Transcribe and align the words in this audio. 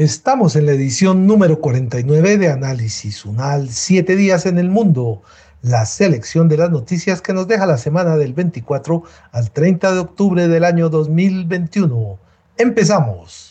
Estamos 0.00 0.56
en 0.56 0.64
la 0.64 0.72
edición 0.72 1.26
número 1.26 1.60
49 1.60 2.38
de 2.38 2.48
Análisis 2.50 3.26
Unal, 3.26 3.68
Siete 3.68 4.16
días 4.16 4.46
en 4.46 4.58
el 4.58 4.70
mundo, 4.70 5.20
la 5.60 5.84
selección 5.84 6.48
de 6.48 6.56
las 6.56 6.70
noticias 6.70 7.20
que 7.20 7.34
nos 7.34 7.46
deja 7.46 7.66
la 7.66 7.76
semana 7.76 8.16
del 8.16 8.32
24 8.32 9.02
al 9.30 9.50
30 9.50 9.92
de 9.92 9.98
octubre 9.98 10.48
del 10.48 10.64
año 10.64 10.88
2021. 10.88 12.18
Empezamos. 12.56 13.49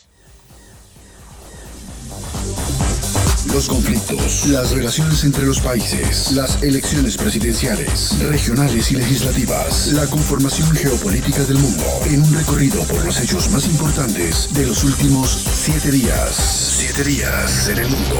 Los 3.52 3.68
conflictos, 3.68 4.46
las 4.46 4.70
relaciones 4.70 5.24
entre 5.24 5.44
los 5.44 5.60
países, 5.60 6.30
las 6.32 6.62
elecciones 6.62 7.16
presidenciales, 7.16 8.16
regionales 8.20 8.92
y 8.92 8.94
legislativas, 8.94 9.92
la 9.92 10.06
conformación 10.06 10.70
geopolítica 10.70 11.42
del 11.42 11.58
mundo, 11.58 11.82
en 12.06 12.22
un 12.22 12.32
recorrido 12.32 12.80
por 12.84 13.04
los 13.04 13.20
hechos 13.20 13.50
más 13.50 13.66
importantes 13.66 14.54
de 14.54 14.66
los 14.66 14.84
últimos 14.84 15.30
siete 15.30 15.90
días. 15.90 16.76
Siete 16.78 17.02
días 17.02 17.68
en 17.68 17.78
el 17.78 17.88
mundo. 17.88 18.16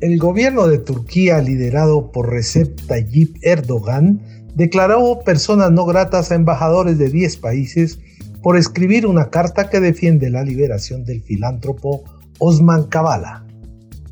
El 0.00 0.18
gobierno 0.18 0.68
de 0.68 0.78
Turquía, 0.78 1.40
liderado 1.40 2.12
por 2.12 2.30
Recep 2.30 2.80
Tayyip 2.86 3.38
Erdogan, 3.42 4.20
declaró 4.54 5.20
personas 5.24 5.72
no 5.72 5.84
gratas 5.84 6.30
a 6.30 6.36
embajadores 6.36 6.96
de 6.96 7.08
10 7.08 7.38
países 7.38 7.98
por 8.44 8.58
escribir 8.58 9.06
una 9.06 9.30
carta 9.30 9.70
que 9.70 9.80
defiende 9.80 10.28
la 10.28 10.42
liberación 10.42 11.02
del 11.06 11.22
filántropo 11.22 12.04
Osman 12.38 12.84
Kavala. 12.84 13.46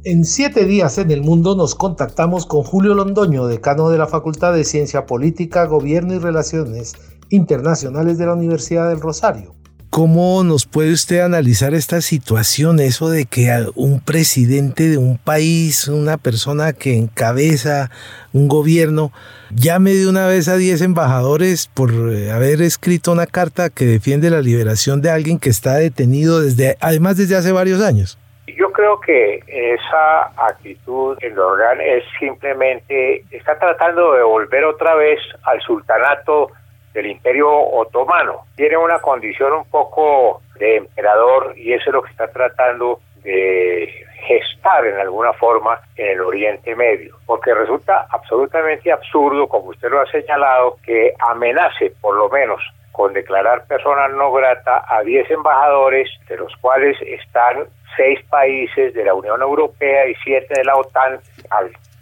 En 0.05 0.25
siete 0.25 0.65
días 0.65 0.97
en 0.97 1.11
el 1.11 1.21
mundo 1.21 1.55
nos 1.55 1.75
contactamos 1.75 2.47
con 2.47 2.63
Julio 2.63 2.95
Londoño, 2.95 3.47
decano 3.47 3.91
de 3.91 3.99
la 3.99 4.07
Facultad 4.07 4.55
de 4.55 4.65
Ciencia 4.65 5.05
Política, 5.05 5.67
Gobierno 5.67 6.15
y 6.15 6.19
Relaciones 6.19 6.95
Internacionales 7.29 8.17
de 8.17 8.25
la 8.25 8.33
Universidad 8.33 8.89
del 8.89 9.03
Rosario. 9.03 9.55
¿Cómo 9.95 10.43
nos 10.43 10.65
puede 10.65 10.91
usted 10.91 11.21
analizar 11.21 11.75
esta 11.75 12.01
situación, 12.01 12.81
eso 12.81 13.11
de 13.11 13.27
que 13.27 13.51
un 13.75 14.01
presidente 14.01 14.85
de 14.89 14.97
un 14.97 15.19
país, 15.19 15.87
una 15.87 16.17
persona 16.17 16.73
que 16.73 16.97
encabeza 16.97 17.91
un 18.33 18.49
gobierno, 18.49 19.13
llame 19.51 19.91
de 19.91 20.09
una 20.09 20.27
vez 20.27 20.49
a 20.49 20.57
10 20.57 20.81
embajadores 20.81 21.71
por 21.75 21.91
eh, 21.91 22.31
haber 22.31 22.63
escrito 22.63 23.13
una 23.13 23.27
carta 23.27 23.69
que 23.69 23.85
defiende 23.85 24.31
la 24.31 24.41
liberación 24.41 25.03
de 25.03 25.11
alguien 25.11 25.39
que 25.39 25.51
está 25.51 25.75
detenido 25.75 26.41
desde, 26.41 26.79
además 26.81 27.19
desde 27.19 27.37
hace 27.37 27.53
varios 27.53 27.83
años? 27.83 28.19
Yo 28.47 28.73
creo 28.73 28.99
que 28.99 29.45
esa 29.47 30.33
actitud 30.49 31.19
en 31.21 31.39
Organ 31.39 31.83
es 31.83 32.03
simplemente, 32.19 33.27
está 33.31 33.59
tratando 33.59 34.15
de 34.15 34.23
volver 34.23 34.65
otra 34.65 34.95
vez 34.95 35.19
al 35.43 35.61
sultanato 35.61 36.51
del 36.93 37.07
Imperio 37.07 37.51
Otomano. 37.51 38.43
Tiene 38.57 38.77
una 38.77 38.99
condición 38.99 39.53
un 39.53 39.65
poco 39.65 40.43
de 40.59 40.77
emperador 40.77 41.55
y 41.57 41.73
eso 41.73 41.85
es 41.91 41.95
lo 41.95 42.03
que 42.03 42.11
está 42.11 42.29
tratando 42.31 43.01
de 43.23 43.93
gestar 44.27 44.87
en 44.87 44.99
alguna 44.99 45.33
forma 45.33 45.81
en 45.97 46.11
el 46.11 46.21
Oriente 46.21 46.75
Medio, 46.77 47.17
porque 47.27 47.55
resulta 47.55 48.07
absolutamente 48.11 48.93
absurdo, 48.93 49.49
como 49.49 49.71
usted 49.71 49.91
lo 49.91 50.01
ha 50.01 50.07
señalado, 50.07 50.77
que 50.85 51.13
amenace 51.19 51.93
por 52.01 52.17
lo 52.17 52.29
menos 52.29 52.61
con 52.93 53.13
declarar 53.13 53.67
persona 53.67 54.07
no 54.09 54.31
grata 54.33 54.85
a 54.87 55.03
10 55.03 55.31
embajadores, 55.31 56.09
de 56.29 56.37
los 56.37 56.55
cuales 56.57 56.97
están 57.03 57.65
seis 57.97 58.21
países 58.29 58.95
de 58.95 59.05
la 59.05 59.15
Unión 59.15 59.41
Europea 59.41 60.07
y 60.07 60.15
siete 60.23 60.55
de 60.55 60.65
la 60.65 60.77
OTAN, 60.77 61.19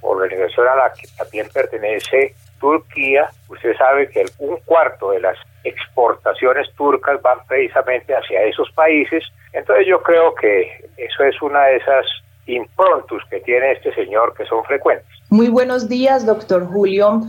organización 0.02 0.68
a 0.68 0.76
la 0.76 0.92
que 0.92 1.06
también 1.16 1.46
pertenece 1.52 2.34
Turquía, 2.60 3.30
usted 3.48 3.76
sabe 3.76 4.08
que 4.10 4.24
un 4.38 4.58
cuarto 4.64 5.10
de 5.10 5.20
las 5.20 5.36
exportaciones 5.64 6.68
turcas 6.76 7.20
van 7.22 7.38
precisamente 7.48 8.14
hacia 8.14 8.42
esos 8.44 8.70
países. 8.72 9.24
Entonces 9.52 9.86
yo 9.88 10.02
creo 10.02 10.34
que 10.34 10.88
eso 10.96 11.24
es 11.24 11.40
una 11.42 11.64
de 11.64 11.76
esas 11.76 12.06
improntus 12.46 13.22
que 13.30 13.40
tiene 13.40 13.72
este 13.72 13.94
señor 13.94 14.34
que 14.34 14.44
son 14.46 14.64
frecuentes. 14.64 15.06
Muy 15.30 15.48
buenos 15.48 15.88
días, 15.88 16.26
doctor 16.26 16.66
Julio. 16.66 17.22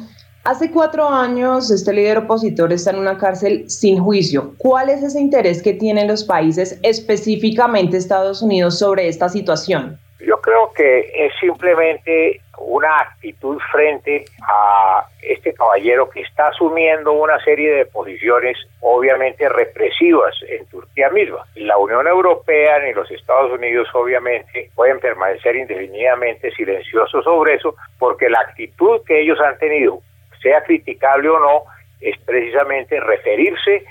Hace 0.43 0.71
cuatro 0.71 1.07
años 1.07 1.69
este 1.69 1.93
líder 1.93 2.17
opositor 2.17 2.73
está 2.73 2.89
en 2.89 2.97
una 2.97 3.17
cárcel 3.17 3.69
sin 3.69 3.99
juicio. 4.03 4.53
¿Cuál 4.57 4.89
es 4.89 5.03
ese 5.03 5.19
interés 5.19 5.61
que 5.61 5.73
tienen 5.73 6.07
los 6.07 6.23
países, 6.23 6.79
específicamente 6.81 7.97
Estados 7.97 8.41
Unidos, 8.41 8.79
sobre 8.79 9.07
esta 9.07 9.29
situación? 9.29 9.99
Yo 10.19 10.41
creo 10.41 10.71
que 10.73 11.11
es 11.15 11.31
simplemente 11.39 12.41
una 12.65 12.99
actitud 12.99 13.57
frente 13.71 14.25
a 14.47 15.05
este 15.21 15.53
caballero 15.53 16.09
que 16.09 16.21
está 16.21 16.47
asumiendo 16.47 17.11
una 17.11 17.39
serie 17.43 17.73
de 17.73 17.85
posiciones 17.85 18.57
obviamente 18.81 19.47
represivas 19.49 20.33
en 20.47 20.65
Turquía 20.67 21.09
misma. 21.09 21.45
La 21.55 21.77
Unión 21.77 22.07
Europea 22.07 22.79
ni 22.79 22.93
los 22.93 23.09
Estados 23.11 23.51
Unidos 23.51 23.87
obviamente 23.93 24.69
pueden 24.75 24.99
permanecer 24.99 25.55
indefinidamente 25.55 26.51
silenciosos 26.51 27.23
sobre 27.23 27.55
eso 27.55 27.75
porque 27.99 28.29
la 28.29 28.39
actitud 28.39 29.01
que 29.05 29.21
ellos 29.21 29.39
han 29.39 29.57
tenido, 29.57 29.99
sea 30.41 30.63
criticable 30.63 31.29
o 31.29 31.39
no, 31.39 31.63
es 31.99 32.17
precisamente 32.21 32.99
referirse 32.99 33.85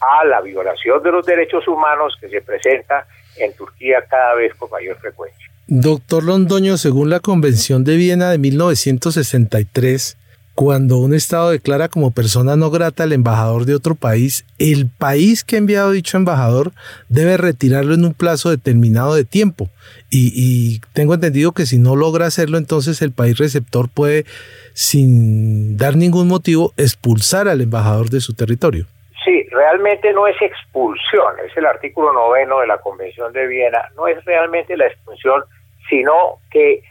a 0.00 0.24
la 0.24 0.40
violación 0.40 1.02
de 1.02 1.12
los 1.12 1.26
derechos 1.26 1.66
humanos 1.66 2.16
que 2.20 2.28
se 2.28 2.40
presenta 2.42 3.06
en 3.38 3.54
Turquía 3.56 4.04
cada 4.08 4.34
vez 4.34 4.54
con 4.54 4.70
mayor 4.70 4.96
frecuencia. 4.96 5.55
Doctor 5.68 6.22
Londoño, 6.22 6.76
según 6.76 7.10
la 7.10 7.18
Convención 7.18 7.82
de 7.82 7.96
Viena 7.96 8.30
de 8.30 8.38
1963, 8.38 10.16
cuando 10.54 10.98
un 10.98 11.12
Estado 11.12 11.50
declara 11.50 11.88
como 11.88 12.12
persona 12.12 12.54
no 12.54 12.70
grata 12.70 13.02
al 13.02 13.12
embajador 13.12 13.64
de 13.64 13.74
otro 13.74 13.96
país, 13.96 14.46
el 14.60 14.88
país 14.88 15.42
que 15.42 15.56
ha 15.56 15.58
enviado 15.58 15.90
dicho 15.90 16.18
embajador 16.18 16.70
debe 17.08 17.36
retirarlo 17.36 17.94
en 17.94 18.04
un 18.04 18.14
plazo 18.14 18.50
determinado 18.50 19.16
de 19.16 19.24
tiempo. 19.24 19.68
Y, 20.08 20.80
tengo 20.92 21.14
entendido 21.14 21.50
que 21.50 21.66
si 21.66 21.80
no 21.80 21.96
logra 21.96 22.26
hacerlo, 22.26 22.58
entonces 22.58 23.02
el 23.02 23.10
país 23.10 23.36
receptor 23.36 23.88
puede, 23.92 24.24
sin 24.72 25.76
dar 25.76 25.96
ningún 25.96 26.28
motivo, 26.28 26.74
expulsar 26.76 27.48
al 27.48 27.60
embajador 27.60 28.08
de 28.08 28.20
su 28.20 28.34
territorio. 28.34 28.86
Sí, 29.24 29.42
realmente 29.50 30.12
no 30.12 30.28
es 30.28 30.40
expulsión, 30.40 31.34
es 31.44 31.56
el 31.56 31.66
artículo 31.66 32.12
noveno 32.12 32.60
de 32.60 32.68
la 32.68 32.78
Convención 32.78 33.32
de 33.32 33.48
Viena, 33.48 33.90
no 33.96 34.06
es 34.06 34.24
realmente 34.24 34.76
la 34.76 34.86
expulsión 34.86 35.42
sino 35.88 36.38
que 36.50 36.82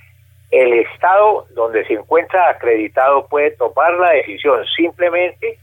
el 0.52 0.74
Estado 0.74 1.48
donde 1.52 1.86
se 1.86 1.94
encuentra 1.94 2.50
acreditado 2.50 3.28
puede 3.28 3.52
tomar 3.52 3.94
la 3.96 4.12
decisión 4.12 4.64
simplemente 4.76 5.58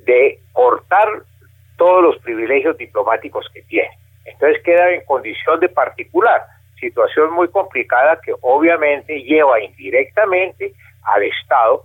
de 0.00 0.38
cortar 0.52 1.08
todos 1.76 2.02
los 2.02 2.18
privilegios 2.22 2.76
diplomáticos 2.76 3.48
que 3.52 3.62
tiene. 3.62 3.90
Entonces 4.24 4.62
queda 4.62 4.90
en 4.92 5.04
condición 5.04 5.60
de 5.60 5.68
particular, 5.68 6.42
situación 6.78 7.32
muy 7.32 7.48
complicada 7.48 8.20
que 8.20 8.34
obviamente 8.40 9.22
lleva 9.22 9.60
indirectamente 9.60 10.72
al 11.04 11.22
Estado 11.22 11.82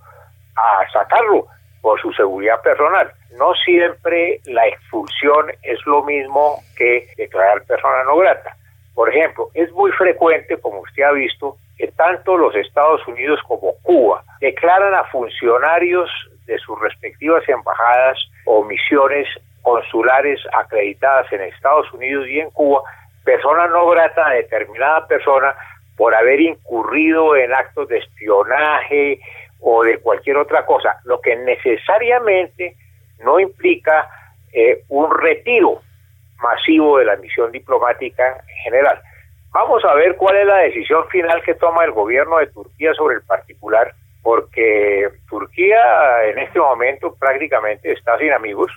a 0.55 0.89
sacarlo 0.91 1.45
por 1.81 2.01
su 2.01 2.11
seguridad 2.13 2.61
personal. 2.61 3.11
No 3.37 3.53
siempre 3.53 4.39
la 4.45 4.67
expulsión 4.67 5.51
es 5.61 5.79
lo 5.85 6.03
mismo 6.03 6.61
que 6.75 7.07
declarar 7.17 7.63
persona 7.65 8.03
no 8.03 8.17
grata. 8.17 8.55
Por 8.97 9.13
ejemplo, 9.13 9.51
es 9.53 9.71
muy 9.73 9.91
frecuente, 9.91 10.57
como 10.57 10.79
usted 10.79 11.03
ha 11.03 11.11
visto, 11.11 11.55
que 11.77 11.85
tanto 11.89 12.35
los 12.35 12.55
Estados 12.55 13.07
Unidos 13.07 13.39
como 13.47 13.73
Cuba 13.83 14.23
declaran 14.39 14.95
a 14.95 15.03
funcionarios 15.03 16.09
de 16.47 16.57
sus 16.57 16.79
respectivas 16.81 17.47
embajadas 17.47 18.17
o 18.45 18.63
misiones 18.63 19.27
consulares 19.61 20.39
acreditadas 20.51 21.31
en 21.31 21.41
Estados 21.41 21.93
Unidos 21.93 22.27
y 22.27 22.39
en 22.39 22.49
Cuba, 22.49 22.81
persona 23.23 23.67
no 23.67 23.87
grata 23.87 24.29
a 24.29 24.33
determinada 24.33 25.05
persona 25.05 25.53
por 25.95 26.15
haber 26.15 26.41
incurrido 26.41 27.35
en 27.35 27.53
actos 27.53 27.87
de 27.89 27.99
espionaje 27.99 29.19
o 29.59 29.83
de 29.83 29.99
cualquier 29.99 30.37
otra 30.37 30.65
cosa, 30.65 30.99
lo 31.03 31.21
que 31.21 31.35
necesariamente 31.35 32.75
no 33.23 33.39
implica 33.39 34.09
eh, 34.51 34.81
un 34.89 35.15
retiro 35.15 35.81
masivo 36.41 36.97
de 36.99 37.05
la 37.05 37.15
misión 37.17 37.51
diplomática 37.51 38.37
en 38.47 38.55
general. 38.63 38.99
Vamos 39.51 39.83
a 39.85 39.93
ver 39.95 40.15
cuál 40.15 40.37
es 40.37 40.45
la 40.45 40.57
decisión 40.57 41.07
final 41.09 41.41
que 41.43 41.55
toma 41.55 41.83
el 41.83 41.91
gobierno 41.91 42.37
de 42.37 42.47
Turquía 42.47 42.93
sobre 42.93 43.15
el 43.15 43.21
particular, 43.23 43.93
porque 44.21 45.07
Turquía 45.29 45.79
en 46.25 46.39
este 46.39 46.59
momento 46.59 47.15
prácticamente 47.15 47.91
está 47.91 48.17
sin 48.17 48.33
amigos. 48.33 48.71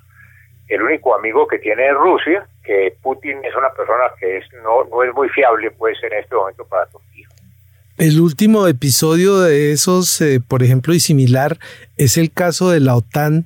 El 0.69 0.83
único 0.83 1.15
amigo 1.15 1.47
que 1.49 1.59
tiene 1.59 1.89
es 1.89 1.95
Rusia, 1.95 2.47
que 2.65 2.95
Putin 3.03 3.45
es 3.45 3.55
una 3.57 3.71
persona 3.71 4.05
que 4.19 4.39
es, 4.39 4.45
no, 4.63 4.85
no 4.85 5.03
es 5.03 5.13
muy 5.13 5.29
fiable 5.29 5.71
pues 5.73 5.99
en 6.05 6.13
este 6.13 6.35
momento 6.35 6.65
para 6.65 6.87
Turquía. 6.87 7.27
El 7.99 8.19
último 8.21 8.67
episodio 8.67 9.41
de 9.41 9.73
esos, 9.73 10.21
eh, 10.23 10.41
por 10.41 10.63
ejemplo, 10.63 10.95
y 10.95 11.01
similar, 11.01 11.59
es 11.99 12.17
el 12.17 12.33
caso 12.33 12.71
de 12.71 12.81
la 12.81 12.95
OTAN 12.95 13.45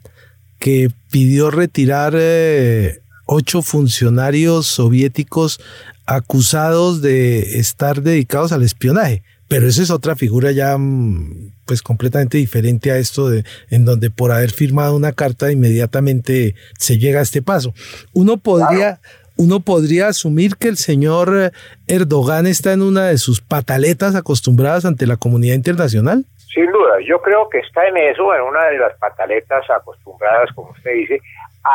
que 0.61 0.91
pidió 1.11 1.51
retirar 1.51 2.13
eh, 2.17 3.01
ocho 3.27 3.63
funcionarios 3.63 4.67
soviéticos 4.67 5.61
acusados 6.07 7.03
de 7.03 7.59
estar 7.59 8.03
dedicados 8.03 8.53
al 8.53 8.63
espionaje. 8.63 9.23
Pero 9.49 9.67
esa 9.67 9.83
es 9.83 9.91
otra 9.91 10.17
figura 10.17 10.53
ya 10.53 10.77
mm, 10.77 11.53
pues 11.67 11.83
completamente 11.83 12.39
diferente 12.39 12.91
a 12.91 12.99
esto 12.99 13.29
de 13.29 13.45
en 13.71 13.85
donde 13.85 14.11
por 14.11 14.33
haber 14.33 14.51
firmado 14.51 14.97
una 14.97 15.13
carta 15.13 15.53
inmediatamente 15.53 16.55
se 16.79 16.99
llega 16.99 17.21
a 17.21 17.23
este 17.23 17.43
paso. 17.43 17.75
Uno 18.13 18.37
podría 18.37 19.01
uno 19.37 19.61
podría 19.61 20.09
asumir 20.09 20.57
que 20.57 20.69
el 20.69 20.77
señor 20.77 21.53
Erdogan 21.89 22.47
está 22.47 22.73
en 22.73 22.83
una 22.83 23.07
de 23.07 23.19
sus 23.19 23.41
pataletas 23.41 24.15
acostumbradas 24.15 24.85
ante 24.85 25.07
la 25.07 25.17
comunidad 25.17 25.57
internacional. 25.57 26.25
Sin 26.55 26.71
duda, 26.71 27.01
yo 27.05 27.21
creo 27.21 27.49
que 27.49 27.59
está 27.59 27.85
en 27.89 27.97
eso, 27.97 28.33
en 28.33 28.43
una 28.43 28.65
de 28.67 28.79
las 28.79 28.97
pataletas 28.99 29.69
acostumbradas, 29.69 30.51
como 30.55 30.71
usted 30.71 30.93
dice. 30.93 31.21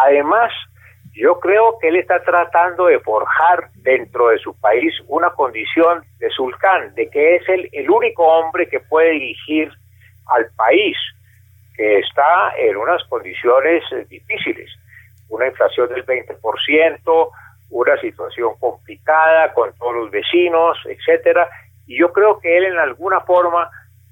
Además, 0.06 0.51
yo 1.19 1.39
creo 1.39 1.77
que 1.80 1.89
él 1.89 1.98
está 1.98 2.24
tratando 2.24 2.86
de 2.86 3.00
forjar 3.00 3.69
dentro 3.75 4.30
de 4.30 4.39
su 4.39 4.57
país 4.60 4.94
una 5.07 5.31
condición 5.31 6.04
de 6.18 6.30
sultán, 6.30 6.95
de 6.95 7.10
que 7.10 7.36
es 7.36 7.50
el, 7.50 7.68
el 7.74 7.89
único 7.89 8.24
hombre 8.24 8.69
que 8.69 8.80
puede 8.80 9.12
dirigir 9.12 9.69
al 10.27 10.45
país, 10.56 10.95
que 11.75 12.00
está 12.00 12.54
en 12.57 12.77
unas 12.77 13.04
condiciones 13.10 13.83
eh, 13.92 14.06
difíciles. 14.10 14.71
Una 15.27 15.48
inflación 15.48 15.89
del 15.89 16.06
20%, 16.06 17.30
una 17.72 17.98
situación 17.98 18.51
complicada 18.57 19.54
con 19.54 19.74
todos 19.77 19.95
los 19.95 20.12
vecinos, 20.12 20.77
etcétera. 20.86 21.50
Y 21.86 22.00
yo 22.00 22.13
creo 22.13 22.39
que 22.39 22.57
él 22.57 22.63
en 22.63 22.77
alguna 22.77 23.19
forma 23.22 23.69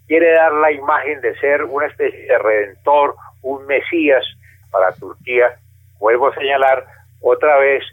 quiere 0.08 0.32
dar 0.34 0.52
la 0.54 0.72
imagen 0.74 1.22
de 1.22 1.38
ser 1.40 1.64
una 1.64 1.88
especie 1.88 2.20
de 2.24 2.38
redentor, 2.38 3.16
un 3.44 3.66
mesías 3.66 4.26
para 4.72 4.92
Turquía. 4.94 5.56
Vuelvo 6.00 6.28
a 6.28 6.36
señalar, 6.36 6.97
otra 7.22 7.58
vez 7.60 7.84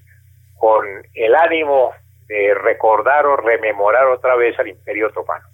con 0.59 0.87
el 1.15 1.35
ánimo 1.35 1.91
de 2.27 2.55
recordar 2.55 3.27
o 3.27 3.37
rememorar 3.37 4.07
otra 4.07 4.37
vez 4.37 4.59
al 4.59 4.69
Imperio 4.69 5.09
Otomano. 5.09 5.45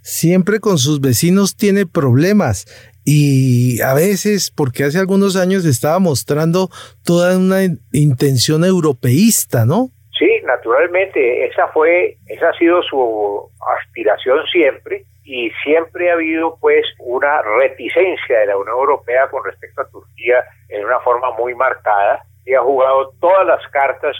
Siempre 0.00 0.60
con 0.60 0.78
sus 0.78 1.00
vecinos 1.00 1.56
tiene 1.56 1.86
problemas 1.86 2.66
y 3.04 3.82
a 3.82 3.92
veces, 3.94 4.50
porque 4.50 4.84
hace 4.84 4.98
algunos 4.98 5.36
años 5.36 5.64
estaba 5.66 5.98
mostrando 5.98 6.70
toda 7.04 7.36
una 7.36 7.60
intención 7.92 8.64
europeísta, 8.64 9.66
¿no? 9.66 9.90
Sí, 10.18 10.28
naturalmente, 10.44 11.46
esa 11.46 11.68
fue, 11.68 12.16
esa 12.26 12.50
ha 12.50 12.58
sido 12.58 12.82
su 12.82 13.50
aspiración 13.78 14.38
siempre 14.50 15.04
y 15.24 15.50
siempre 15.62 16.10
ha 16.10 16.14
habido 16.14 16.56
pues 16.60 16.84
una 16.98 17.40
reticencia 17.42 18.40
de 18.40 18.46
la 18.46 18.56
Unión 18.56 18.76
Europea 18.76 19.28
con 19.28 19.42
respecto 19.44 19.80
a 19.80 19.88
Turquía 19.88 20.44
en 20.68 20.84
una 20.84 21.00
forma 21.00 21.30
muy 21.32 21.54
marcada 21.54 22.22
y 22.44 22.54
ha 22.54 22.60
jugado 22.60 23.12
todas 23.20 23.46
las 23.46 23.66
cartas 23.68 24.16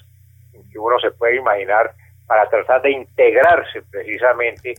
que 0.73 0.79
uno 0.79 0.99
se 0.99 1.11
puede 1.13 1.37
imaginar 1.37 1.93
para 2.27 2.49
tratar 2.49 2.83
de 2.83 2.91
integrarse 2.91 3.83
precisamente 3.91 4.75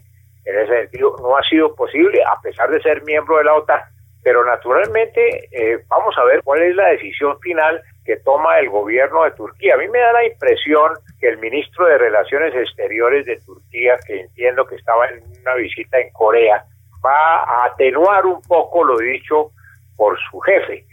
en 0.46 0.60
ese 0.60 0.82
sentido. 0.82 1.16
No 1.22 1.38
ha 1.38 1.44
sido 1.44 1.74
posible 1.76 2.24
a 2.24 2.42
pesar 2.42 2.70
de 2.70 2.82
ser 2.82 3.04
miembro 3.04 3.38
de 3.38 3.44
la 3.44 3.54
OTAN, 3.54 3.82
pero 4.26 4.44
naturalmente 4.44 5.48
eh, 5.52 5.84
vamos 5.88 6.18
a 6.18 6.24
ver 6.24 6.42
cuál 6.44 6.64
es 6.64 6.76
la 6.76 6.88
decisión 6.88 7.40
final 7.42 7.80
que 8.04 8.18
toma 8.18 8.58
el 8.58 8.70
gobierno 8.72 9.24
de 9.24 9.30
Turquía. 9.34 9.76
A 9.76 9.78
mí 9.78 9.88
me 9.88 10.00
da 10.00 10.14
la 10.14 10.26
impresión 10.26 10.94
que 11.20 11.28
el 11.28 11.38
ministro 11.38 11.86
de 11.86 12.00
Relaciones 12.00 12.56
Exteriores 12.56 13.28
de 13.28 13.40
Turquía, 13.42 14.00
que 14.08 14.22
entiendo 14.22 14.66
que 14.66 14.78
estaba 14.78 15.06
en 15.10 15.22
una 15.42 15.54
visita 15.54 16.00
en 16.00 16.12
Corea, 16.12 16.66
va 17.06 17.44
a 17.44 17.66
atenuar 17.66 18.26
un 18.26 18.42
poco 18.42 18.84
lo 18.84 18.98
dicho 18.98 19.52
por 19.96 20.18
su 20.32 20.40
jefe, 20.40 20.84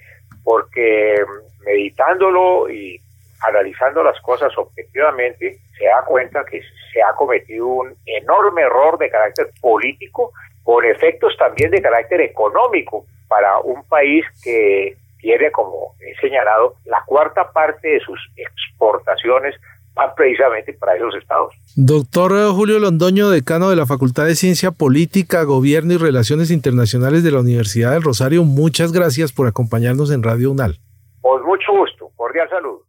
porque 0.44 1.17
meditándolo 1.64 2.69
y 2.69 3.00
analizando 3.49 4.05
las 4.05 4.20
cosas 4.20 4.52
objetivamente, 4.58 5.56
se 5.79 5.87
da 5.87 6.05
cuenta 6.05 6.44
que 6.44 6.61
se 6.93 7.02
ha 7.02 7.14
cometido 7.17 7.67
un 7.67 7.94
enorme 8.05 8.61
error 8.61 8.99
de 8.99 9.08
carácter 9.08 9.46
político, 9.62 10.32
con 10.64 10.84
efectos 10.84 11.34
también 11.38 11.70
de 11.70 11.81
carácter 11.81 12.20
económico 12.20 13.06
para 13.32 13.61
un 13.61 13.82
país 13.84 14.26
que 14.44 14.94
tiene, 15.19 15.50
como 15.52 15.94
he 16.00 16.20
señalado, 16.20 16.75
la 16.84 17.02
cuarta 17.06 17.50
parte 17.50 17.88
de 17.88 18.00
sus 18.00 18.19
exportaciones 18.37 19.55
van 19.94 20.11
precisamente 20.14 20.75
para 20.75 20.96
esos 20.96 21.14
estados. 21.14 21.55
Doctor 21.75 22.32
Julio 22.52 22.79
Londoño, 22.79 23.31
decano 23.31 23.70
de 23.70 23.76
la 23.76 23.87
Facultad 23.87 24.26
de 24.26 24.34
Ciencia 24.34 24.70
Política, 24.70 25.44
Gobierno 25.44 25.94
y 25.94 25.96
Relaciones 25.96 26.50
Internacionales 26.50 27.25
de 27.25 27.31
la 27.31 27.40
Universidad 27.40 27.93
del 27.93 28.02
Rosario, 28.02 28.44
muchas 28.44 28.93
gracias 28.93 29.32
por 29.32 29.46
acompañarnos 29.46 30.11
en 30.11 30.23
Radio 30.23 30.50
UNAL. 30.50 30.76
Con 31.23 31.43
mucho 31.46 31.73
gusto, 31.73 32.11
cordial 32.14 32.50
saludo. 32.50 32.82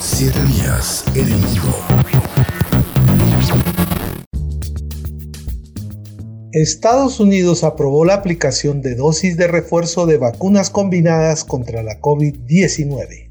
Siete 0.00 0.40
días 0.46 1.06
en 1.14 1.30
Estados 6.52 7.20
Unidos 7.20 7.62
aprobó 7.62 8.04
la 8.04 8.14
aplicación 8.14 8.82
de 8.82 8.96
dosis 8.96 9.36
de 9.36 9.46
refuerzo 9.46 10.06
de 10.06 10.18
vacunas 10.18 10.68
combinadas 10.68 11.44
contra 11.44 11.84
la 11.84 12.00
COVID-19. 12.00 13.30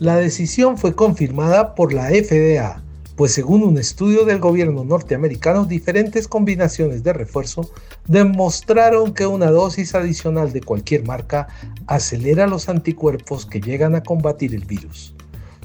La 0.00 0.16
decisión 0.16 0.78
fue 0.78 0.96
confirmada 0.96 1.76
por 1.76 1.92
la 1.92 2.08
FDA, 2.08 2.82
pues 3.14 3.30
según 3.30 3.62
un 3.62 3.78
estudio 3.78 4.24
del 4.24 4.40
gobierno 4.40 4.82
norteamericano, 4.82 5.64
diferentes 5.64 6.26
combinaciones 6.26 7.04
de 7.04 7.12
refuerzo 7.12 7.70
demostraron 8.08 9.14
que 9.14 9.28
una 9.28 9.52
dosis 9.52 9.94
adicional 9.94 10.52
de 10.52 10.62
cualquier 10.62 11.04
marca 11.04 11.46
acelera 11.86 12.48
los 12.48 12.68
anticuerpos 12.68 13.46
que 13.46 13.60
llegan 13.60 13.94
a 13.94 14.02
combatir 14.02 14.56
el 14.56 14.64
virus. 14.64 15.14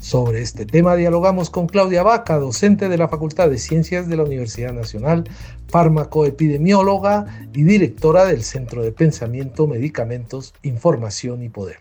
Sobre 0.02 0.42
este 0.42 0.66
tema 0.66 0.96
dialogamos 0.96 1.50
con 1.50 1.68
Claudia 1.68 2.04
Vaca, 2.04 2.38
docente 2.38 2.88
de 2.88 2.98
la 2.98 3.08
Facultad 3.08 3.50
de 3.50 3.58
Ciencias 3.58 4.08
de 4.08 4.16
la 4.16 4.24
Universidad 4.24 4.74
Nacional, 4.74 5.24
farmacoepidemióloga 5.68 7.48
y 7.54 7.64
directora 7.64 8.26
del 8.26 8.44
Centro 8.44 8.84
de 8.84 8.92
Pensamiento, 8.92 9.68
Medicamentos, 9.68 10.54
Información 10.62 11.44
y 11.44 11.50
Poder. 11.50 11.78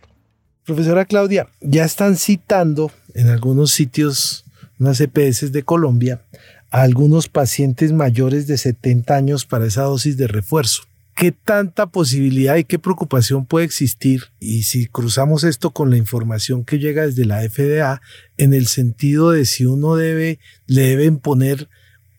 Profesora 0.64 1.04
Claudia, 1.04 1.48
ya 1.60 1.84
están 1.84 2.16
citando 2.16 2.90
en 3.14 3.28
algunos 3.28 3.72
sitios 3.72 4.44
unas 4.78 5.00
EPS 5.00 5.52
de 5.52 5.62
Colombia, 5.62 6.22
a 6.70 6.82
algunos 6.82 7.28
pacientes 7.28 7.92
mayores 7.92 8.46
de 8.46 8.58
70 8.58 9.14
años 9.14 9.46
para 9.46 9.66
esa 9.66 9.82
dosis 9.82 10.16
de 10.16 10.26
refuerzo. 10.26 10.82
¿Qué 11.16 11.32
tanta 11.32 11.86
posibilidad 11.86 12.56
y 12.56 12.64
qué 12.64 12.78
preocupación 12.78 13.46
puede 13.46 13.64
existir? 13.64 14.24
Y 14.38 14.64
si 14.64 14.86
cruzamos 14.86 15.44
esto 15.44 15.70
con 15.70 15.88
la 15.88 15.96
información 15.96 16.66
que 16.66 16.78
llega 16.78 17.06
desde 17.06 17.24
la 17.24 17.38
FDA, 17.40 18.02
en 18.36 18.52
el 18.52 18.66
sentido 18.66 19.30
de 19.30 19.46
si 19.46 19.64
uno 19.64 19.96
debe, 19.96 20.38
le 20.66 20.82
deben 20.82 21.18
poner 21.18 21.68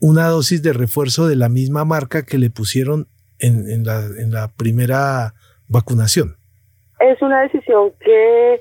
una 0.02 0.28
dosis 0.30 0.64
de 0.64 0.74
refuerzo 0.74 1.28
de 1.28 1.36
la 1.36 1.48
misma 1.48 1.86
marca 1.86 2.26
que 2.26 2.40
le 2.40 2.50
pusieron 2.50 3.08
en, 3.38 3.86
la, 3.86 4.00
en 4.00 4.32
la 4.32 4.48
primera 4.48 5.36
vacunación. 5.68 6.36
Es 7.00 7.22
una 7.22 7.42
decisión 7.42 7.92
que 8.00 8.60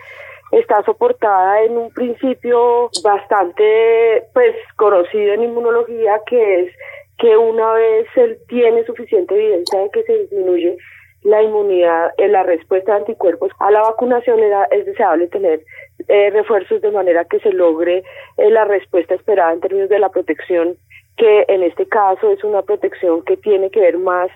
está 0.52 0.82
soportada 0.84 1.62
en 1.62 1.78
un 1.78 1.90
principio 1.90 2.90
bastante 3.02 4.24
pues 4.34 4.54
conocido 4.76 5.32
en 5.32 5.44
inmunología 5.44 6.20
que 6.26 6.60
es 6.60 6.72
que 7.18 7.37
una 7.37 7.73
vez 7.73 8.06
él 8.16 8.38
tiene 8.49 8.85
suficiente 8.85 9.35
evidencia 9.35 9.80
de 9.80 9.90
que 9.90 10.02
se 10.04 10.18
disminuye 10.18 10.76
la 11.23 11.42
inmunidad, 11.42 12.12
en 12.18 12.32
la 12.32 12.44
respuesta 12.44 12.92
de 12.92 12.99
anticuerpos 12.99 13.50
a 13.58 13.70
la 13.70 13.80
vacunación 13.80 14.38
era, 14.38 14.64
es 14.66 14.87
deseable 14.87 15.26
tener 15.26 15.61
eh, 16.06 16.30
refuerzos 16.30 16.80
de 16.82 16.92
manera 16.92 17.25
que 17.25 17.40
se 17.40 17.52
logre 17.52 18.04
eh, 18.37 18.50
la 18.50 18.64
respuesta 18.64 19.14
esperada 19.14 19.52
en 19.52 19.61
términos 19.61 19.88
de 19.88 19.99
la 19.99 20.11
protección, 20.11 20.76
que 21.16 21.44
en 21.49 21.64
este 21.64 21.87
caso 21.88 22.30
es 22.30 22.44
una 22.44 22.62
protección 22.62 23.23
que 23.23 23.37
tiene 23.37 23.70
que 23.70 23.80
ver 23.80 23.99
más 23.99 24.30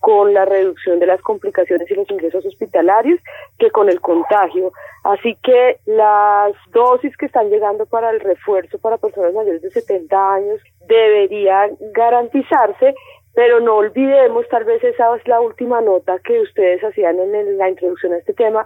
con 0.00 0.34
la 0.34 0.44
reducción 0.44 0.98
de 0.98 1.06
las 1.06 1.22
complicaciones 1.22 1.90
y 1.90 1.94
los 1.94 2.10
ingresos 2.10 2.44
hospitalarios 2.44 3.18
que 3.58 3.70
con 3.70 3.88
el 3.88 4.02
contagio. 4.02 4.70
Así 5.02 5.38
que 5.42 5.78
las 5.86 6.52
dosis 6.72 7.16
que 7.16 7.24
están 7.24 7.48
llegando 7.48 7.86
para 7.86 8.10
el 8.10 8.20
refuerzo 8.20 8.78
para 8.78 8.98
personas 8.98 9.32
mayores 9.32 9.62
de 9.62 9.70
70 9.70 10.34
años 10.34 10.60
deberían 10.86 11.76
garantizarse, 11.92 12.94
pero 13.34 13.60
no 13.60 13.76
olvidemos, 13.76 14.48
tal 14.48 14.64
vez 14.64 14.82
esa 14.84 15.16
es 15.16 15.26
la 15.26 15.40
última 15.40 15.80
nota 15.80 16.18
que 16.24 16.40
ustedes 16.40 16.82
hacían 16.82 17.18
en 17.18 17.58
la 17.58 17.68
introducción 17.68 18.12
a 18.12 18.18
este 18.18 18.34
tema, 18.34 18.64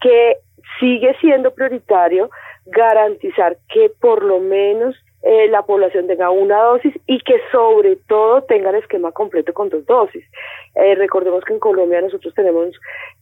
que 0.00 0.36
sigue 0.80 1.14
siendo 1.20 1.54
prioritario 1.54 2.30
garantizar 2.66 3.56
que 3.68 3.90
por 4.00 4.22
lo 4.22 4.40
menos 4.40 4.96
eh, 5.22 5.48
la 5.48 5.62
población 5.62 6.06
tenga 6.06 6.30
una 6.30 6.62
dosis 6.62 6.94
y 7.06 7.18
que 7.20 7.34
sobre 7.50 7.96
todo 8.08 8.42
tenga 8.42 8.70
el 8.70 8.76
esquema 8.76 9.12
completo 9.12 9.52
con 9.54 9.68
dos 9.70 9.84
dosis. 9.86 10.24
Eh, 10.74 10.94
recordemos 10.94 11.44
que 11.44 11.54
en 11.54 11.58
Colombia 11.58 12.00
nosotros 12.00 12.32
tenemos 12.34 12.68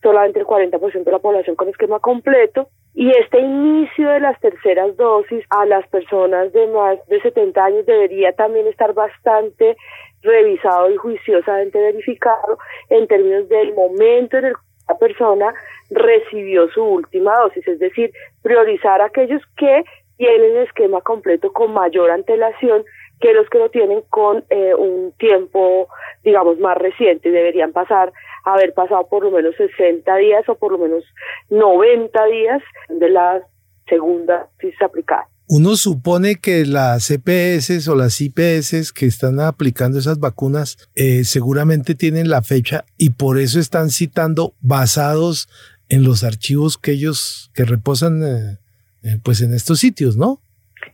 solamente 0.02 0.40
el 0.40 0.46
40% 0.46 1.04
de 1.04 1.12
la 1.12 1.18
población 1.18 1.56
con 1.56 1.68
esquema 1.68 2.00
completo 2.00 2.68
y 2.94 3.10
este 3.10 3.40
inicio 3.40 4.08
de 4.08 4.20
las 4.20 4.38
terceras 4.40 4.96
dosis 4.96 5.44
a 5.50 5.66
las 5.66 5.86
personas 5.88 6.52
de 6.52 6.66
más 6.68 6.98
de 7.08 7.20
70 7.20 7.64
años 7.64 7.86
debería 7.86 8.32
también 8.32 8.66
estar 8.66 8.92
bastante 8.92 9.76
revisado 10.22 10.90
y 10.90 10.96
juiciosamente 10.96 11.78
verificado 11.78 12.58
en 12.90 13.06
términos 13.06 13.48
del 13.48 13.74
momento 13.74 14.38
en 14.38 14.46
el 14.46 14.54
que 14.54 14.60
la 14.88 14.98
persona 14.98 15.54
recibió 15.90 16.68
su 16.68 16.82
última 16.82 17.34
dosis, 17.40 17.66
es 17.66 17.78
decir, 17.78 18.10
priorizar 18.42 19.00
a 19.00 19.06
aquellos 19.06 19.42
que 19.56 19.84
tienen 20.16 20.56
el 20.56 20.64
esquema 20.64 21.00
completo 21.00 21.52
con 21.52 21.72
mayor 21.72 22.10
antelación 22.10 22.84
que 23.20 23.32
los 23.32 23.48
que 23.48 23.58
lo 23.58 23.70
tienen 23.70 24.02
con 24.10 24.44
eh, 24.50 24.74
un 24.74 25.12
tiempo, 25.18 25.88
digamos, 26.22 26.58
más 26.58 26.76
reciente. 26.76 27.30
Deberían 27.30 27.72
pasar, 27.72 28.12
haber 28.44 28.74
pasado 28.74 29.06
por 29.08 29.24
lo 29.24 29.30
menos 29.30 29.54
60 29.56 30.16
días 30.16 30.48
o 30.48 30.56
por 30.56 30.72
lo 30.72 30.78
menos 30.78 31.04
90 31.50 32.24
días 32.26 32.62
de 32.88 33.08
la 33.08 33.42
segunda 33.88 34.48
dosis 34.60 34.80
aplicada. 34.82 35.28
Uno 35.46 35.76
supone 35.76 36.36
que 36.36 36.64
las 36.64 37.06
CPS 37.06 37.86
o 37.88 37.94
las 37.94 38.18
IPS 38.18 38.92
que 38.92 39.04
están 39.04 39.40
aplicando 39.40 39.98
esas 39.98 40.18
vacunas 40.18 40.88
eh, 40.94 41.24
seguramente 41.24 41.94
tienen 41.94 42.30
la 42.30 42.40
fecha 42.40 42.86
y 42.96 43.10
por 43.10 43.38
eso 43.38 43.60
están 43.60 43.90
citando 43.90 44.54
basados 44.60 45.48
en 45.90 46.02
los 46.02 46.24
archivos 46.24 46.78
que 46.78 46.92
ellos 46.92 47.50
que 47.52 47.66
reposan 47.66 48.22
eh, 48.22 48.58
eh, 49.04 49.18
pues 49.22 49.42
en 49.42 49.54
estos 49.54 49.78
sitios, 49.78 50.16
¿no? 50.16 50.40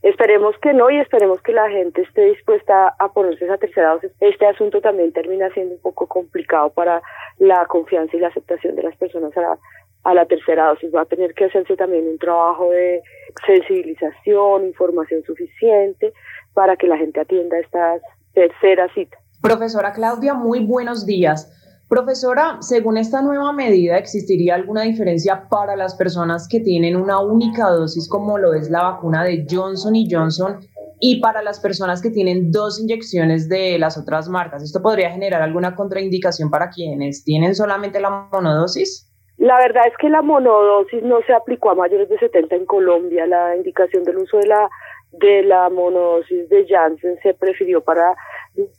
Esperemos 0.03 0.55
que 0.63 0.73
no 0.73 0.91
y 0.91 0.99
esperemos 0.99 1.41
que 1.43 1.53
la 1.53 1.69
gente 1.69 2.03
esté 2.03 2.27
dispuesta 2.27 2.95
a 2.99 3.13
ponerse 3.13 3.45
esa 3.45 3.59
tercera 3.59 3.93
dosis. 3.93 4.11
Este 4.21 4.47
asunto 4.47 4.81
también 4.81 5.13
termina 5.13 5.51
siendo 5.53 5.75
un 5.75 5.81
poco 5.81 6.07
complicado 6.07 6.71
para 6.71 7.03
la 7.39 7.67
confianza 7.67 8.17
y 8.17 8.21
la 8.21 8.29
aceptación 8.29 8.77
de 8.77 8.83
las 8.83 8.97
personas 8.97 9.37
a 9.37 9.41
la, 9.41 9.59
a 10.05 10.15
la 10.15 10.27
tercera 10.27 10.69
dosis. 10.69 10.95
Va 10.95 11.03
a 11.03 11.07
tener 11.07 11.35
que 11.35 11.45
hacerse 11.47 11.77
también 11.77 12.07
un 12.09 12.19
trabajo 12.19 12.71
de 12.71 13.03
sensibilización, 13.47 14.67
información 14.67 15.23
suficiente 15.25 16.13
para 16.55 16.77
que 16.77 16.87
la 16.87 16.97
gente 16.97 17.21
atienda 17.21 17.59
estas 17.59 18.03
terceras 18.33 18.91
citas. 18.95 19.21
Profesora 19.43 19.93
Claudia, 19.93 20.35
muy 20.35 20.61
buenos 20.65 21.07
días. 21.07 21.60
Profesora, 21.91 22.59
según 22.61 22.99
esta 22.99 23.21
nueva 23.21 23.53
medida, 23.53 23.99
¿existiría 23.99 24.55
alguna 24.55 24.83
diferencia 24.83 25.49
para 25.51 25.75
las 25.75 25.97
personas 25.97 26.47
que 26.49 26.61
tienen 26.61 26.95
una 26.95 27.19
única 27.19 27.69
dosis 27.69 28.09
como 28.09 28.39
lo 28.39 28.55
es 28.55 28.71
la 28.71 28.85
vacuna 28.85 29.25
de 29.25 29.45
Johnson 29.51 29.97
y 29.97 30.07
Johnson 30.09 30.61
y 31.01 31.21
para 31.21 31.43
las 31.43 31.59
personas 31.59 32.01
que 32.01 32.11
tienen 32.11 32.53
dos 32.53 32.81
inyecciones 32.81 33.49
de 33.49 33.77
las 33.81 33.99
otras 33.99 34.29
marcas? 34.29 34.63
¿Esto 34.63 34.81
podría 34.81 35.11
generar 35.11 35.43
alguna 35.43 35.75
contraindicación 35.75 36.49
para 36.49 36.71
quienes 36.71 37.25
tienen 37.25 37.57
solamente 37.57 37.99
la 37.99 38.29
monodosis? 38.31 39.11
La 39.39 39.59
verdad 39.59 39.89
es 39.89 39.95
que 39.99 40.11
la 40.11 40.23
monodosis 40.23 41.03
no 41.03 41.19
se 41.27 41.33
aplicó 41.33 41.71
a 41.71 41.75
mayores 41.75 42.09
de 42.09 42.21
70 42.21 42.55
en 42.55 42.67
Colombia. 42.67 43.27
La 43.27 43.57
indicación 43.57 44.05
del 44.05 44.19
uso 44.19 44.39
de 44.39 44.47
la 44.47 44.71
de 45.11 45.43
la 45.43 45.69
monodosis 45.71 46.49
de 46.51 46.67
Janssen 46.69 47.19
se 47.21 47.35
prefirió 47.35 47.81
para 47.81 48.15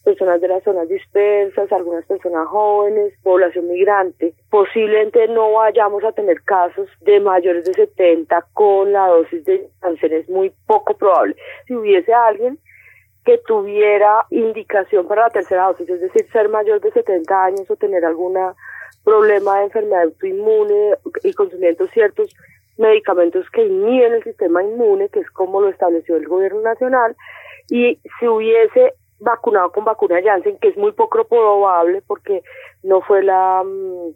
personas 0.03 0.41
de 0.41 0.47
las 0.47 0.63
zonas 0.63 0.87
dispersas, 0.87 1.71
algunas 1.71 2.05
personas 2.05 2.47
jóvenes, 2.47 3.13
población 3.23 3.67
migrante. 3.67 4.33
Posiblemente 4.49 5.27
no 5.27 5.53
vayamos 5.53 6.03
a 6.03 6.11
tener 6.11 6.41
casos 6.43 6.89
de 7.01 7.19
mayores 7.19 7.65
de 7.65 7.73
70 7.73 8.45
con 8.53 8.91
la 8.91 9.07
dosis 9.07 9.43
de 9.45 9.69
Janssen, 9.81 10.13
es 10.13 10.29
muy 10.29 10.51
poco 10.67 10.95
probable. 10.95 11.35
Si 11.67 11.75
hubiese 11.75 12.13
alguien 12.13 12.57
que 13.25 13.37
tuviera 13.39 14.25
indicación 14.29 15.07
para 15.07 15.23
la 15.23 15.29
tercera 15.29 15.67
dosis, 15.67 15.89
es 15.89 16.01
decir, 16.01 16.27
ser 16.31 16.49
mayor 16.49 16.81
de 16.81 16.91
70 16.91 17.43
años 17.43 17.69
o 17.69 17.75
tener 17.75 18.03
alguna 18.03 18.55
problema 19.03 19.59
de 19.59 19.65
enfermedad 19.65 20.03
autoinmune 20.03 20.95
y 21.23 21.33
consumiendo 21.33 21.87
ciertos 21.87 22.35
medicamentos 22.77 23.49
que 23.51 23.65
inhiben 23.65 24.13
el 24.13 24.23
sistema 24.23 24.63
inmune, 24.63 25.09
que 25.09 25.19
es 25.19 25.29
como 25.31 25.61
lo 25.61 25.69
estableció 25.69 26.15
el 26.17 26.27
gobierno 26.27 26.61
nacional, 26.61 27.15
y 27.69 27.99
si 28.19 28.27
hubiese 28.27 28.93
vacunado 29.21 29.71
con 29.71 29.85
vacuna 29.85 30.21
Janssen, 30.21 30.57
que 30.59 30.69
es 30.69 30.77
muy 30.77 30.91
poco 30.91 31.23
probable 31.23 32.01
porque 32.05 32.43
no 32.83 33.01
fue 33.01 33.23
la, 33.23 33.63
mm, 33.63 34.13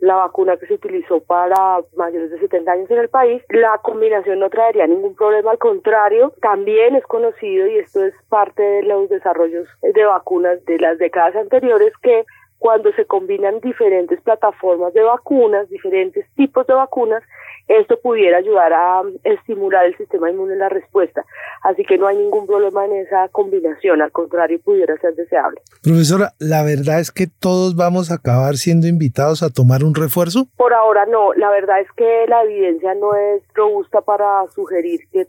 la 0.00 0.14
vacuna 0.16 0.56
que 0.56 0.66
se 0.66 0.74
utilizó 0.74 1.20
para 1.20 1.80
mayores 1.96 2.30
de 2.30 2.38
70 2.38 2.72
años 2.72 2.90
en 2.90 2.98
el 2.98 3.08
país, 3.08 3.42
la 3.50 3.78
combinación 3.82 4.38
no 4.38 4.48
traería 4.48 4.86
ningún 4.86 5.14
problema, 5.14 5.50
al 5.50 5.58
contrario, 5.58 6.32
también 6.40 6.94
es 6.94 7.04
conocido 7.04 7.66
y 7.66 7.78
esto 7.78 8.04
es 8.04 8.14
parte 8.28 8.62
de 8.62 8.82
los 8.84 9.08
desarrollos 9.08 9.68
de 9.82 10.04
vacunas 10.04 10.64
de 10.64 10.78
las 10.78 10.98
décadas 10.98 11.36
anteriores 11.36 11.92
que 12.02 12.24
cuando 12.58 12.92
se 12.92 13.04
combinan 13.04 13.60
diferentes 13.60 14.20
plataformas 14.20 14.92
de 14.92 15.02
vacunas, 15.02 15.68
diferentes 15.68 16.26
tipos 16.34 16.66
de 16.66 16.74
vacunas, 16.74 17.22
esto 17.68 17.98
pudiera 18.00 18.38
ayudar 18.38 18.72
a 18.72 19.02
estimular 19.24 19.84
el 19.84 19.96
sistema 19.96 20.30
inmune 20.30 20.54
en 20.54 20.60
la 20.60 20.68
respuesta. 20.70 21.24
Así 21.62 21.84
que 21.84 21.98
no 21.98 22.06
hay 22.06 22.16
ningún 22.16 22.46
problema 22.46 22.84
en 22.86 22.94
esa 22.94 23.28
combinación, 23.28 24.00
al 24.00 24.10
contrario, 24.10 24.58
pudiera 24.64 24.96
ser 24.98 25.14
deseable. 25.14 25.60
Profesora, 25.82 26.32
¿la 26.38 26.62
verdad 26.62 26.98
es 27.00 27.12
que 27.12 27.26
todos 27.26 27.76
vamos 27.76 28.10
a 28.10 28.14
acabar 28.14 28.56
siendo 28.56 28.86
invitados 28.86 29.42
a 29.42 29.50
tomar 29.50 29.84
un 29.84 29.94
refuerzo? 29.94 30.46
Por 30.56 30.72
ahora 30.72 31.04
no, 31.06 31.34
la 31.34 31.50
verdad 31.50 31.80
es 31.80 31.92
que 31.92 32.24
la 32.26 32.42
evidencia 32.42 32.94
no 32.94 33.14
es 33.14 33.42
robusta 33.54 34.00
para 34.00 34.46
sugerir 34.54 35.00
que, 35.12 35.26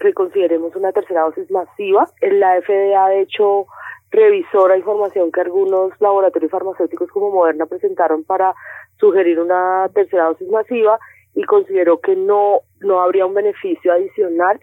que 0.00 0.14
consideremos 0.14 0.74
una 0.76 0.92
tercera 0.92 1.22
dosis 1.22 1.50
masiva. 1.50 2.08
La 2.22 2.60
FDA, 2.62 3.08
de 3.08 3.20
hecho, 3.20 3.66
revisó 4.10 4.68
la 4.68 4.76
información 4.76 5.32
que 5.32 5.40
algunos 5.40 5.92
laboratorios 6.00 6.50
farmacéuticos 6.50 7.10
como 7.10 7.30
Moderna 7.30 7.66
presentaron 7.66 8.24
para 8.24 8.54
sugerir 8.98 9.40
una 9.40 9.88
tercera 9.94 10.26
dosis 10.26 10.48
masiva 10.48 10.98
y 11.34 11.44
consideró 11.44 12.00
que 12.00 12.16
no, 12.16 12.60
no 12.80 13.00
habría 13.00 13.26
un 13.26 13.34
beneficio 13.34 13.92
adicional 13.92 14.58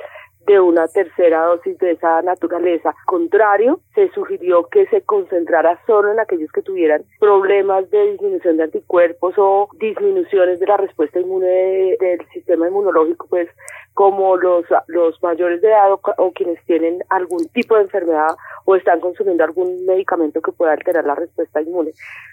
de 0.48 0.60
una 0.60 0.88
tercera 0.88 1.46
dosis 1.46 1.78
de 1.78 1.92
esa 1.92 2.22
naturaleza. 2.22 2.94
Contrario, 3.06 3.80
se 3.96 4.10
sugirió 4.10 4.68
que 4.68 4.86
se 4.88 5.02
concentrara 5.02 5.80
solo 5.86 6.12
en 6.12 6.20
aquellos 6.20 6.52
que 6.52 6.62
tuvieran 6.62 7.04
problemas 7.20 7.90
de 7.92 8.12
disminución 8.12 8.58
de 8.58 8.64
anticuerpos 8.64 9.36
o 9.38 9.70
disminuciones 9.80 10.60
de 10.60 10.68
la 10.68 10.78
respuesta 10.78 11.20
inmune 11.20 11.96
del 12.00 12.28
sistema 12.34 12.68
inmunológico, 12.68 13.28
pues 13.30 13.48
como 13.94 14.38
los, 14.38 14.66
los 14.88 15.22
mayores 15.22 15.62
de 15.62 15.70
edad 15.70 15.92
o, 15.92 16.32
quienes 16.32 16.64
tienen 16.66 17.04
algún 17.10 17.48
tipo 17.50 17.76
de 17.76 17.84
enfermedad 17.84 18.36
o 18.66 18.76
están 18.76 19.00
consumiendo 19.00 19.44
algún 19.44 19.86
medicamento 19.86 20.42
que 20.42 20.52
pueda 20.52 20.74
alterar 20.74 21.06
la 21.06 21.16
respuesta 21.16 21.62
inmune. 21.62 21.92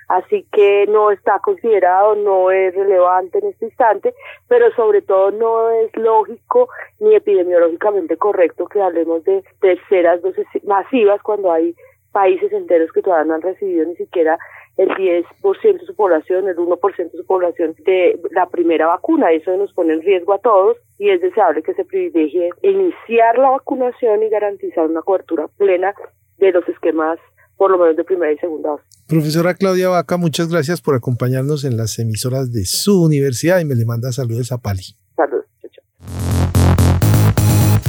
Así 0.08 0.46
que 0.52 0.86
no 0.88 1.10
está 1.10 1.38
considerado, 1.40 2.14
no 2.14 2.50
es 2.50 2.74
relevante 2.74 3.38
en 3.38 3.48
este 3.48 3.66
instante, 3.66 4.14
pero 4.48 4.72
sobre 4.74 5.02
todo 5.02 5.30
no 5.30 5.70
es 5.70 5.94
lógico 5.96 6.68
ni 6.98 7.14
epidemiológicamente 7.14 8.16
correcto 8.16 8.66
que 8.66 8.80
hablemos 8.80 9.22
de 9.24 9.44
terceras 9.60 10.22
dosis 10.22 10.46
masivas 10.64 11.22
cuando 11.22 11.52
hay 11.52 11.74
países 12.12 12.52
enteros 12.52 12.90
que 12.92 13.02
todavía 13.02 13.26
no 13.26 13.34
han 13.34 13.42
recibido 13.42 13.86
ni 13.86 13.96
siquiera 13.96 14.38
el 14.80 14.88
10% 14.88 15.80
de 15.80 15.86
su 15.86 15.94
población, 15.94 16.48
el 16.48 16.56
1% 16.56 16.96
de 16.96 17.18
su 17.18 17.26
población 17.26 17.74
de 17.84 18.18
la 18.30 18.46
primera 18.46 18.86
vacuna. 18.86 19.30
Eso 19.30 19.54
nos 19.56 19.72
pone 19.74 19.92
en 19.92 20.00
riesgo 20.00 20.32
a 20.32 20.38
todos 20.38 20.78
y 20.98 21.10
es 21.10 21.20
deseable 21.20 21.62
que 21.62 21.74
se 21.74 21.84
privilegie 21.84 22.48
iniciar 22.62 23.38
la 23.38 23.50
vacunación 23.50 24.22
y 24.22 24.30
garantizar 24.30 24.86
una 24.86 25.02
cobertura 25.02 25.48
plena 25.58 25.92
de 26.38 26.52
los 26.52 26.66
esquemas, 26.66 27.18
por 27.58 27.70
lo 27.70 27.78
menos 27.78 27.96
de 27.96 28.04
primera 28.04 28.32
y 28.32 28.38
segunda 28.38 28.70
dosis. 28.70 28.86
Profesora 29.06 29.54
Claudia 29.54 29.90
Vaca, 29.90 30.16
muchas 30.16 30.48
gracias 30.50 30.80
por 30.80 30.94
acompañarnos 30.94 31.64
en 31.64 31.76
las 31.76 31.98
emisoras 31.98 32.50
de 32.50 32.64
su 32.64 33.04
universidad 33.04 33.60
y 33.60 33.66
me 33.66 33.74
le 33.74 33.84
manda 33.84 34.12
saludos 34.12 34.50
a 34.50 34.58
Pali. 34.58 34.96
Saludos. 35.14 35.44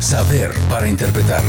Saber 0.02 0.50
para 0.70 0.90
interpretar. 0.90 1.42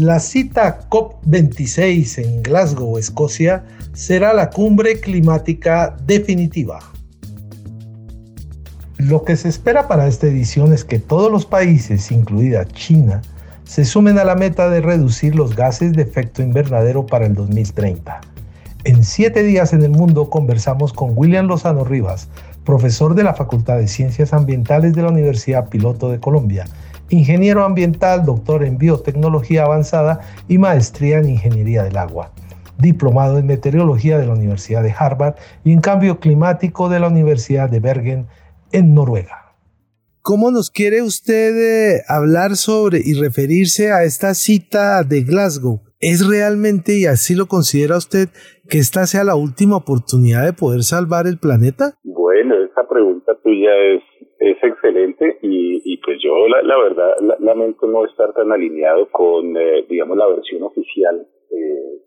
La 0.00 0.20
cita 0.20 0.88
COP26 0.90 2.22
en 2.24 2.44
Glasgow, 2.44 2.98
Escocia, 2.98 3.64
será 3.94 4.32
la 4.32 4.48
cumbre 4.48 5.00
climática 5.00 5.96
definitiva. 6.06 6.78
Lo 8.98 9.24
que 9.24 9.34
se 9.34 9.48
espera 9.48 9.88
para 9.88 10.06
esta 10.06 10.28
edición 10.28 10.72
es 10.72 10.84
que 10.84 11.00
todos 11.00 11.32
los 11.32 11.46
países, 11.46 12.12
incluida 12.12 12.64
China, 12.68 13.22
se 13.64 13.84
sumen 13.84 14.20
a 14.20 14.24
la 14.24 14.36
meta 14.36 14.70
de 14.70 14.80
reducir 14.80 15.34
los 15.34 15.56
gases 15.56 15.94
de 15.94 16.02
efecto 16.02 16.42
invernadero 16.42 17.04
para 17.04 17.26
el 17.26 17.34
2030. 17.34 18.20
En 18.84 19.02
siete 19.02 19.42
días 19.42 19.72
en 19.72 19.82
el 19.82 19.90
mundo 19.90 20.30
conversamos 20.30 20.92
con 20.92 21.10
William 21.16 21.48
Lozano 21.48 21.82
Rivas, 21.82 22.28
profesor 22.64 23.16
de 23.16 23.24
la 23.24 23.34
Facultad 23.34 23.78
de 23.78 23.88
Ciencias 23.88 24.32
Ambientales 24.32 24.94
de 24.94 25.02
la 25.02 25.08
Universidad 25.08 25.68
Piloto 25.68 26.08
de 26.08 26.20
Colombia, 26.20 26.66
ingeniero 27.08 27.64
ambiental, 27.64 28.24
doctor 28.24 28.64
en 28.64 28.78
biotecnología 28.78 29.64
avanzada 29.64 30.20
y 30.48 30.58
maestría 30.58 31.18
en 31.18 31.30
ingeniería 31.30 31.82
del 31.82 31.96
agua, 31.96 32.32
diplomado 32.78 33.38
en 33.38 33.46
meteorología 33.46 34.18
de 34.18 34.26
la 34.26 34.34
Universidad 34.34 34.82
de 34.82 34.94
Harvard 34.96 35.34
y 35.64 35.72
en 35.72 35.80
cambio 35.80 36.20
climático 36.20 36.88
de 36.88 37.00
la 37.00 37.08
Universidad 37.08 37.70
de 37.70 37.80
Bergen 37.80 38.26
en 38.72 38.94
Noruega. 38.94 39.54
¿Cómo 40.22 40.50
nos 40.50 40.70
quiere 40.70 41.00
usted 41.00 41.56
eh, 41.56 42.02
hablar 42.06 42.56
sobre 42.56 43.00
y 43.02 43.14
referirse 43.14 43.92
a 43.92 44.04
esta 44.04 44.34
cita 44.34 45.02
de 45.02 45.22
Glasgow? 45.22 45.80
¿Es 46.00 46.26
realmente, 46.26 46.98
y 46.98 47.06
así 47.06 47.34
lo 47.34 47.46
considera 47.46 47.96
usted, 47.96 48.28
que 48.68 48.78
esta 48.78 49.06
sea 49.06 49.24
la 49.24 49.36
última 49.36 49.76
oportunidad 49.76 50.44
de 50.44 50.52
poder 50.52 50.82
salvar 50.82 51.26
el 51.26 51.38
planeta? 51.38 51.94
Bueno, 52.04 52.54
esa 52.62 52.86
pregunta 52.86 53.32
tuya 53.42 53.70
es, 53.94 54.02
es 54.38 54.56
excelente 54.62 55.38
y, 55.42 55.96
pues 55.98 56.18
yo 56.22 56.46
la, 56.46 56.78
verdad 56.78 57.16
lamento 57.40 57.86
no 57.86 58.04
estar 58.04 58.32
tan 58.32 58.52
alineado 58.52 59.08
con, 59.10 59.56
eh, 59.56 59.84
digamos, 59.88 60.16
la 60.16 60.28
versión 60.28 60.62
oficial 60.62 61.26
eh, 61.50 62.02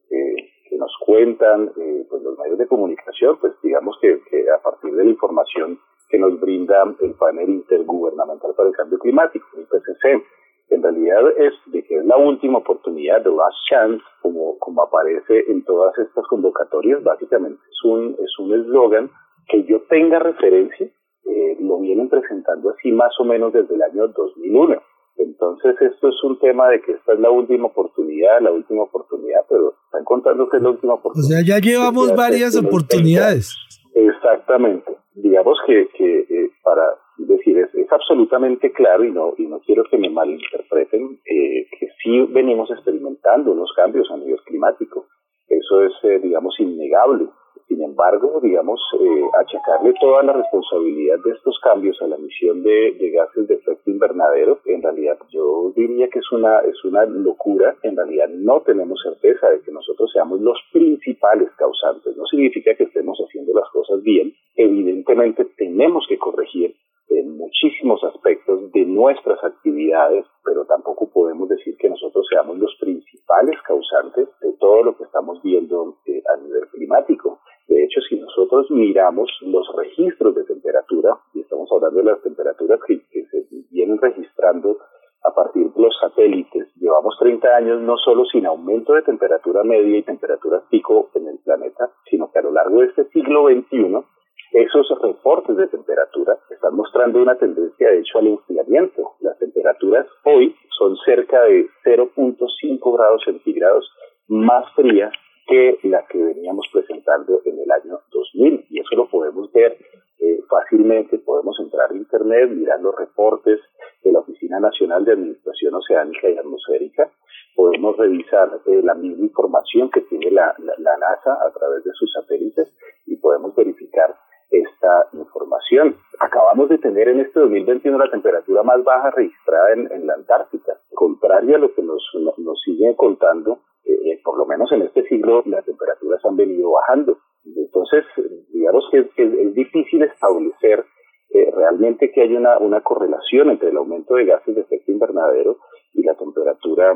que 0.70 0.78
nos 0.78 0.96
cuentan 1.06 1.72
eh, 1.78 2.06
pues 2.10 2.24
los 2.24 2.38
medios 2.40 2.58
de 2.58 2.68
comunicación, 2.68 3.38
pues 3.40 3.54
digamos 3.62 3.98
que, 4.02 4.18
a 4.50 4.62
partir 4.64 4.94
de 4.94 5.04
la 5.04 5.10
información 5.10 5.80
que 6.10 6.18
nos 6.18 6.40
brinda 6.40 6.84
el 7.02 7.14
panel 7.16 7.50
intergubernamental 7.50 8.54
para 8.56 8.70
el 8.70 8.76
cambio 8.76 9.00
climático, 9.00 9.46
el 9.58 9.66
PCC, 9.66 10.24
en 10.70 10.82
realidad 10.82 11.22
es 11.38 11.54
de 11.66 11.84
que 11.84 11.98
es 11.98 12.06
la 12.06 12.16
última 12.16 12.60
oportunidad, 12.60 13.22
the 13.24 13.30
last 13.30 13.58
chance, 13.70 14.02
como, 14.22 14.58
como 14.60 14.84
aparece 14.84 15.52
en 15.52 15.66
todas 15.66 15.98
estas 15.98 16.26
convocatorias, 16.28 17.04
básicamente 17.04 17.62
es 17.70 17.84
un 17.84 18.16
es 18.24 18.40
un 18.40 18.54
eslogan 18.54 19.12
que 19.50 19.66
yo 19.66 19.82
tenga 19.90 20.20
referencia, 20.20 20.88
eh, 21.26 21.58
lo 21.60 21.80
vienen 21.80 22.10
presentando 22.10 22.72
así 22.72 22.92
más 22.92 23.14
o 23.20 23.24
menos 23.24 23.54
desde 23.54 23.76
el 23.76 23.82
año 23.82 24.08
2001. 24.08 24.82
Entonces 25.18 25.76
esto 25.82 26.10
es 26.10 26.24
un 26.24 26.40
tema 26.40 26.70
de 26.70 26.82
que 26.82 26.94
esta 26.94 27.14
es 27.14 27.20
la 27.20 27.30
última 27.30 27.68
oportunidad, 27.68 28.42
la 28.42 28.52
última 28.52 28.84
oportunidad, 28.84 29.42
pero 29.50 29.76
están 29.86 30.04
contando 30.04 30.50
que 30.50 30.58
es 30.58 30.64
la 30.64 30.70
última 30.70 30.94
oportunidad. 30.96 31.42
O 31.42 31.44
sea, 31.44 31.46
ya 31.46 31.60
llevamos 31.60 32.16
varias 32.16 32.58
oportunidades. 32.58 33.56
Exactamente. 33.94 34.98
Digamos 35.14 35.60
que, 35.68 35.88
que 35.98 36.20
eh, 36.30 36.52
para 36.64 36.84
decir, 37.18 37.58
es, 37.58 37.74
es, 37.76 37.92
absolutamente 37.92 38.72
claro 38.72 39.04
y 39.04 39.12
no, 39.12 39.34
y 39.38 39.46
no 39.46 39.60
quiero 39.60 39.84
que 39.84 39.98
me 39.98 40.10
malinterpreten, 40.10 41.20
eh, 41.26 41.66
que 41.78 41.88
sí 42.02 42.22
venimos 42.30 42.72
experimentando 42.72 43.52
unos 43.52 43.72
cambios 43.76 44.10
a 44.12 44.18
nivel 44.18 44.40
climático. 44.46 45.08
Eso 45.48 45.82
es, 45.82 45.92
eh, 46.04 46.20
digamos, 46.24 46.58
innegable. 46.60 47.28
Sin 47.72 47.82
embargo, 47.84 48.42
digamos, 48.44 48.82
eh, 49.00 49.24
achacarle 49.40 49.94
toda 50.02 50.24
la 50.24 50.34
responsabilidad 50.34 51.20
de 51.24 51.32
estos 51.32 51.58
cambios 51.64 52.02
a 52.02 52.08
la 52.08 52.18
emisión 52.18 52.62
de, 52.64 52.92
gases 53.16 53.48
de 53.48 53.56
efecto 53.56 53.90
invernadero, 53.90 54.60
en 54.66 54.82
realidad 54.82 55.18
yo 55.30 55.72
diría 55.74 56.10
que 56.10 56.20
es 56.20 56.30
una, 56.34 56.60
es 56.68 56.84
una 56.84 57.06
locura. 57.06 57.78
En 57.84 57.96
realidad 57.96 58.28
no 58.28 58.60
tenemos 58.60 59.00
certeza 59.02 59.50
de 59.52 59.62
que 59.62 59.72
nosotros 59.72 60.12
seamos 60.12 60.42
los 60.42 60.60
principales 60.74 61.50
causantes. 61.56 62.18
No 62.18 62.26
significa 62.26 62.76
que 62.76 62.84
estemos 62.84 63.18
haciendo 63.20 63.54
las 63.54 63.70
cosas 63.70 64.04
bien. 64.04 64.34
Evidentemente 64.58 65.46
tenemos 65.56 66.06
que 66.10 66.18
corregir 66.18 66.76
en 67.08 67.38
muchísimos 67.38 68.04
aspectos 68.04 68.70
de 68.74 68.86
nuestras 68.86 69.42
actividades, 69.46 70.26
pero 70.44 70.66
tampoco 70.66 71.10
podemos 71.10 71.48
decir 71.48 71.78
que 71.78 71.90
nosotros 71.90 72.26
seamos 72.30 72.58
los 72.58 72.76
principales 72.82 73.56
causantes 73.66 74.28
de 74.42 74.52
todo 74.60 74.84
lo 74.84 74.98
que 74.98 75.06
estamos 75.06 75.42
viendo 75.42 76.00
eh, 76.06 76.22
a 76.34 76.36
nivel 76.36 76.68
climático. 76.68 77.40
De 77.72 77.86
hecho, 77.86 78.02
si 78.02 78.20
nosotros 78.20 78.70
miramos 78.70 79.32
los 79.40 79.66
registros 79.78 80.36
de 80.36 80.44
temperatura, 80.44 81.16
y 81.34 81.40
estamos 81.40 81.72
hablando 81.72 82.00
de 82.00 82.12
las 82.12 82.22
temperaturas 82.22 82.82
que, 82.86 83.00
se 83.00 83.46
vienen 83.72 83.98
registrando 83.98 84.78
a 85.24 85.34
partir 85.34 85.72
de 85.72 85.82
los 85.82 85.98
satélites, 86.02 86.68
llevamos 86.76 87.16
30 87.18 87.48
años 87.48 87.82
no 87.82 87.96
solo 87.96 88.26
sin 88.26 88.46
aumento 88.46 88.92
de 88.92 89.04
temperatura 89.04 89.64
media 89.64 90.00
y 90.00 90.04
temperatura 90.04 90.62
pico 90.70 91.12
en 91.14 91.30
el 91.30 91.40
planeta, 91.46 91.90
sino 92.10 92.30
que 92.30 92.40
a 92.40 92.42
lo 92.42 92.52
largo 92.52 92.82
de 92.82 92.88
este 92.88 93.06
siglo 93.06 93.48
XXI, 93.48 94.04
esos 94.52 94.90
reportes 95.02 95.56
de 95.56 95.68
temperatura 95.68 96.38
están 96.50 96.76
mostrando 96.76 97.22
una 97.22 97.36
tendencia, 97.36 97.90
de 97.90 98.00
hecho, 98.00 98.20
al 98.20 98.28
enfriamiento. 98.28 99.14
Las 99.22 99.40
temperaturas 99.40 100.08
hoy 100.26 100.54
son 100.78 100.98
cerca 101.06 101.44
de 101.44 101.68
0.5 101.86 102.98
grados 102.98 103.22
centígrados 103.24 103.90
más 104.28 104.66
frías 104.76 105.14
que 105.48 105.80
la 105.84 106.06
que 106.08 106.18
veníamos 106.18 106.66
presentando 106.72 107.42
en 107.46 107.60
el 107.60 107.72
año 107.72 108.00
2000. 108.12 108.66
Y 108.70 108.80
eso 108.80 108.96
lo 108.96 109.10
podemos 109.10 109.52
ver 109.52 109.78
eh, 110.20 110.40
fácilmente. 110.50 111.18
Podemos 111.20 111.60
entrar 111.60 111.92
a 111.92 111.96
Internet, 111.96 112.50
mirar 112.52 112.80
los 112.82 112.96
reportes 112.96 113.60
de 114.04 114.12
la 114.12 114.20
Oficina 114.20 114.60
Nacional 114.60 115.06
de 115.06 115.14
Administración 115.14 115.76
Oceánica 115.76 116.30
y 116.30 116.38
Atmosférica. 116.38 117.10
Podemos 117.56 117.98
revisar 117.98 118.50
eh, 118.66 118.82
la 118.84 118.94
misma 118.94 119.26
información 119.26 119.90
que 119.90 120.02
tiene 120.02 120.32
la, 120.32 120.56
la, 120.58 120.98
NASA 120.98 121.34
a 121.46 121.52
través 121.52 121.84
de 121.84 121.92
sus 121.94 122.12
satélites 122.14 122.74
y 123.06 123.18
podemos 123.18 123.56
verificar 123.56 124.16
esta 124.50 125.08
información. 125.14 125.98
Acabamos 126.20 126.70
de 126.70 126.78
tener 126.78 127.08
en 127.10 127.22
este 127.22 127.40
2021 127.40 127.98
la 127.98 128.12
temperatura 128.12 128.64
más 128.64 128.84
baja 128.84 129.12
registrada 129.12 129.74
en, 129.74 129.92
en 129.92 130.08
la 130.08 130.14
Antártica, 130.14 130.78
contrario 130.94 131.56
a 131.56 131.60
lo 131.60 131.74
que 131.74 131.82
nos, 131.82 132.04
nos 132.38 132.62
siguen 132.62 132.94
contando 132.96 133.60
eh, 133.94 134.20
por 134.24 134.38
lo 134.38 134.46
menos 134.46 134.72
en 134.72 134.84
este 134.84 135.04
siglo, 135.04 135.44
las 135.46 135.66
temperaturas 135.66 136.24
han 136.26 136.36
venido 136.36 136.72
bajando. 136.72 137.18
Entonces, 137.46 138.06
digamos 138.54 138.86
que, 138.92 139.10
es 139.18 139.54
difícil 139.54 140.04
establecer 140.04 140.86
eh, 141.32 141.52
realmente 141.56 142.12
que 142.12 142.22
hay 142.22 142.36
una, 142.36 142.58
una 142.58 142.82
correlación 142.82 143.50
entre 143.50 143.70
el 143.70 143.78
aumento 143.78 144.16
de 144.16 144.26
gases 144.26 144.56
de 144.56 144.62
efecto 144.62 144.92
invernadero 144.92 145.58
y 145.94 146.04
la 146.04 146.16
temperatura 146.16 146.94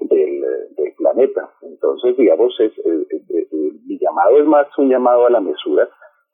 del, 0.00 0.40
del 0.76 0.94
planeta. 0.96 1.50
Entonces, 1.62 2.16
digamos, 2.16 2.54
es, 2.60 2.72
mi 3.86 3.98
llamado 3.98 4.38
es 4.38 4.46
más 4.46 4.66
un 4.78 4.88
llamado 4.88 5.26
a 5.26 5.30
la 5.30 5.40
mesura, 5.40 5.88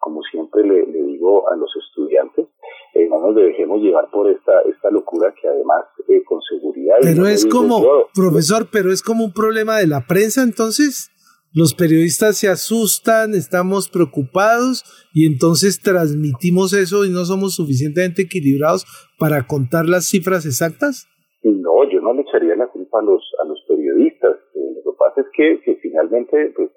como 0.07 0.23
siempre 0.31 0.63
le, 0.63 0.87
digo 0.87 1.51
a 1.51 1.57
los 1.57 1.69
estudiantes, 1.85 2.47
eh, 2.95 3.09
no 3.09 3.21
nos 3.21 3.35
dejemos 3.35 3.83
llevar 3.83 4.09
por 4.13 4.31
esta, 4.31 4.61
esta 4.61 4.89
locura 4.89 5.35
que 5.35 5.49
además 5.49 5.83
eh, 6.07 6.23
con 6.23 6.41
seguridad... 6.43 6.99
Pero 7.03 7.27
es 7.27 7.45
como, 7.45 7.83
profesor, 8.15 8.69
pero 8.71 8.93
es 8.93 9.03
como 9.03 9.25
un 9.25 9.33
problema 9.33 9.79
de 9.79 9.89
la 9.89 10.07
prensa 10.07 10.45
entonces. 10.45 11.11
Los 11.53 11.75
periodistas 11.75 12.37
se 12.37 12.49
asustan, 12.49 13.35
estamos 13.35 13.89
preocupados 13.89 14.85
y 15.13 15.27
entonces 15.27 15.81
transmitimos 15.83 16.73
eso 16.73 17.05
y 17.05 17.11
no 17.11 17.25
somos 17.25 17.57
suficientemente 17.57 18.23
equilibrados 18.23 18.87
para 19.19 19.49
contar 19.49 19.87
las 19.87 20.09
cifras 20.09 20.47
exactas. 20.47 21.09
No, 21.43 21.83
yo 21.91 22.01
no 22.01 22.15
le 22.15 22.23
echaría 22.23 22.55
la 22.55 22.69
culpa 22.69 23.01
a 23.01 23.03
los, 23.03 23.25
a 23.43 23.45
los 23.49 23.59
periodistas. 23.67 24.37
Eh, 24.55 24.83
lo 24.85 24.93
que 24.93 24.97
pasa 24.97 25.21
es 25.23 25.27
que, 25.35 25.61
que 25.65 25.81
finalmente 25.83 26.53
pues, 26.55 26.71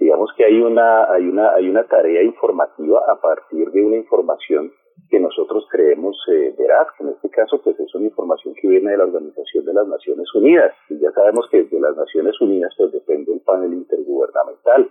digamos 0.00 0.30
que 0.36 0.44
hay 0.46 0.60
una, 0.60 1.04
hay 1.12 1.28
una, 1.28 1.54
hay 1.54 1.68
una 1.68 1.84
tarea 1.84 2.22
informativa 2.22 3.02
a 3.06 3.20
partir 3.20 3.70
de 3.70 3.84
una 3.84 3.96
información 3.96 4.72
que 5.10 5.20
nosotros 5.20 5.66
creemos 5.70 6.16
eh, 6.32 6.54
veraz, 6.58 6.88
que 6.96 7.04
en 7.04 7.10
este 7.10 7.28
caso 7.28 7.60
pues 7.62 7.78
es 7.78 7.94
una 7.94 8.06
información 8.06 8.54
que 8.54 8.68
viene 8.68 8.92
de 8.92 8.96
la 8.96 9.04
Organización 9.04 9.64
de 9.66 9.74
las 9.74 9.86
Naciones 9.86 10.26
Unidas. 10.34 10.72
Y 10.88 10.98
ya 10.98 11.12
sabemos 11.12 11.46
que 11.50 11.64
de 11.64 11.80
las 11.80 11.96
Naciones 11.96 12.40
Unidas 12.40 12.72
pues 12.78 12.92
depende 12.92 13.32
el 13.32 13.40
panel 13.40 13.74
intergubernamental. 13.74 14.90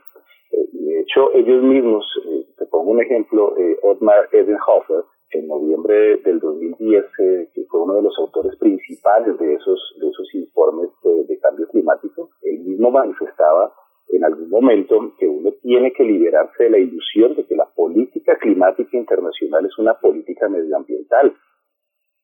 Eh, 0.52 0.70
de 0.74 1.02
hecho, 1.02 1.34
ellos 1.34 1.64
mismos, 1.64 2.06
eh, 2.28 2.46
te 2.58 2.66
pongo 2.68 2.92
un 2.92 3.02
ejemplo, 3.02 3.58
eh, 3.58 3.78
Otmar 3.82 4.30
Edenhofer, 4.32 5.04
en 5.32 5.48
noviembre 5.48 6.18
del 6.18 6.40
2010, 6.40 7.06
que 7.54 7.66
fue 7.70 7.82
uno 7.82 7.96
de 7.96 8.02
los 8.02 8.18
autores 8.18 8.56
principales 8.58 9.38
de 9.38 9.54
esos, 9.54 9.96
de 10.02 10.10
esos 10.10 10.34
informes 10.34 10.90
de 11.04 11.40
cambio 11.40 11.68
climático, 11.68 12.32
él 12.42 12.62
mismo 12.62 12.90
manifestaba 12.90 13.72
en 14.12 14.24
algún 14.24 14.50
momento 14.50 15.14
que 15.18 15.28
uno 15.28 15.52
tiene 15.62 15.92
que 15.94 16.04
liberarse 16.04 16.64
de 16.64 16.70
la 16.70 16.78
ilusión 16.80 17.36
de 17.36 17.46
que 17.46 17.56
la 17.56 17.66
política 17.66 18.38
climática 18.38 18.98
internacional 18.98 19.66
es 19.66 19.78
una 19.78 19.94
política 19.96 20.50
medioambiental. 20.50 21.34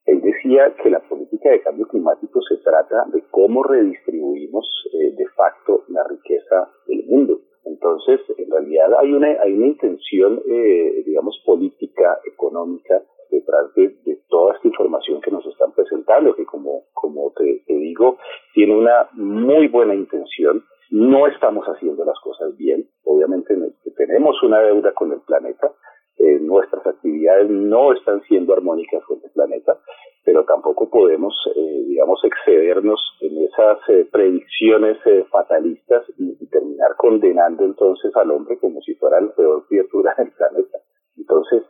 Él 0.05 0.21
decía 0.21 0.75
que 0.81 0.89
la 0.89 0.99
política 0.99 1.49
de 1.49 1.61
cambio 1.61 1.87
climático 1.87 2.41
se 2.41 2.57
trata 2.57 3.05
de 3.11 3.23
cómo 3.31 3.63
redistribuimos 3.63 4.65
eh, 4.93 5.15
de 5.15 5.27
facto 5.29 5.83
la 5.89 6.03
riqueza 6.03 6.69
del 6.87 7.05
mundo. 7.05 7.39
Entonces, 7.65 8.21
en 8.37 8.51
realidad 8.51 8.93
hay 8.99 9.13
una, 9.13 9.27
hay 9.41 9.53
una 9.53 9.67
intención, 9.67 10.41
eh, 10.47 11.03
digamos, 11.05 11.41
política, 11.45 12.19
económica, 12.31 13.01
detrás 13.31 13.73
de, 13.75 13.95
toda 14.29 14.55
esta 14.55 14.67
información 14.67 15.21
que 15.21 15.31
nos 15.31 15.45
están 15.45 15.71
presentando, 15.73 16.35
que 16.35 16.45
como, 16.45 16.83
como 16.93 17.31
te 17.37 17.61
digo, 17.67 18.17
tiene 18.53 18.75
una 18.75 19.09
muy 19.13 19.67
buena 19.67 19.95
intención, 19.95 20.63
no 20.95 21.27
estamos 21.27 21.65
haciendo 21.65 22.05
las 22.05 22.17
cosas 22.21 22.55
bien. 22.55 22.87
Obviamente 23.03 23.53
tenemos 23.97 24.41
una 24.43 24.61
deuda 24.61 24.93
con 24.93 25.11
el 25.11 25.19
planeta, 25.19 25.73
eh, 26.17 26.39
nuestras 26.39 26.87
actividades 26.87 27.49
no 27.49 27.91
están 27.91 28.21
siendo 28.21 28.53
armónicas 28.53 29.03
con 29.03 29.19
el 29.21 29.29
planeta, 29.31 29.77
pero 30.23 30.45
tampoco 30.45 30.89
podemos, 30.89 31.35
eh, 31.53 31.83
digamos, 31.89 32.23
excedernos 32.23 33.01
en 33.19 33.43
esas 33.43 33.77
eh, 33.89 34.07
predicciones 34.09 34.97
fatalistas 35.29 36.05
y, 36.17 36.33
terminar 36.47 36.95
condenando 36.95 37.65
entonces 37.65 38.15
al 38.15 38.31
hombre 38.31 38.57
como 38.59 38.79
si 38.81 38.95
fuera 38.95 39.19
la 39.19 39.33
peor 39.33 39.67
criatura 39.67 40.15
del 40.17 40.31
planeta. 40.31 40.77
Entonces 41.17 41.63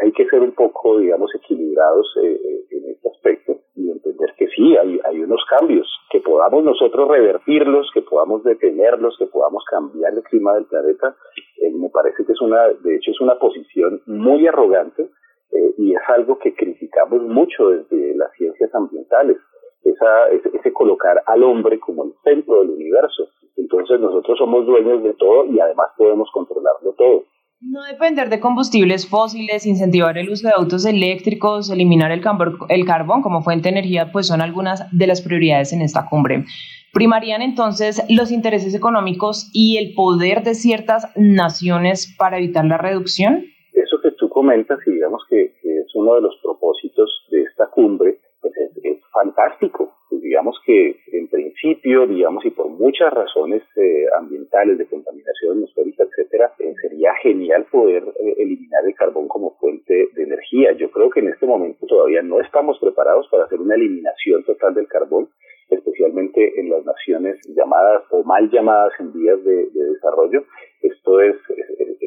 hay 0.00 0.12
que 0.12 0.26
ser 0.28 0.40
un 0.40 0.52
poco, 0.52 0.98
digamos, 0.98 1.34
equilibrados 1.34 2.16
en 2.20 2.90
este 2.90 3.08
aspecto 3.08 3.60
y 3.76 3.90
entender 3.90 4.34
que 4.36 4.48
sí, 4.48 4.76
hay, 4.76 5.00
hay 5.04 5.20
unos 5.20 5.42
cambios, 5.48 5.86
que 6.10 6.20
podamos 6.20 6.62
nosotros 6.64 7.08
revertirlos, 7.08 7.90
que 7.94 8.02
podamos 8.02 8.44
detenerlos, 8.44 9.16
que 9.18 9.26
podamos 9.26 9.64
cambiar 9.70 10.12
el 10.12 10.22
clima 10.24 10.54
del 10.54 10.66
planeta, 10.66 11.16
eh, 11.62 11.70
me 11.70 11.88
parece 11.88 12.24
que 12.24 12.32
es 12.32 12.40
una, 12.40 12.68
de 12.68 12.96
hecho 12.96 13.10
es 13.10 13.20
una 13.20 13.38
posición 13.38 14.02
muy 14.06 14.46
arrogante 14.46 15.08
eh, 15.52 15.74
y 15.78 15.94
es 15.94 16.02
algo 16.08 16.38
que 16.38 16.54
criticamos 16.54 17.22
mucho 17.22 17.70
desde 17.70 18.14
las 18.14 18.32
ciencias 18.32 18.74
ambientales, 18.74 19.38
esa, 19.84 20.28
ese, 20.28 20.72
colocar 20.72 21.22
al 21.26 21.42
hombre 21.42 21.80
como 21.80 22.04
el 22.04 22.12
centro 22.22 22.60
del 22.60 22.70
universo. 22.70 23.28
Entonces 23.56 24.00
nosotros 24.00 24.38
somos 24.38 24.66
dueños 24.66 25.02
de 25.02 25.14
todo 25.14 25.44
y 25.46 25.58
además 25.60 25.88
podemos 25.96 26.30
controlarlo 26.32 26.92
todo. 26.92 27.24
No 27.64 27.84
depender 27.84 28.28
de 28.28 28.40
combustibles 28.40 29.08
fósiles, 29.08 29.66
incentivar 29.66 30.18
el 30.18 30.28
uso 30.28 30.48
de 30.48 30.54
autos 30.54 30.84
eléctricos, 30.84 31.70
eliminar 31.70 32.10
el, 32.10 32.20
el 32.68 32.84
carbón 32.84 33.22
como 33.22 33.42
fuente 33.42 33.64
de 33.64 33.78
energía, 33.78 34.10
pues 34.10 34.26
son 34.26 34.40
algunas 34.40 34.90
de 34.90 35.06
las 35.06 35.22
prioridades 35.22 35.72
en 35.72 35.80
esta 35.80 36.08
cumbre. 36.08 36.44
¿Primarían 36.92 37.40
entonces 37.40 38.02
los 38.08 38.32
intereses 38.32 38.74
económicos 38.74 39.48
y 39.52 39.76
el 39.76 39.94
poder 39.94 40.42
de 40.42 40.54
ciertas 40.54 41.06
naciones 41.14 42.12
para 42.18 42.38
evitar 42.38 42.64
la 42.64 42.78
reducción? 42.78 43.44
Eso 43.72 44.00
que 44.02 44.10
tú 44.10 44.28
comentas, 44.28 44.80
y 44.84 44.90
digamos 44.90 45.22
que, 45.30 45.54
es 45.62 45.94
uno 45.94 46.16
de 46.16 46.22
los 46.22 46.36
propósitos 46.42 47.10
de 47.30 47.44
esta 47.44 47.68
cumbre, 47.70 48.18
pues 48.40 48.54
es, 48.56 48.98
fantástico. 49.12 49.94
Digamos 50.32 50.58
que 50.64 50.96
en 51.12 51.28
principio, 51.28 52.06
digamos, 52.06 52.42
y 52.46 52.50
por 52.52 52.66
muchas 52.66 53.12
razones 53.12 53.62
eh, 53.76 54.06
ambientales, 54.18 54.78
de 54.78 54.86
contaminación 54.86 55.58
atmosférica, 55.58 56.04
etcétera, 56.04 56.54
eh, 56.58 56.72
sería 56.80 57.12
genial 57.16 57.66
poder 57.70 58.02
eh, 58.18 58.36
eliminar 58.38 58.82
el 58.86 58.94
carbón 58.94 59.28
como 59.28 59.50
fuente 59.60 60.08
de 60.14 60.22
energía. 60.22 60.72
Yo 60.72 60.90
creo 60.90 61.10
que 61.10 61.20
en 61.20 61.28
este 61.28 61.44
momento 61.44 61.86
todavía 61.86 62.22
no 62.22 62.40
estamos 62.40 62.78
preparados 62.78 63.28
para 63.28 63.44
hacer 63.44 63.60
una 63.60 63.74
eliminación 63.74 64.42
total 64.44 64.72
del 64.72 64.88
carbón 64.88 65.28
especialmente 65.68 66.60
en 66.60 66.70
las 66.70 66.84
naciones 66.84 67.38
llamadas 67.54 68.02
o 68.10 68.22
mal 68.24 68.50
llamadas 68.50 68.92
en 69.00 69.12
vías 69.12 69.42
de, 69.44 69.66
desarrollo, 69.72 70.44
esto 70.82 71.20
es, 71.20 71.36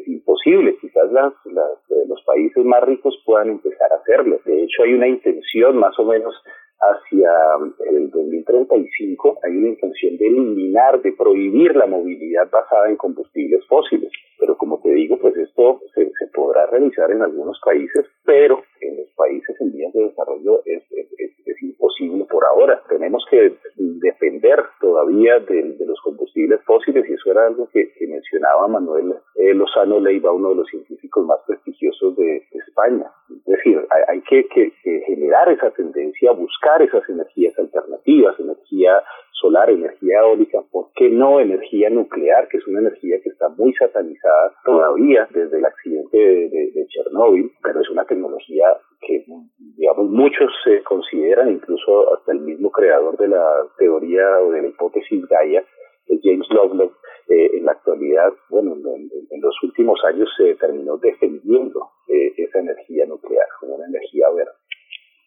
imposible. 0.06 0.76
Quizás 0.80 1.10
las, 1.12 1.32
eh, 1.32 2.04
los 2.08 2.22
países 2.24 2.64
más 2.64 2.82
ricos 2.84 3.20
puedan 3.24 3.50
empezar 3.50 3.92
a 3.92 3.96
hacerlo. 3.96 4.40
De 4.44 4.62
hecho, 4.62 4.84
hay 4.84 4.94
una 4.94 5.08
intención 5.08 5.76
más 5.78 5.98
o 5.98 6.04
menos 6.04 6.34
hacia 6.80 7.30
el 7.90 8.10
2035, 8.10 9.38
hay 9.42 9.56
una 9.56 9.68
intención 9.68 10.16
de 10.16 10.26
eliminar, 10.26 11.00
de 11.02 11.12
prohibir 11.12 11.74
la 11.74 11.86
movilidad 11.86 12.50
basada 12.50 12.88
en 12.88 12.96
combustibles 12.96 13.64
fósiles. 13.66 14.10
Pero 14.38 14.56
como 14.56 14.80
te 14.80 14.90
digo, 14.90 15.18
pues 15.18 15.36
esto 15.36 15.80
se, 15.94 16.06
podrá 16.34 16.66
realizar 16.66 17.10
en 17.10 17.22
algunos 17.22 17.58
países, 17.64 18.04
pero 18.24 18.62
en 18.80 18.98
los 18.98 19.10
países 19.16 19.58
en 19.60 19.72
vías 19.72 19.92
de 19.92 20.04
desarrollo 20.04 20.62
es, 20.66 20.82
es 20.92 21.62
imposible 21.62 22.24
por 22.24 22.44
ahora. 22.44 22.82
Tenemos 22.88 23.24
que 23.30 23.56
depender 23.76 24.62
todavía 24.80 25.38
de, 25.40 25.76
los 25.86 26.00
combustibles 26.00 26.60
fósiles 26.64 27.08
y 27.08 27.14
eso 27.14 27.30
era 27.30 27.46
algo 27.46 27.68
que, 27.72 27.92
mencionaba 28.06 28.68
Manuel 28.68 29.14
eh, 29.34 29.52
Lozano 29.52 30.00
Leiva, 30.00 30.32
uno 30.32 30.50
de 30.50 30.54
los 30.56 30.68
científicos 30.68 31.26
más 31.26 31.38
prestigiosos 31.46 32.16
de, 32.16 32.42
España. 32.66 33.10
Es 33.30 33.44
decir, 33.44 33.86
hay, 34.08 34.20
que, 34.22 34.44
generar 35.06 35.50
esa 35.50 35.70
tendencia 35.70 36.30
a 36.30 36.34
buscar 36.34 36.82
esas 36.82 37.08
energías 37.08 37.58
alternativas, 37.58 38.38
energía 38.38 39.02
solar, 39.32 39.70
energía 39.70 40.20
eólica, 40.20 40.60
¿por 40.70 40.88
qué 40.94 41.10
no 41.10 41.40
energía 41.40 41.90
nuclear, 41.90 42.48
que 42.48 42.58
es 42.58 42.66
una 42.66 42.80
energía 42.80 43.20
que 43.22 43.30
está 43.30 43.48
muy 43.50 43.72
satanizada 43.74 44.25
todavía 44.64 45.28
desde 45.30 45.58
el 45.58 45.64
accidente 45.64 46.16
de, 46.16 46.70
de 46.74 46.86
Chernóbil, 46.88 47.52
pero 47.62 47.80
es 47.80 47.90
una 47.90 48.04
tecnología 48.04 48.76
que, 49.00 49.24
digamos, 49.76 50.10
muchos 50.10 50.50
se 50.64 50.82
consideran, 50.82 51.52
incluso 51.52 52.14
hasta 52.14 52.32
el 52.32 52.40
mismo 52.40 52.70
creador 52.70 53.16
de 53.18 53.28
la 53.28 53.44
teoría 53.78 54.40
o 54.40 54.50
de 54.52 54.62
la 54.62 54.68
hipótesis 54.68 55.26
Gaia, 55.28 55.64
James 56.22 56.46
Lovelock, 56.50 56.92
eh, 57.28 57.58
en 57.58 57.64
la 57.64 57.72
actualidad, 57.72 58.32
bueno, 58.50 58.74
en, 58.74 59.40
los 59.40 59.54
últimos 59.62 59.98
años 60.04 60.28
se 60.36 60.54
terminó 60.56 60.96
defendiendo 60.96 61.90
eh, 62.08 62.32
esa 62.36 62.58
energía 62.60 63.04
nuclear 63.06 63.46
como 63.60 63.74
una 63.74 63.86
energía 63.86 64.26
verde. 64.34 64.52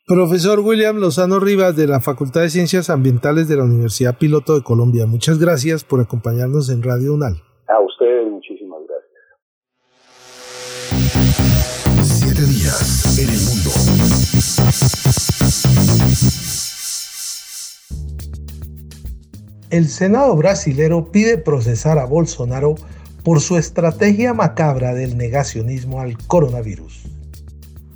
Profesor 0.08 0.60
William 0.60 0.98
Lozano 1.00 1.40
Rivas 1.40 1.76
de 1.76 1.88
la 1.88 2.00
Facultad 2.00 2.42
de 2.42 2.50
Ciencias 2.50 2.90
Ambientales 2.90 3.48
de 3.48 3.58
la 3.58 3.64
Universidad 3.64 4.18
Piloto 4.18 4.56
de 4.56 4.64
Colombia, 4.64 5.06
muchas 5.06 5.40
gracias 5.40 5.84
por 5.84 6.02
acompañarnos 6.02 6.70
en 6.70 6.84
Radio 6.84 7.14
UNAL. 7.14 7.36
A 7.68 7.80
ustedes 7.80 8.28
el 13.20 13.30
El 19.70 19.90
Senado 19.90 20.36
brasilero 20.36 21.12
pide 21.12 21.38
procesar 21.38 22.00
a 22.00 22.06
Bolsonaro 22.06 22.76
por 23.24 23.42
su 23.42 23.58
estrategia 23.58 24.34
macabra 24.34 24.94
del 24.94 25.18
negacionismo 25.18 26.00
al 26.00 26.18
coronavirus. 26.18 27.04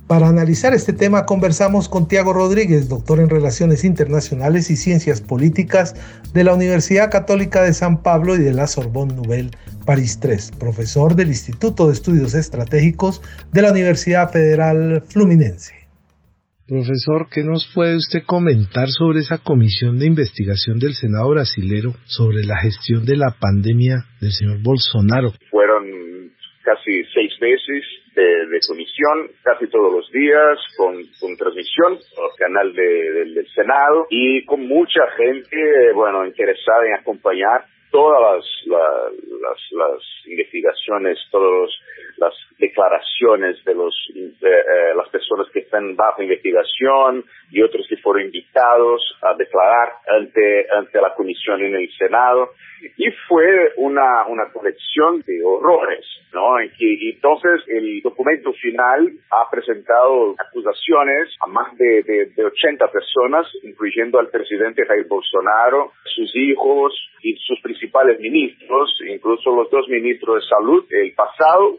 Para 0.06 0.28
analizar 0.28 0.74
este 0.74 0.92
tema 0.92 1.24
conversamos 1.24 1.88
con 1.88 2.06
Tiago 2.06 2.34
Rodríguez, 2.34 2.90
doctor 2.90 3.20
en 3.20 3.30
Relaciones 3.30 3.84
Internacionales 3.84 4.70
y 4.70 4.76
Ciencias 4.76 5.22
Políticas 5.22 5.94
de 6.34 6.44
la 6.44 6.52
Universidad 6.52 7.10
Católica 7.10 7.62
de 7.62 7.72
San 7.72 8.02
Pablo 8.02 8.36
y 8.36 8.40
de 8.40 8.52
la 8.52 8.66
Sorbonne 8.66 9.14
Nouvelle 9.14 9.50
París 9.84 10.18
III, 10.22 10.58
profesor 10.58 11.14
del 11.14 11.28
Instituto 11.28 11.86
de 11.86 11.92
Estudios 11.92 12.34
Estratégicos 12.34 13.20
de 13.52 13.62
la 13.62 13.70
Universidad 13.70 14.30
Federal 14.30 15.02
Fluminense. 15.02 15.74
Profesor, 16.66 17.28
¿qué 17.30 17.44
nos 17.44 17.70
puede 17.74 17.96
usted 17.96 18.24
comentar 18.24 18.88
sobre 18.88 19.20
esa 19.20 19.36
comisión 19.36 19.98
de 19.98 20.06
investigación 20.06 20.78
del 20.78 20.94
Senado 20.94 21.28
brasilero 21.28 21.92
sobre 22.06 22.40
la 22.44 22.56
gestión 22.56 23.04
de 23.04 23.16
la 23.16 23.36
pandemia 23.38 24.08
del 24.18 24.32
señor 24.32 24.62
Bolsonaro? 24.62 25.32
Fueron 25.50 25.84
casi 26.64 27.04
seis 27.12 27.32
meses 27.38 27.84
de, 28.16 28.58
comisión, 28.66 29.28
casi 29.42 29.66
todos 29.68 29.92
los 29.92 30.10
días, 30.10 30.56
con, 30.78 30.96
transmisión 31.36 31.98
al 32.16 32.32
canal 32.38 32.72
del 32.72 33.46
Senado 33.54 34.06
y 34.08 34.44
con 34.46 34.66
mucha 34.66 35.02
gente, 35.18 35.92
bueno, 35.94 36.24
interesada 36.24 36.86
en 36.86 36.94
acompañar 36.94 37.66
todas 37.94 38.20
las, 38.20 38.44
las, 38.66 39.60
las, 39.70 40.02
investigaciones, 40.26 41.16
todas 41.30 41.70
las 42.24 42.34
declaraciones 42.58 43.62
de 43.64 43.74
los, 43.74 43.94
eh, 44.14 44.94
las 44.96 45.08
personas 45.08 45.46
que 45.52 45.60
están 45.60 45.94
bajo 45.96 46.22
investigación 46.22 47.24
y 47.50 47.62
otros 47.62 47.86
que 47.88 47.96
fueron 47.98 48.26
invitados 48.26 49.02
a 49.22 49.34
declarar 49.34 49.92
ante, 50.08 50.66
ante 50.70 51.00
la 51.00 51.14
comisión 51.14 51.60
en 51.62 51.74
el 51.74 51.90
Senado. 51.98 52.50
Y 52.96 53.10
fue 53.28 53.72
una, 53.76 54.26
una 54.26 54.52
colección 54.52 55.20
de 55.26 55.42
horrores, 55.42 56.04
¿no? 56.32 56.60
Y, 56.60 57.10
entonces 57.14 57.62
el 57.68 58.02
documento 58.02 58.52
final 58.52 59.10
ha 59.30 59.50
presentado 59.50 60.34
acusaciones 60.38 61.34
a 61.40 61.46
más 61.46 61.76
de, 61.78 62.02
de, 62.02 62.26
de 62.36 62.44
80 62.44 62.86
personas, 62.88 63.46
incluyendo 63.62 64.18
al 64.18 64.28
presidente 64.28 64.84
Jair 64.86 65.06
Bolsonaro, 65.08 65.92
sus 66.14 66.34
hijos 66.36 66.92
y 67.22 67.36
sus 67.36 67.60
principales 67.62 68.20
ministros, 68.20 68.94
incluso 69.08 69.54
los 69.54 69.70
dos 69.70 69.88
ministros 69.88 70.42
de 70.42 70.48
salud, 70.48 70.84
el 70.90 71.14
pasado, 71.14 71.78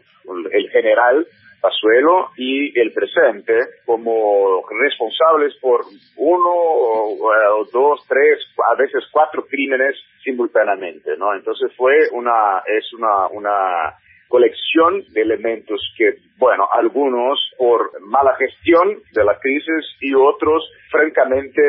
el 0.52 0.70
general 0.70 1.26
Pazuelo 1.60 2.30
y 2.36 2.78
el 2.78 2.92
presente 2.92 3.54
como 3.84 4.62
responsables 4.80 5.54
por 5.60 5.84
uno 6.16 6.50
o 6.50 7.64
dos, 7.72 8.04
tres, 8.08 8.38
a 8.70 8.74
veces 8.76 9.04
cuatro 9.10 9.46
crímenes 9.46 9.96
simultáneamente, 10.22 11.16
¿no? 11.16 11.34
Entonces 11.34 11.72
fue 11.76 12.08
una, 12.12 12.62
es 12.66 12.92
una, 12.92 13.26
una 13.28 13.94
colección 14.28 15.04
de 15.12 15.22
elementos 15.22 15.80
que, 15.96 16.16
bueno, 16.38 16.64
algunos 16.72 17.38
por 17.58 18.00
mala 18.02 18.34
gestión 18.38 19.00
de 19.12 19.24
la 19.24 19.38
crisis 19.40 19.84
y 20.00 20.14
otros 20.14 20.62
francamente 20.90 21.60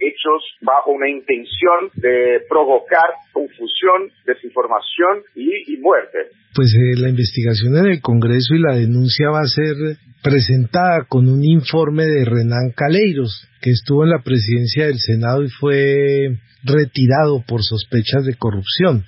hechos 0.00 0.42
bajo 0.60 0.92
una 0.92 1.08
intención 1.08 1.90
de 1.94 2.40
provocar 2.48 3.10
confusión, 3.32 4.10
desinformación 4.26 5.22
y, 5.34 5.76
muerte. 5.78 6.18
Pues 6.54 6.74
eh, 6.74 7.00
la 7.00 7.08
investigación 7.08 7.76
en 7.76 7.86
el 7.86 8.00
Congreso 8.00 8.54
y 8.54 8.60
la 8.60 8.76
denuncia 8.76 9.30
va 9.30 9.40
a 9.40 9.46
ser 9.46 9.96
presentada 10.22 11.06
con 11.08 11.28
un 11.28 11.42
informe 11.44 12.04
de 12.04 12.24
Renan 12.24 12.72
Caleiros, 12.76 13.48
que 13.62 13.70
estuvo 13.70 14.04
en 14.04 14.10
la 14.10 14.22
presidencia 14.22 14.86
del 14.86 14.98
Senado 14.98 15.42
y 15.42 15.48
fue 15.48 16.38
retirado 16.62 17.42
por 17.46 17.62
sospechas 17.62 18.24
de 18.24 18.34
corrupción. 18.34 19.04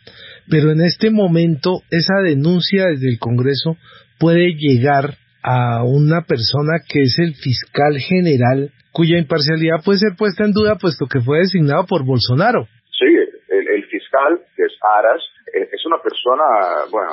Pero 0.48 0.72
en 0.72 0.80
este 0.80 1.10
momento 1.10 1.82
esa 1.90 2.20
denuncia 2.22 2.86
desde 2.86 3.08
el 3.08 3.18
Congreso 3.18 3.76
puede 4.18 4.54
llegar 4.54 5.16
a 5.42 5.82
una 5.84 6.22
persona 6.22 6.78
que 6.86 7.02
es 7.02 7.18
el 7.18 7.34
fiscal 7.34 7.98
general 7.98 8.70
cuya 8.92 9.18
imparcialidad 9.18 9.82
puede 9.84 9.98
ser 9.98 10.16
puesta 10.16 10.44
en 10.44 10.52
duda 10.52 10.76
puesto 10.76 11.06
que 11.06 11.20
fue 11.20 11.38
designado 11.38 11.84
por 11.88 12.04
Bolsonaro. 12.04 12.68
Sí, 12.92 13.08
el, 13.08 13.84
fiscal, 13.86 14.40
que 14.54 14.62
es 14.64 14.72
Aras, 14.98 15.22
eh, 15.54 15.68
es 15.72 15.84
una 15.86 15.98
persona, 15.98 16.44
bueno, 16.90 17.12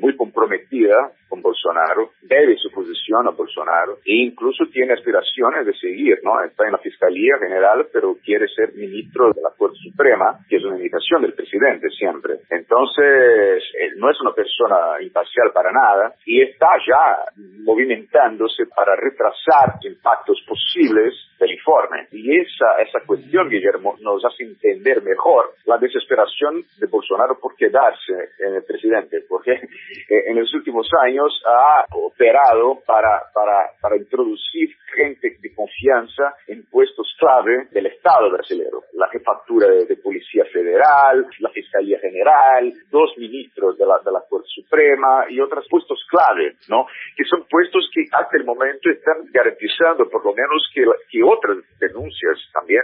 muy 0.00 0.16
comprometida 0.16 1.12
con 1.30 1.40
Bolsonaro, 1.40 2.10
debe 2.20 2.56
su 2.56 2.70
posición 2.70 3.28
a 3.28 3.30
Bolsonaro 3.30 3.98
e 4.04 4.16
incluso 4.16 4.66
tiene 4.66 4.94
aspiraciones 4.94 5.64
de 5.64 5.72
seguir, 5.74 6.18
¿no? 6.24 6.42
Está 6.42 6.66
en 6.66 6.72
la 6.72 6.78
Fiscalía 6.78 7.38
General, 7.38 7.86
pero 7.92 8.16
quiere 8.22 8.48
ser 8.48 8.74
ministro 8.74 9.32
de 9.32 9.40
la 9.40 9.50
Corte 9.56 9.78
Suprema, 9.82 10.40
que 10.48 10.56
es 10.56 10.64
una 10.64 10.76
indicación 10.76 11.22
del 11.22 11.34
presidente 11.34 11.88
siempre. 11.90 12.40
Entonces, 12.50 13.62
él 13.78 13.94
no 13.96 14.10
es 14.10 14.20
una 14.20 14.32
persona 14.32 15.00
imparcial 15.00 15.52
para 15.54 15.70
nada 15.70 16.14
y 16.26 16.42
está 16.42 16.68
ya 16.86 17.24
movimentándose 17.64 18.66
para 18.74 18.96
retrasar 18.96 19.78
impactos 19.82 20.42
posibles 20.46 21.14
del 21.38 21.52
informe. 21.52 22.08
Y 22.12 22.38
esa, 22.38 22.82
esa 22.82 23.00
cuestión, 23.06 23.48
Guillermo, 23.48 23.96
nos 24.00 24.24
hace 24.24 24.44
entender 24.44 25.02
mejor 25.02 25.54
la 25.64 25.78
desesperación 25.78 26.62
de 26.78 26.86
Bolsonaro 26.86 27.38
por 27.38 27.54
quedarse 27.56 28.12
en 28.40 28.56
el 28.56 28.64
presidente, 28.64 29.24
porque 29.28 29.52
en 30.08 30.38
los 30.38 30.52
últimos 30.54 30.88
años 31.02 31.19
ha 31.46 31.86
operado 31.92 32.80
para, 32.86 33.22
para, 33.34 33.70
para 33.80 33.96
introducir 33.96 34.70
gente 34.94 35.36
de 35.40 35.54
confianza 35.54 36.34
en 36.46 36.64
puestos 36.70 37.14
clave 37.18 37.68
del 37.70 37.86
Estado 37.86 38.30
brasileño. 38.30 38.80
La 38.94 39.08
jefatura 39.08 39.68
de, 39.68 39.96
Policía 39.96 40.44
Federal, 40.52 41.26
la 41.40 41.50
Fiscalía 41.50 41.98
General, 42.00 42.72
dos 42.90 43.12
ministros 43.18 43.76
de 43.76 43.86
la, 43.86 43.98
de 44.04 44.10
la 44.12 44.22
Corte 44.28 44.48
Suprema 44.54 45.26
y 45.28 45.40
otros 45.40 45.66
puestos 45.68 46.04
clave, 46.08 46.56
¿no? 46.68 46.86
Que 47.16 47.24
son 47.24 47.44
puestos 47.48 47.88
que 47.92 48.04
hasta 48.10 48.36
el 48.36 48.44
momento 48.44 48.90
están 48.90 49.26
garantizando 49.32 50.08
por 50.08 50.24
lo 50.24 50.32
menos 50.32 50.68
que, 50.74 50.84
que 51.10 51.22
otras 51.22 51.58
denuncias 51.78 52.38
también, 52.52 52.82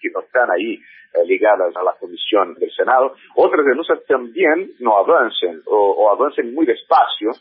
que 0.00 0.10
no 0.10 0.20
están 0.20 0.50
ahí 0.50 0.74
eh, 1.14 1.24
ligadas 1.26 1.74
a 1.76 1.82
la 1.82 1.92
comisión 1.98 2.54
del 2.54 2.70
Senado, 2.72 3.14
otras 3.36 3.64
denuncias 3.64 4.04
también 4.06 4.72
no 4.80 4.98
avancen 4.98 5.62
o 5.66 6.10
avancen 6.10 6.54
muy 6.54 6.66
despacio 6.66 7.32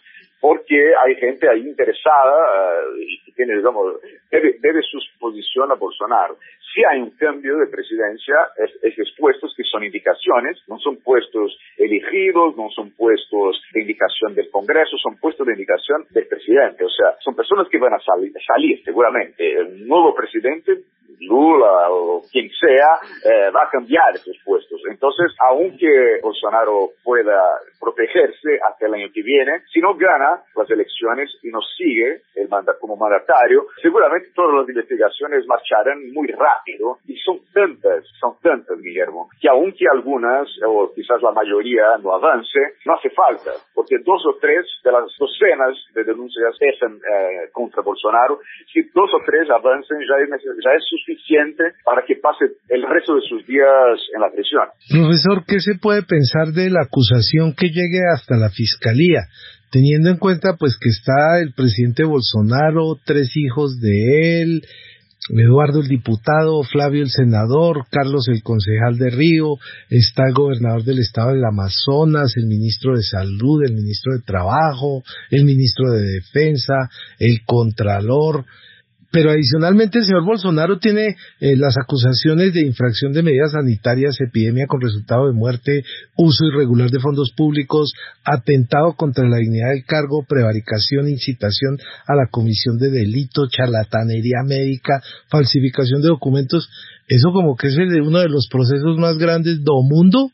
porque 0.41 0.93
hay 0.95 1.15
gente 1.15 1.49
ahí 1.49 1.67
interesada 1.67 2.31
uh, 2.33 2.97
y 2.97 3.19
que 3.25 3.31
tiene, 3.33 3.57
digamos, 3.57 3.95
debe, 4.31 4.55
debe, 4.61 4.81
su 4.81 4.99
posición 5.19 5.71
a 5.71 5.75
Bolsonaro. 5.75 6.37
Si 6.73 6.81
hay 6.83 7.01
un 7.01 7.11
cambio 7.11 7.57
de 7.57 7.67
presidencia, 7.67 8.35
es, 8.57 8.71
esos 8.83 9.13
puestos 9.17 9.53
que 9.55 9.63
son 9.63 9.83
indicaciones, 9.83 10.57
no 10.67 10.77
son 10.79 10.97
puestos 10.97 11.57
elegidos, 11.77 12.55
no 12.55 12.69
son 12.69 12.91
puestos 12.91 13.61
de 13.73 13.81
indicación 13.81 14.35
del 14.35 14.49
Congreso, 14.49 14.97
son 14.97 15.17
puestos 15.17 15.45
de 15.45 15.53
indicación 15.53 16.05
del 16.11 16.27
presidente. 16.27 16.85
O 16.85 16.89
sea, 16.89 17.15
son 17.19 17.35
personas 17.35 17.67
que 17.69 17.77
van 17.77 17.93
a 17.93 17.99
salir, 17.99 18.31
salir 18.45 18.81
seguramente. 18.83 19.51
El 19.51 19.87
nuevo 19.87 20.15
presidente 20.15 20.83
Lula 21.21 21.89
o 21.89 22.21
quien 22.31 22.49
sea, 22.49 22.99
eh, 23.25 23.51
va 23.51 23.63
a 23.63 23.69
cambiar 23.69 24.15
esos 24.15 24.37
puestos. 24.45 24.81
Entonces, 24.89 25.33
aunque 25.49 26.19
Bolsonaro 26.21 26.91
pueda 27.03 27.41
protegerse 27.79 28.59
hasta 28.63 28.85
el 28.85 28.93
año 28.93 29.07
que 29.13 29.21
viene, 29.21 29.63
si 29.71 29.79
no 29.79 29.95
gana 29.95 30.41
las 30.55 30.69
elecciones 30.69 31.29
y 31.43 31.49
no 31.49 31.59
sigue 31.77 32.21
el 32.35 32.47
mandato 32.47 32.79
como 32.79 32.95
mandatario, 32.95 33.67
seguramente 33.81 34.29
todas 34.35 34.61
las 34.61 34.69
investigaciones 34.69 35.45
marcharán 35.47 36.11
muy 36.13 36.27
rápido 36.27 36.97
y 37.07 37.15
son 37.17 37.39
tantas, 37.53 38.05
son 38.19 38.35
tantas, 38.41 38.79
Guillermo, 38.79 39.29
que 39.41 39.49
aunque 39.49 39.85
algunas, 39.91 40.47
o 40.65 40.91
quizás 40.93 41.21
la 41.21 41.31
mayoría, 41.31 41.97
no 42.01 42.13
avance, 42.13 42.59
no 42.85 42.93
hace 42.93 43.09
falta, 43.09 43.51
porque 43.73 43.97
dos 44.05 44.25
o 44.25 44.37
tres 44.39 44.65
de 44.83 44.91
las 44.91 45.05
docenas 45.17 45.75
de 45.93 46.03
denuncias 46.03 46.57
pesan 46.59 46.95
eh, 46.97 47.49
contra 47.51 47.81
Bolsonaro, 47.81 48.39
si 48.71 48.81
dos 48.93 49.09
o 49.13 49.19
tres 49.25 49.49
avancen 49.49 49.99
ya 49.99 50.17
es, 50.23 50.43
ya 50.63 50.71
es 50.71 50.83
suficiente 50.85 51.08
para 51.83 52.03
que 52.05 52.15
pase 52.15 52.45
el 52.69 52.83
resto 52.87 53.15
de 53.15 53.21
sus 53.27 53.45
días 53.47 53.99
en 54.13 54.21
la 54.21 54.31
prisión. 54.31 54.67
Profesor, 54.89 55.43
¿qué 55.47 55.59
se 55.59 55.75
puede 55.75 56.03
pensar 56.03 56.53
de 56.53 56.69
la 56.69 56.81
acusación 56.83 57.53
que 57.55 57.69
llegue 57.69 58.01
hasta 58.13 58.37
la 58.37 58.49
fiscalía? 58.49 59.27
Teniendo 59.71 60.09
en 60.09 60.17
cuenta 60.17 60.55
pues 60.57 60.77
que 60.81 60.89
está 60.89 61.39
el 61.39 61.53
presidente 61.53 62.03
Bolsonaro, 62.03 62.97
tres 63.05 63.31
hijos 63.35 63.79
de 63.79 64.41
él, 64.41 64.61
Eduardo 65.31 65.81
el 65.81 65.87
diputado, 65.87 66.63
Flavio 66.63 67.03
el 67.03 67.11
senador, 67.11 67.85
Carlos 67.91 68.27
el 68.29 68.41
concejal 68.41 68.97
de 68.97 69.11
Río, 69.11 69.57
está 69.89 70.23
el 70.27 70.33
gobernador 70.33 70.83
del 70.83 70.99
estado 70.99 71.33
del 71.33 71.45
Amazonas, 71.45 72.33
el 72.35 72.47
ministro 72.47 72.95
de 72.95 73.03
Salud, 73.03 73.63
el 73.63 73.75
ministro 73.75 74.13
de 74.13 74.23
Trabajo, 74.25 75.03
el 75.29 75.45
ministro 75.45 75.91
de 75.91 76.01
Defensa, 76.01 76.89
el 77.19 77.41
contralor, 77.45 78.45
pero 79.11 79.31
adicionalmente 79.31 79.99
el 79.99 80.05
señor 80.05 80.23
Bolsonaro 80.23 80.77
tiene 80.77 81.15
eh, 81.39 81.55
las 81.55 81.75
acusaciones 81.77 82.53
de 82.53 82.65
infracción 82.65 83.11
de 83.11 83.23
medidas 83.23 83.53
sanitarias, 83.53 84.19
epidemia 84.21 84.67
con 84.67 84.81
resultado 84.81 85.27
de 85.27 85.33
muerte, 85.33 85.83
uso 86.15 86.45
irregular 86.45 86.89
de 86.89 86.99
fondos 86.99 87.31
públicos, 87.35 87.91
atentado 88.23 88.93
contra 88.93 89.27
la 89.27 89.37
dignidad 89.37 89.69
del 89.69 89.85
cargo, 89.85 90.25
prevaricación, 90.27 91.09
incitación 91.09 91.77
a 92.07 92.15
la 92.15 92.27
comisión 92.29 92.77
de 92.77 92.91
delito, 92.91 93.47
charlatanería 93.47 94.43
médica, 94.45 95.01
falsificación 95.29 96.01
de 96.01 96.09
documentos. 96.09 96.69
Eso 97.07 97.31
como 97.31 97.55
que 97.55 97.67
es 97.67 97.77
uno 97.77 98.19
de 98.19 98.29
los 98.29 98.47
procesos 98.49 98.97
más 98.97 99.17
grandes 99.17 99.57
del 99.57 99.83
mundo 99.89 100.31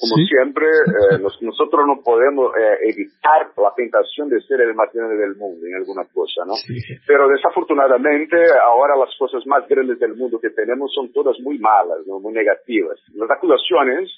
como 0.00 0.16
siempre, 0.24 0.66
eh, 0.66 1.18
nosotros 1.20 1.84
no 1.86 2.00
podemos 2.02 2.56
eh, 2.56 2.88
evitar 2.88 3.52
la 3.56 3.72
tentación 3.76 4.30
de 4.30 4.40
ser 4.42 4.62
el 4.62 4.74
más 4.74 4.90
grande 4.92 5.16
del 5.16 5.36
mundo 5.36 5.66
en 5.66 5.76
alguna 5.76 6.04
cosa, 6.12 6.44
¿no? 6.46 6.54
Pero 7.06 7.28
desafortunadamente 7.28 8.36
ahora 8.64 8.96
las 8.96 9.14
cosas 9.18 9.46
más 9.46 9.68
grandes 9.68 9.98
del 9.98 10.16
mundo 10.16 10.40
que 10.40 10.50
tenemos 10.50 10.90
son 10.94 11.12
todas 11.12 11.38
muy 11.40 11.58
malas, 11.58 11.98
¿no? 12.06 12.18
muy 12.18 12.32
negativas. 12.32 12.98
Las 13.14 13.30
acusaciones 13.30 14.08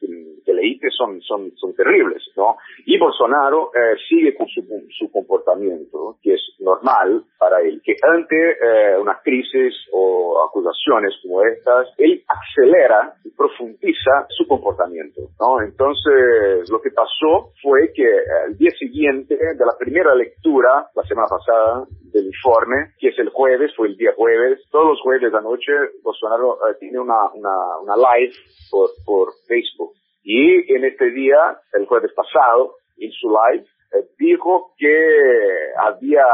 que 0.00 0.52
leíste 0.52 0.88
son, 0.90 1.20
son, 1.22 1.52
son 1.56 1.74
terribles, 1.74 2.22
¿no? 2.36 2.56
Y 2.86 2.98
Bolsonaro 2.98 3.70
eh, 3.74 3.96
sigue 4.08 4.34
con 4.34 4.46
su, 4.48 4.62
su 4.98 5.10
comportamiento, 5.10 6.16
que 6.22 6.34
es 6.34 6.40
normal 6.58 7.24
para 7.38 7.60
él, 7.60 7.80
que 7.84 7.96
ante 8.02 8.36
eh, 8.52 8.98
una 8.98 9.20
crisis 9.22 9.74
o 9.92 10.42
acusaciones 10.48 11.14
como 11.22 11.42
estas, 11.42 11.88
él 11.98 12.22
acelera 12.26 13.14
y 13.24 13.30
profundiza 13.30 14.26
su 14.30 14.46
comportamiento, 14.46 15.22
¿no? 15.40 15.60
Entonces, 15.62 16.70
lo 16.70 16.80
que 16.80 16.90
pasó 16.90 17.52
fue 17.62 17.92
que 17.92 18.08
el 18.48 18.56
día 18.56 18.70
siguiente 18.78 19.36
de 19.36 19.66
la 19.66 19.76
primera 19.78 20.14
lectura, 20.14 20.88
la 20.94 21.02
semana 21.02 21.28
pasada, 21.28 21.86
del 22.12 22.26
informe, 22.26 22.92
que 22.98 23.08
es 23.08 23.18
el 23.18 23.30
jueves, 23.30 23.74
fue 23.76 23.88
el 23.88 23.96
día 23.96 24.12
jueves, 24.16 24.60
todos 24.70 24.88
los 24.88 25.00
jueves 25.00 25.32
de 25.32 25.42
noche, 25.42 25.72
Bolsonaro 26.02 26.58
eh, 26.68 26.76
tiene 26.80 26.98
una, 26.98 27.30
una, 27.32 27.78
una 27.78 27.96
live 27.96 28.32
por, 28.70 28.90
por 29.04 29.28
Facebook. 29.46 29.92
Y 30.22 30.72
en 30.74 30.84
este 30.84 31.10
día, 31.10 31.58
el 31.72 31.86
jueves 31.86 32.12
pasado, 32.12 32.76
en 32.98 33.10
su 33.12 33.28
live, 33.28 33.64
eh, 33.94 34.04
dijo 34.18 34.74
que 34.76 35.72
había 35.78 36.24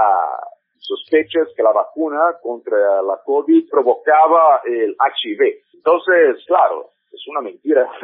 sospechas 0.79 1.49
que 1.57 1.63
la 1.63 1.73
vacuna 1.73 2.37
contra 2.43 3.03
la 3.03 3.21
COVID 3.25 3.69
provocaba 3.71 4.61
el 4.67 4.95
HIV. 4.95 5.63
Entonces, 5.75 6.45
claro, 6.47 6.91
es 7.13 7.27
una 7.29 7.41
mentira, 7.41 7.89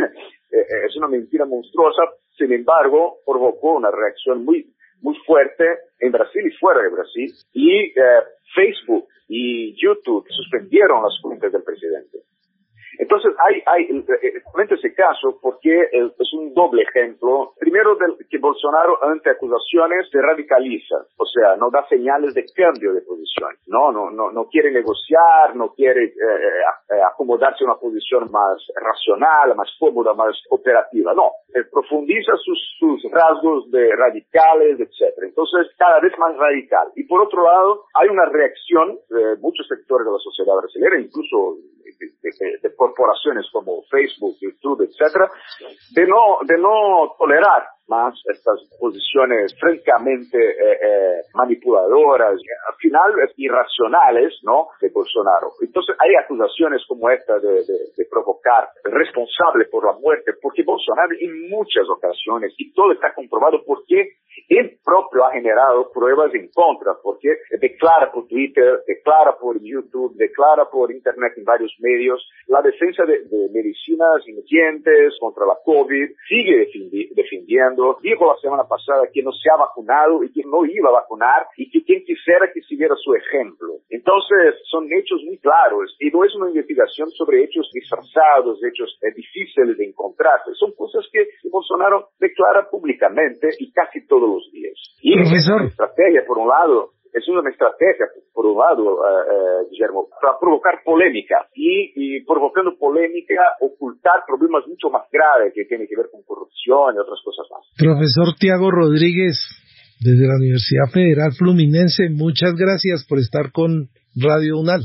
eh, 0.52 0.66
es 0.86 0.96
una 0.96 1.08
mentira 1.08 1.44
monstruosa, 1.44 2.02
sin 2.36 2.52
embargo, 2.52 3.18
provocó 3.26 3.74
una 3.74 3.90
reacción 3.90 4.44
muy, 4.44 4.72
muy 5.02 5.16
fuerte 5.26 5.64
en 6.00 6.12
Brasil 6.12 6.46
y 6.46 6.56
fuera 6.56 6.82
de 6.82 6.88
Brasil, 6.88 7.32
y 7.52 7.78
eh, 7.78 7.92
Facebook 8.54 9.08
y 9.28 9.74
YouTube 9.80 10.26
suspendieron 10.28 11.02
las 11.02 11.18
cuentas 11.22 11.52
del 11.52 11.62
presidente. 11.62 12.18
Entonces, 12.98 13.32
hay, 13.46 13.62
hay, 13.66 14.04
comento 14.50 14.74
ese 14.74 14.94
caso 14.94 15.38
porque 15.40 15.88
es 15.92 16.32
un 16.32 16.52
doble 16.54 16.82
ejemplo. 16.82 17.52
Primero, 17.58 17.96
del, 17.96 18.16
que 18.28 18.38
Bolsonaro 18.38 19.02
ante 19.04 19.30
acusaciones 19.30 20.08
se 20.10 20.20
radicaliza, 20.20 20.96
o 21.16 21.26
sea, 21.26 21.56
no 21.56 21.70
da 21.70 21.86
señales 21.88 22.34
de 22.34 22.44
cambio 22.54 22.92
de 22.92 23.02
posición, 23.02 23.50
no, 23.66 23.92
no, 23.92 24.10
no, 24.10 24.30
no 24.30 24.46
quiere 24.48 24.70
negociar, 24.70 25.54
no 25.54 25.72
quiere 25.74 26.04
eh, 26.04 26.12
eh, 26.90 27.02
acomodarse 27.02 27.64
a 27.64 27.68
una 27.68 27.76
posición 27.76 28.30
más 28.30 28.58
racional, 28.74 29.54
más 29.56 29.70
cómoda, 29.78 30.14
más 30.14 30.36
operativa, 30.50 31.14
no, 31.14 31.32
profundiza 31.70 32.32
sus, 32.36 32.58
sus 32.78 33.10
rasgos 33.12 33.70
de 33.70 33.90
radicales, 33.96 34.80
etc. 34.80 35.14
Entonces, 35.22 35.68
cada 35.78 36.00
vez 36.00 36.12
más 36.18 36.36
radical. 36.36 36.88
Y 36.96 37.04
por 37.04 37.22
otro 37.22 37.44
lado, 37.44 37.84
hay 37.94 38.08
una 38.08 38.26
reacción 38.26 38.98
de 39.08 39.36
muchos 39.40 39.66
sectores 39.68 40.06
de 40.06 40.12
la 40.12 40.18
sociedad 40.18 40.56
brasileña, 40.56 41.00
incluso 41.00 41.56
de, 42.22 42.70
corporaciones 42.80 43.44
como 43.52 43.82
Facebook, 43.90 44.38
YouTube, 44.40 44.88
etcétera, 44.88 45.30
de 45.90 46.06
no, 46.06 46.38
de 46.46 46.56
no 46.56 47.14
tolerar 47.18 47.68
más 47.90 48.14
estas 48.24 48.62
posiciones 48.78 49.54
francamente 49.58 50.38
eh, 50.38 50.78
eh, 50.80 51.22
manipuladoras, 51.34 52.38
al 52.68 52.76
final 52.78 53.10
irracionales, 53.36 54.38
¿no? 54.44 54.68
De 54.80 54.88
Bolsonaro. 54.90 55.50
Entonces 55.60 55.96
hay 55.98 56.14
acusaciones 56.14 56.82
como 56.86 57.10
esta 57.10 57.38
de, 57.40 57.64
de, 57.66 58.06
provocar 58.10 58.68
responsable 58.84 59.66
por 59.66 59.84
la 59.84 59.98
muerte, 59.98 60.32
porque 60.40 60.62
Bolsonaro 60.62 61.14
en 61.20 61.50
muchas 61.50 61.88
ocasiones, 61.88 62.54
y 62.56 62.72
todo 62.72 62.92
está 62.92 63.12
comprobado 63.12 63.62
porque 63.66 64.20
él 64.48 64.78
propio 64.84 65.24
ha 65.24 65.32
generado 65.32 65.90
pruebas 65.92 66.32
en 66.34 66.48
contra, 66.52 66.94
porque 67.02 67.36
declara 67.60 68.10
por 68.12 68.26
Twitter, 68.28 68.82
declara 68.86 69.36
por 69.38 69.60
YouTube, 69.60 70.14
declara 70.16 70.68
por 70.70 70.92
Internet 70.92 71.32
en 71.36 71.44
varios 71.44 71.74
medios 71.80 72.26
la 72.46 72.62
defensa 72.62 73.04
de, 73.04 73.20
medicinas 73.52 74.26
inocentes 74.26 75.14
contra 75.20 75.46
la 75.46 75.56
COVID, 75.64 76.10
sigue 76.28 76.68
defendiendo 77.14 77.79
dijo 78.02 78.26
la 78.26 78.38
semana 78.40 78.64
pasada 78.64 79.08
que 79.12 79.22
no 79.22 79.32
se 79.32 79.50
ha 79.50 79.56
vacunado 79.56 80.22
y 80.24 80.32
que 80.32 80.42
no 80.44 80.64
iba 80.64 80.88
a 80.88 81.00
vacunar 81.02 81.46
y 81.56 81.70
que 81.70 81.84
quien 81.84 82.04
quisiera 82.04 82.50
que 82.52 82.60
siguiera 82.62 82.94
su 82.96 83.14
ejemplo. 83.14 83.80
Entonces, 83.88 84.56
son 84.70 84.86
hechos 84.92 85.20
muy 85.24 85.38
claros 85.38 85.96
y 85.98 86.10
no 86.10 86.24
es 86.24 86.34
una 86.34 86.48
investigación 86.48 87.10
sobre 87.10 87.44
hechos 87.44 87.70
disfrazados, 87.72 88.62
hechos 88.62 88.98
eh, 89.02 89.12
difíciles 89.14 89.76
de 89.76 89.86
encontrar. 89.86 90.40
Son 90.58 90.72
cosas 90.72 91.06
que 91.12 91.26
Bolsonaro 91.50 92.10
declara 92.18 92.68
públicamente 92.70 93.48
y 93.58 93.72
casi 93.72 94.06
todos 94.06 94.28
los 94.28 94.52
días. 94.52 94.78
Y 95.02 95.18
es 95.18 95.48
una 95.48 95.66
estrategia, 95.66 96.24
por 96.26 96.38
un 96.38 96.48
lado, 96.48 96.92
es 97.12 97.28
una 97.28 97.48
estrategia, 97.50 98.06
lado, 98.60 99.00
eh, 99.00 99.08
eh, 99.08 99.68
Guillermo, 99.70 100.08
para 100.20 100.38
provocar 100.38 100.82
polémica 100.84 101.48
y, 101.54 101.92
y, 101.94 102.24
provocando 102.24 102.76
polémica, 102.78 103.42
ocultar 103.60 104.24
problemas 104.26 104.66
mucho 104.66 104.90
más 104.90 105.08
graves 105.10 105.52
que 105.54 105.64
tienen 105.64 105.86
que 105.88 105.96
ver 105.96 106.06
con 106.10 106.22
corrupción 106.22 106.94
y 106.94 106.98
otras 106.98 107.20
cosas 107.24 107.46
más. 107.50 107.66
Profesor 107.76 108.34
Tiago 108.38 108.70
Rodríguez, 108.70 109.40
desde 110.00 110.26
la 110.26 110.36
Universidad 110.36 110.88
Federal 110.92 111.32
Fluminense, 111.32 112.10
muchas 112.10 112.54
gracias 112.56 113.06
por 113.08 113.18
estar 113.18 113.52
con 113.52 113.88
Radio 114.16 114.58
UNAL. 114.58 114.82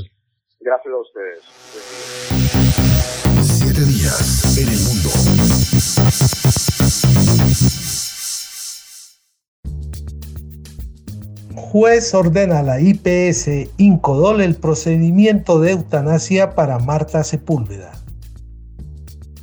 Gracias 0.60 0.92
a 0.92 0.98
ustedes. 0.98 1.42
Siete 3.44 3.84
días 3.86 4.56
en 4.56 4.68
el 4.72 4.80
mundo. 4.88 5.10
Juez 11.56 12.12
ordena 12.12 12.58
a 12.58 12.62
la 12.62 12.80
IPS 12.80 13.70
Incodol 13.78 14.42
el 14.42 14.56
procedimiento 14.56 15.58
de 15.58 15.70
eutanasia 15.70 16.54
para 16.54 16.78
Marta 16.78 17.24
Sepúlveda. 17.24 17.92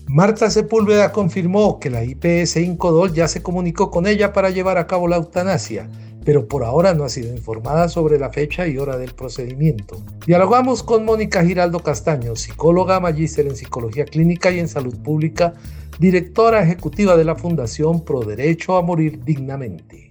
Marta 0.05 0.51
Sepúlveda 0.51 1.11
confirmó 1.11 1.79
que 1.79 1.89
la 1.89 2.03
IPS 2.03 2.57
Incodol 2.57 3.13
ya 3.13 3.27
se 3.27 3.41
comunicó 3.41 3.89
con 3.89 4.05
ella 4.05 4.31
para 4.31 4.51
llevar 4.51 4.77
a 4.77 4.85
cabo 4.85 5.07
la 5.07 5.15
eutanasia, 5.15 5.89
pero 6.23 6.47
por 6.47 6.63
ahora 6.63 6.93
no 6.93 7.03
ha 7.03 7.09
sido 7.09 7.35
informada 7.35 7.89
sobre 7.89 8.19
la 8.19 8.29
fecha 8.29 8.67
y 8.67 8.77
hora 8.77 8.97
del 8.97 9.15
procedimiento. 9.15 9.97
Dialogamos 10.27 10.83
con 10.83 11.05
Mónica 11.05 11.43
Giraldo 11.43 11.79
Castaño, 11.79 12.35
psicóloga, 12.35 12.99
magíster 12.99 13.47
en 13.47 13.55
psicología 13.55 14.05
clínica 14.05 14.51
y 14.51 14.59
en 14.59 14.67
salud 14.67 14.95
pública, 14.97 15.55
directora 15.97 16.61
ejecutiva 16.61 17.17
de 17.17 17.25
la 17.25 17.35
Fundación 17.35 18.05
Pro 18.05 18.19
Derecho 18.19 18.77
a 18.77 18.83
Morir 18.83 19.23
Dignamente. 19.23 20.02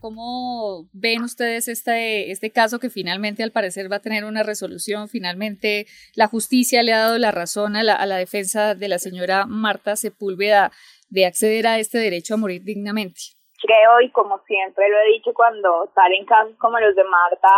¿Cómo 0.00 0.88
ven 0.92 1.22
ustedes 1.22 1.68
este, 1.68 2.30
este 2.30 2.50
caso 2.50 2.78
que 2.78 2.90
finalmente 2.90 3.42
al 3.42 3.50
parecer 3.50 3.90
va 3.90 3.96
a 3.96 4.02
tener 4.02 4.24
una 4.24 4.42
resolución? 4.42 5.08
Finalmente 5.08 5.86
la 6.14 6.28
justicia 6.28 6.82
le 6.82 6.92
ha 6.92 6.98
dado 6.98 7.18
la 7.18 7.30
razón 7.30 7.76
a 7.76 7.82
la, 7.82 7.94
a 7.94 8.06
la 8.06 8.16
defensa 8.16 8.74
de 8.74 8.88
la 8.88 8.98
señora 8.98 9.46
Marta 9.46 9.96
Sepúlveda 9.96 10.70
de 11.10 11.26
acceder 11.26 11.66
a 11.66 11.78
este 11.78 11.98
derecho 11.98 12.34
a 12.34 12.38
morir 12.38 12.62
dignamente. 12.62 13.20
Creo, 13.60 14.00
y 14.00 14.10
como 14.10 14.38
siempre 14.46 14.88
lo 14.88 14.98
he 14.98 15.12
dicho 15.12 15.32
cuando 15.34 15.90
salen 15.94 16.24
casos 16.26 16.56
como 16.58 16.78
los 16.80 16.96
de 16.96 17.04
Marta, 17.04 17.48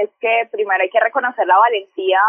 es 0.00 0.10
que 0.20 0.48
primero 0.50 0.82
hay 0.82 0.90
que 0.90 1.00
reconocer 1.00 1.46
la 1.46 1.58
valentía 1.58 2.20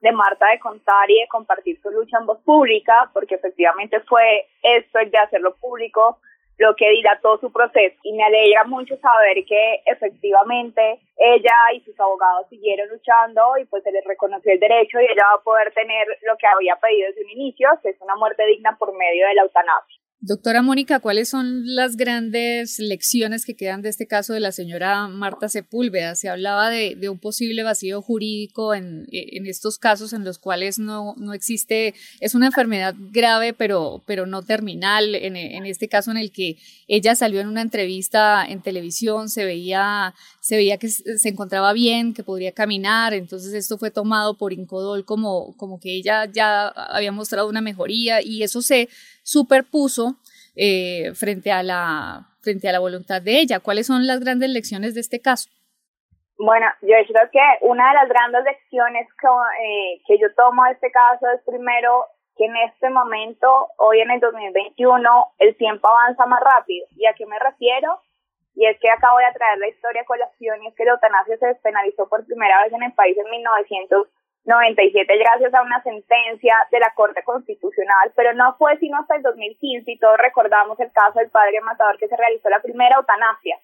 de 0.00 0.12
Marta 0.12 0.50
de 0.50 0.60
contar 0.60 1.10
y 1.10 1.20
de 1.20 1.28
compartir 1.28 1.80
su 1.80 1.90
lucha 1.90 2.18
en 2.20 2.26
voz 2.26 2.38
pública, 2.44 3.10
porque 3.12 3.34
efectivamente 3.34 4.00
fue 4.00 4.46
esto 4.62 4.98
el 5.00 5.10
de 5.10 5.18
hacerlo 5.18 5.56
público 5.56 6.20
lo 6.58 6.74
que 6.74 6.90
dilató 6.90 7.38
su 7.38 7.50
proceso. 7.52 7.96
Y 8.02 8.12
me 8.12 8.24
alegra 8.24 8.64
mucho 8.64 8.96
saber 8.98 9.44
que 9.46 9.82
efectivamente 9.86 11.00
ella 11.16 11.54
y 11.74 11.80
sus 11.80 11.98
abogados 11.98 12.48
siguieron 12.48 12.88
luchando 12.88 13.56
y 13.58 13.64
pues 13.66 13.82
se 13.84 13.92
les 13.92 14.04
reconoció 14.04 14.52
el 14.52 14.60
derecho 14.60 15.00
y 15.00 15.04
ella 15.04 15.24
va 15.30 15.40
a 15.40 15.42
poder 15.42 15.72
tener 15.72 16.06
lo 16.22 16.36
que 16.36 16.46
había 16.46 16.76
pedido 16.76 17.08
desde 17.08 17.24
un 17.24 17.30
inicio, 17.30 17.68
que 17.82 17.90
es 17.90 18.00
una 18.00 18.16
muerte 18.16 18.44
digna 18.46 18.76
por 18.78 18.92
medio 18.92 19.26
de 19.26 19.34
la 19.34 19.42
eutanasia. 19.42 20.00
Doctora 20.20 20.62
Mónica, 20.62 20.98
¿cuáles 20.98 21.28
son 21.28 21.76
las 21.76 21.96
grandes 21.96 22.80
lecciones 22.80 23.44
que 23.44 23.54
quedan 23.54 23.82
de 23.82 23.88
este 23.88 24.08
caso 24.08 24.32
de 24.32 24.40
la 24.40 24.50
señora 24.50 25.06
Marta 25.06 25.48
Sepúlveda? 25.48 26.16
Se 26.16 26.28
hablaba 26.28 26.70
de, 26.70 27.08
un 27.08 27.20
posible 27.20 27.62
vacío 27.62 28.02
jurídico 28.02 28.74
en, 28.74 29.06
en, 29.12 29.46
estos 29.46 29.78
casos 29.78 30.12
en 30.12 30.24
los 30.24 30.40
cuales 30.40 30.80
no, 30.80 31.14
no 31.18 31.34
existe, 31.34 31.94
es 32.18 32.34
una 32.34 32.46
enfermedad 32.46 32.96
grave 32.98 33.52
pero, 33.52 34.02
pero 34.06 34.26
no 34.26 34.42
terminal. 34.42 35.14
En, 35.14 35.36
en, 35.36 35.66
este 35.66 35.86
caso 35.86 36.10
en 36.10 36.16
el 36.16 36.32
que 36.32 36.56
ella 36.88 37.14
salió 37.14 37.40
en 37.40 37.46
una 37.46 37.62
entrevista 37.62 38.44
en 38.44 38.60
televisión, 38.60 39.28
se 39.28 39.44
veía, 39.44 40.16
se 40.48 40.56
veía 40.56 40.78
que 40.78 40.88
se 40.88 41.28
encontraba 41.28 41.74
bien, 41.74 42.14
que 42.14 42.24
podría 42.24 42.52
caminar, 42.52 43.12
entonces 43.12 43.52
esto 43.52 43.76
fue 43.76 43.90
tomado 43.90 44.38
por 44.38 44.54
Incodol 44.54 45.04
como, 45.04 45.54
como 45.58 45.78
que 45.78 45.90
ella 45.90 46.24
ya 46.24 46.68
había 46.68 47.12
mostrado 47.12 47.50
una 47.50 47.60
mejoría 47.60 48.22
y 48.22 48.42
eso 48.42 48.62
se 48.62 48.88
superpuso 49.22 50.16
eh, 50.56 51.12
frente, 51.12 51.52
a 51.52 51.62
la, 51.62 52.32
frente 52.40 52.66
a 52.66 52.72
la 52.72 52.78
voluntad 52.78 53.20
de 53.20 53.40
ella. 53.40 53.60
¿Cuáles 53.60 53.88
son 53.88 54.06
las 54.06 54.20
grandes 54.20 54.48
lecciones 54.48 54.94
de 54.94 55.02
este 55.02 55.20
caso? 55.20 55.50
Bueno, 56.38 56.64
yo 56.80 56.96
creo 57.06 57.30
que 57.30 57.66
una 57.66 57.86
de 57.88 57.94
las 57.96 58.08
grandes 58.08 58.42
lecciones 58.44 59.06
que, 59.20 59.28
eh, 59.28 60.00
que 60.06 60.18
yo 60.18 60.32
tomo 60.34 60.64
de 60.64 60.72
este 60.72 60.90
caso 60.90 61.26
es 61.28 61.42
primero 61.44 62.06
que 62.38 62.46
en 62.46 62.56
este 62.72 62.88
momento, 62.88 63.68
hoy 63.76 64.00
en 64.00 64.12
el 64.12 64.20
2021, 64.20 65.26
el 65.40 65.54
tiempo 65.58 65.88
avanza 65.88 66.24
más 66.24 66.40
rápido. 66.40 66.86
¿Y 66.96 67.04
a 67.04 67.12
qué 67.12 67.26
me 67.26 67.38
refiero? 67.38 68.00
Y 68.58 68.66
es 68.66 68.76
que 68.80 68.90
acabo 68.90 69.18
de 69.18 69.38
traer 69.38 69.58
la 69.58 69.68
historia 69.68 70.02
a 70.02 70.04
colación 70.04 70.60
y 70.62 70.66
es 70.66 70.74
que 70.74 70.84
la 70.84 70.98
eutanasia 70.98 71.38
se 71.38 71.46
despenalizó 71.46 72.08
por 72.08 72.26
primera 72.26 72.60
vez 72.64 72.72
en 72.72 72.82
el 72.82 72.92
país 72.92 73.16
en 73.16 73.30
1900 73.30 74.08
97 74.48 75.18
gracias 75.18 75.52
a 75.52 75.62
una 75.62 75.82
sentencia 75.82 76.56
de 76.72 76.80
la 76.80 76.92
Corte 76.94 77.22
Constitucional, 77.22 78.12
pero 78.16 78.32
no 78.32 78.56
fue 78.56 78.78
sino 78.78 78.98
hasta 78.98 79.16
el 79.16 79.22
2015 79.22 79.90
y 79.92 79.98
todos 79.98 80.16
recordamos 80.16 80.80
el 80.80 80.90
caso 80.90 81.18
del 81.18 81.30
padre 81.30 81.60
matador 81.60 81.98
que 81.98 82.08
se 82.08 82.16
realizó 82.16 82.48
la 82.48 82.60
primera 82.60 82.96
eutanasia 82.96 83.58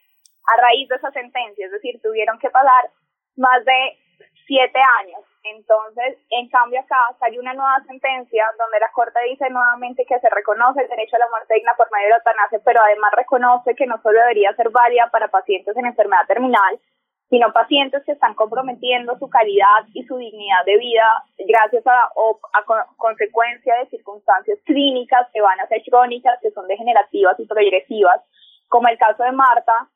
a 0.46 0.60
raíz 0.60 0.86
de 0.88 0.96
esa 0.96 1.10
sentencia, 1.10 1.64
es 1.64 1.72
decir, 1.72 2.00
tuvieron 2.02 2.38
que 2.38 2.50
pasar 2.50 2.90
más 3.36 3.64
de 3.64 3.98
siete 4.46 4.78
años. 5.00 5.24
Entonces, 5.44 6.16
en 6.30 6.48
cambio 6.48 6.80
acá 6.80 6.96
salió 7.20 7.40
una 7.40 7.52
nueva 7.52 7.76
sentencia 7.86 8.44
donde 8.58 8.80
la 8.80 8.90
Corte 8.92 9.20
dice 9.28 9.50
nuevamente 9.50 10.06
que 10.06 10.18
se 10.18 10.30
reconoce 10.30 10.80
el 10.80 10.88
derecho 10.88 11.16
a 11.16 11.18
la 11.18 11.28
muerte 11.28 11.54
digna 11.54 11.74
por 11.76 11.90
medio 11.92 12.06
de 12.06 12.10
la 12.10 12.16
eutanasia, 12.16 12.60
pero 12.64 12.80
además 12.80 13.12
reconoce 13.14 13.74
que 13.74 13.86
no 13.86 14.00
solo 14.02 14.18
debería 14.20 14.56
ser 14.56 14.70
válida 14.70 15.10
para 15.12 15.28
pacientes 15.28 15.76
en 15.76 15.84
enfermedad 15.84 16.26
terminal, 16.26 16.80
sino 17.28 17.52
pacientes 17.52 18.02
que 18.04 18.12
están 18.12 18.34
comprometiendo 18.34 19.18
su 19.18 19.28
calidad 19.28 19.84
y 19.92 20.04
su 20.04 20.16
dignidad 20.16 20.64
de 20.64 20.78
vida 20.78 21.24
gracias 21.46 21.86
a, 21.86 22.08
o 22.14 22.40
a 22.54 22.86
consecuencia 22.96 23.74
de 23.80 23.90
circunstancias 23.90 24.58
clínicas 24.64 25.28
que 25.32 25.42
van 25.42 25.60
a 25.60 25.66
ser 25.66 25.82
crónicas, 25.82 26.38
que 26.40 26.52
son 26.52 26.66
degenerativas 26.68 27.38
y 27.38 27.46
progresivas, 27.46 28.20
como 28.68 28.88
el 28.88 28.96
caso 28.96 29.22
de 29.22 29.32
Marta. 29.32 29.88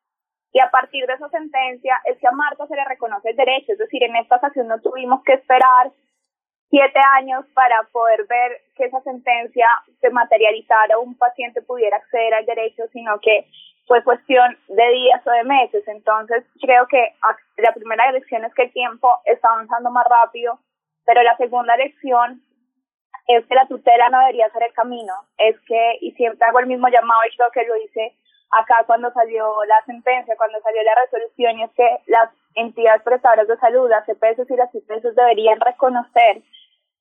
Y 0.52 0.60
a 0.60 0.70
partir 0.70 1.06
de 1.06 1.14
esa 1.14 1.28
sentencia 1.28 2.00
es 2.04 2.18
que 2.18 2.26
a 2.26 2.32
Marta 2.32 2.66
se 2.66 2.74
le 2.74 2.84
reconoce 2.84 3.30
el 3.30 3.36
derecho, 3.36 3.72
es 3.72 3.78
decir, 3.78 4.02
en 4.02 4.16
esta 4.16 4.36
ocasión 4.36 4.66
no 4.68 4.80
tuvimos 4.80 5.22
que 5.24 5.34
esperar 5.34 5.90
siete 6.70 7.00
años 7.16 7.46
para 7.54 7.82
poder 7.92 8.26
ver 8.26 8.60
que 8.76 8.84
esa 8.84 9.00
sentencia 9.02 9.66
se 10.00 10.10
materializara, 10.10 10.98
un 10.98 11.16
paciente 11.16 11.62
pudiera 11.62 11.96
acceder 11.96 12.34
al 12.34 12.46
derecho, 12.46 12.84
sino 12.92 13.18
que 13.20 13.46
fue 13.86 14.04
cuestión 14.04 14.56
de 14.68 14.88
días 14.90 15.26
o 15.26 15.30
de 15.30 15.44
meses. 15.44 15.86
Entonces, 15.88 16.44
creo 16.60 16.86
que 16.86 17.14
la 17.56 17.72
primera 17.72 18.12
lección 18.12 18.44
es 18.44 18.54
que 18.54 18.64
el 18.64 18.72
tiempo 18.72 19.18
está 19.24 19.48
avanzando 19.48 19.90
más 19.90 20.06
rápido, 20.08 20.58
pero 21.06 21.22
la 21.22 21.36
segunda 21.38 21.76
lección 21.76 22.42
es 23.26 23.46
que 23.46 23.54
la 23.54 23.66
tutela 23.66 24.10
no 24.10 24.20
debería 24.20 24.50
ser 24.50 24.64
el 24.64 24.72
camino. 24.74 25.14
Es 25.38 25.58
que, 25.60 25.98
y 26.02 26.12
siempre 26.12 26.46
hago 26.46 26.60
el 26.60 26.66
mismo 26.66 26.88
llamado, 26.88 27.20
y 27.26 27.36
creo 27.36 27.50
que 27.50 27.64
lo 27.64 27.76
hice 27.76 28.14
acá 28.50 28.84
cuando 28.86 29.10
salió 29.12 29.64
la 29.64 29.82
sentencia, 29.86 30.36
cuando 30.36 30.60
salió 30.60 30.82
la 30.82 30.94
resolución, 31.02 31.58
y 31.58 31.62
es 31.64 31.70
que 31.72 31.88
las 32.06 32.30
entidades 32.54 33.02
prestadoras 33.02 33.48
de 33.48 33.56
salud, 33.58 33.88
las 33.88 34.06
CPS 34.06 34.46
y 34.48 34.56
las 34.56 34.74
IPS 34.74 35.14
deberían 35.14 35.60
reconocer 35.60 36.42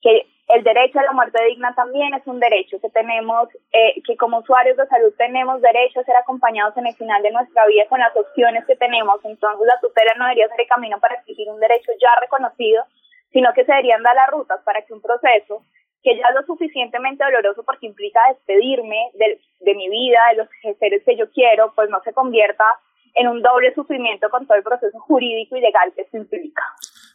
que 0.02 0.28
el 0.48 0.64
derecho 0.64 1.00
a 1.00 1.04
la 1.04 1.12
muerte 1.12 1.44
digna 1.46 1.74
también 1.76 2.14
es 2.14 2.26
un 2.26 2.40
derecho 2.40 2.80
que 2.80 2.90
tenemos, 2.90 3.50
eh, 3.74 4.02
que 4.06 4.16
como 4.16 4.40
usuarios 4.40 4.78
de 4.78 4.88
salud 4.88 5.14
tenemos 5.18 5.62
derecho 5.62 6.00
a 6.00 6.04
ser 6.04 6.16
acompañados 6.16 6.78
en 6.78 6.88
el 6.88 6.96
final 6.96 7.22
de 7.22 7.32
nuestra 7.32 7.66
vida 7.68 7.86
con 7.90 8.00
las 8.00 8.16
opciones 8.16 8.66
que 8.66 8.78
tenemos. 8.78 9.20
Entonces 9.26 9.68
la 9.68 9.80
tutela 9.82 10.14
no 10.18 10.26
debería 10.26 10.48
ser 10.48 10.62
el 10.62 10.68
camino 10.68 11.00
para 11.00 11.16
exigir 11.16 11.50
un 11.50 11.60
derecho 11.60 11.92
ya 12.00 12.10
reconocido, 12.22 12.86
sino 13.34 13.52
que 13.54 13.66
se 13.66 13.72
deberían 13.72 14.04
dar 14.04 14.16
las 14.16 14.30
rutas 14.30 14.62
para 14.64 14.82
que 14.84 14.94
un 14.94 15.02
proceso 15.02 15.64
que 16.04 16.16
ya 16.18 16.32
lo 16.32 16.46
suficientemente 16.46 17.24
doloroso 17.24 17.64
porque 17.64 17.88
implica 17.88 18.20
despedirme 18.30 19.12
de, 19.14 19.40
de 19.60 19.76
mi 19.76 19.90
vida, 19.90 20.20
de 20.32 20.38
los 20.38 20.78
seres 20.80 21.04
que 21.06 21.18
yo 21.18 21.30
quiero, 21.32 21.74
pues 21.76 21.90
no 21.90 22.02
se 22.04 22.14
convierta 22.14 22.64
en 23.16 23.28
un 23.28 23.42
doble 23.42 23.74
sufrimiento 23.74 24.30
con 24.30 24.46
todo 24.46 24.58
el 24.58 24.64
proceso 24.64 25.00
jurídico 25.00 25.58
y 25.58 25.62
legal 25.62 25.92
que 25.96 26.04
esto 26.04 26.18
implica. 26.18 26.62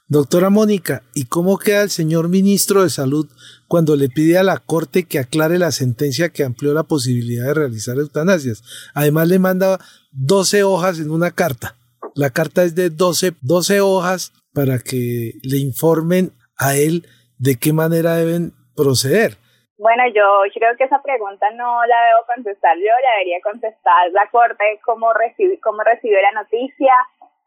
Doctora 0.08 0.50
Mónica, 0.50 1.02
¿y 1.14 1.26
cómo 1.26 1.58
queda 1.58 1.82
el 1.82 1.90
señor 1.90 2.28
ministro 2.28 2.82
de 2.82 2.90
Salud 2.90 3.30
cuando 3.68 3.96
le 3.96 4.08
pide 4.08 4.36
a 4.36 4.42
la 4.42 4.58
Corte 4.58 5.04
que 5.04 5.18
aclare 5.18 5.58
la 5.58 5.70
sentencia 5.70 6.28
que 6.28 6.44
amplió 6.44 6.74
la 6.74 6.82
posibilidad 6.82 7.46
de 7.46 7.54
realizar 7.54 7.96
eutanasias? 7.96 8.62
Además 8.94 9.28
le 9.28 9.38
manda 9.38 9.78
12 10.10 10.64
hojas 10.64 10.98
en 10.98 11.10
una 11.10 11.30
carta. 11.30 11.76
La 12.14 12.30
carta 12.30 12.64
es 12.64 12.74
de 12.74 12.90
12, 12.90 13.34
12 13.40 13.80
hojas 13.80 14.32
para 14.52 14.80
que 14.80 15.32
le 15.42 15.58
informen 15.58 16.32
a 16.58 16.76
él 16.76 17.06
de 17.38 17.56
qué 17.56 17.72
manera 17.72 18.16
deben 18.16 18.52
proceder. 18.76 19.36
Bueno, 19.78 20.06
yo 20.14 20.42
creo 20.54 20.76
que 20.76 20.84
esa 20.84 21.02
pregunta 21.02 21.50
no 21.50 21.84
la 21.86 21.96
debo 22.06 22.26
contestar 22.34 22.76
yo, 22.76 22.84
la 22.84 23.10
debería 23.18 23.40
contestar 23.42 24.10
la 24.12 24.28
Corte, 24.30 24.80
cómo 24.84 25.12
recibe, 25.12 25.58
cómo 25.60 25.82
recibió 25.82 26.20
la 26.22 26.32
noticia, 26.32 26.94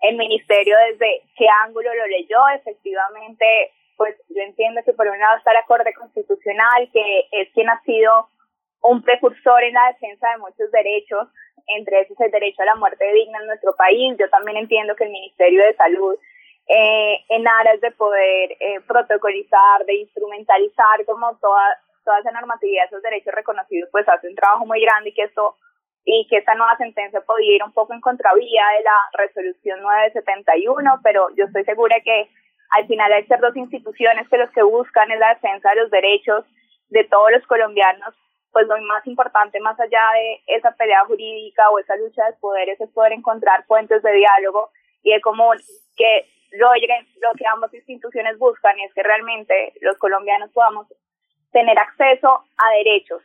el 0.01 0.17
Ministerio 0.17 0.75
desde 0.91 1.21
qué 1.37 1.47
ángulo 1.63 1.93
lo 1.93 2.05
leyó, 2.07 2.39
efectivamente, 2.55 3.71
pues 3.95 4.15
yo 4.29 4.41
entiendo 4.41 4.81
que 4.83 4.93
por 4.93 5.07
un 5.07 5.19
lado 5.19 5.37
está 5.37 5.53
la 5.53 5.65
Corte 5.65 5.93
Constitucional, 5.93 6.89
que 6.91 7.27
es 7.31 7.49
quien 7.53 7.69
ha 7.69 7.81
sido 7.83 8.27
un 8.81 9.01
precursor 9.01 9.63
en 9.63 9.73
la 9.73 9.87
defensa 9.93 10.29
de 10.31 10.37
muchos 10.37 10.69
derechos, 10.71 11.27
entre 11.67 12.01
esos 12.01 12.19
el 12.19 12.31
derecho 12.31 12.61
a 12.61 12.65
la 12.65 12.75
muerte 12.75 13.05
digna 13.13 13.39
en 13.39 13.47
nuestro 13.47 13.75
país. 13.75 14.15
Yo 14.19 14.29
también 14.29 14.57
entiendo 14.57 14.95
que 14.95 15.05
el 15.05 15.11
Ministerio 15.11 15.63
de 15.63 15.75
Salud, 15.75 16.15
eh, 16.67 17.17
en 17.29 17.47
aras 17.47 17.79
de 17.81 17.91
poder 17.91 18.51
eh, 18.59 18.81
protocolizar, 18.87 19.85
de 19.85 19.95
instrumentalizar 19.95 21.05
como 21.05 21.37
toda, 21.37 21.77
toda 22.03 22.19
esa 22.19 22.31
normatividad, 22.31 22.85
esos 22.85 23.03
derechos 23.03 23.33
reconocidos, 23.33 23.89
pues 23.91 24.07
hace 24.09 24.27
un 24.27 24.35
trabajo 24.35 24.65
muy 24.65 24.81
grande 24.81 25.09
y 25.09 25.13
que 25.13 25.23
esto 25.23 25.55
y 26.07 26.27
que 26.29 26.37
esta 26.37 26.53
nueva 26.53 26.77
sentencia 26.77 27.19
podía 27.21 27.55
ir 27.55 27.63
un 27.63 27.73
poco 27.73 27.93
en 27.93 27.99
contravía 27.99 28.63
de 28.77 28.83
la 28.83 29.25
resolución 29.25 29.81
971, 29.81 30.99
pero 31.03 31.29
yo 31.35 31.45
estoy 31.45 31.63
segura 31.65 31.99
que 32.01 32.29
al 32.69 32.85
final 32.87 33.11
hay 33.11 33.25
ser 33.25 33.39
dos 33.39 33.55
instituciones 33.55 34.29
que 34.29 34.37
los 34.37 34.51
que 34.51 34.61
buscan 34.61 35.09
es 35.11 35.19
la 35.19 35.29
defensa 35.29 35.69
de 35.69 35.81
los 35.81 35.89
derechos 35.89 36.45
de 36.89 37.03
todos 37.05 37.31
los 37.31 37.45
colombianos, 37.47 38.13
pues 38.51 38.67
lo 38.67 38.77
más 38.83 39.05
importante 39.07 39.59
más 39.59 39.79
allá 39.79 40.01
de 40.13 40.41
esa 40.55 40.71
pelea 40.71 41.03
jurídica 41.05 41.69
o 41.71 41.79
esa 41.79 41.95
lucha 41.95 42.23
de 42.25 42.37
poderes 42.37 42.79
es 42.79 42.89
poder 42.91 43.13
encontrar 43.13 43.65
puentes 43.65 44.03
de 44.03 44.13
diálogo 44.13 44.69
y 45.03 45.11
de 45.11 45.21
común 45.21 45.57
que 45.97 46.27
lo 46.51 47.31
que 47.37 47.45
ambas 47.47 47.73
instituciones 47.73 48.37
buscan 48.37 48.79
es 48.79 48.93
que 48.93 49.03
realmente 49.03 49.73
los 49.81 49.97
colombianos 49.97 50.51
podamos 50.51 50.87
tener 51.51 51.77
acceso 51.77 52.29
a 52.57 52.77
derechos 52.77 53.21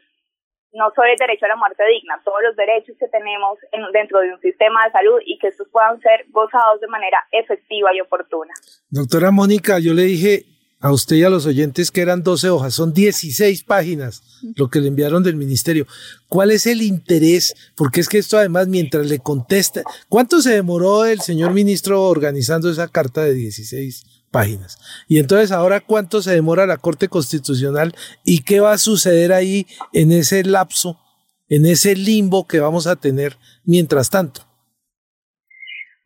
no 0.72 0.90
solo 0.94 1.08
el 1.10 1.16
derecho 1.18 1.46
a 1.46 1.48
la 1.48 1.56
muerte 1.56 1.82
digna, 1.86 2.20
todos 2.24 2.38
los 2.42 2.56
derechos 2.56 2.96
que 2.98 3.08
tenemos 3.08 3.58
dentro 3.92 4.20
de 4.20 4.32
un 4.32 4.40
sistema 4.40 4.84
de 4.84 4.92
salud 4.92 5.20
y 5.24 5.38
que 5.38 5.48
estos 5.48 5.68
puedan 5.68 6.00
ser 6.00 6.26
gozados 6.30 6.80
de 6.80 6.86
manera 6.86 7.18
efectiva 7.32 7.90
y 7.94 8.00
oportuna. 8.00 8.54
Doctora 8.88 9.30
Mónica, 9.30 9.78
yo 9.80 9.94
le 9.94 10.02
dije 10.02 10.44
a 10.80 10.92
usted 10.92 11.16
y 11.16 11.24
a 11.24 11.30
los 11.30 11.46
oyentes 11.46 11.90
que 11.90 12.00
eran 12.00 12.22
12 12.22 12.50
hojas, 12.50 12.74
son 12.74 12.92
16 12.92 13.64
páginas 13.64 14.22
lo 14.56 14.70
que 14.70 14.80
le 14.80 14.88
enviaron 14.88 15.22
del 15.22 15.36
ministerio. 15.36 15.86
¿Cuál 16.28 16.50
es 16.50 16.66
el 16.66 16.82
interés? 16.82 17.54
Porque 17.76 18.00
es 18.00 18.08
que 18.08 18.18
esto 18.18 18.38
además, 18.38 18.66
mientras 18.68 19.06
le 19.06 19.18
contesta, 19.18 19.82
¿cuánto 20.08 20.40
se 20.40 20.54
demoró 20.54 21.04
el 21.04 21.20
señor 21.20 21.52
ministro 21.52 22.02
organizando 22.02 22.70
esa 22.70 22.88
carta 22.88 23.22
de 23.22 23.34
16 23.34 24.04
páginas. 24.30 25.04
Y 25.08 25.18
entonces 25.18 25.52
ahora 25.52 25.80
cuánto 25.80 26.22
se 26.22 26.32
demora 26.32 26.66
la 26.66 26.78
Corte 26.78 27.08
Constitucional 27.08 27.94
y 28.24 28.42
qué 28.42 28.60
va 28.60 28.72
a 28.72 28.78
suceder 28.78 29.32
ahí 29.32 29.66
en 29.92 30.12
ese 30.12 30.44
lapso, 30.44 31.00
en 31.48 31.66
ese 31.66 31.96
limbo 31.96 32.46
que 32.46 32.60
vamos 32.60 32.86
a 32.86 32.96
tener 32.96 33.36
mientras 33.64 34.10
tanto. 34.10 34.42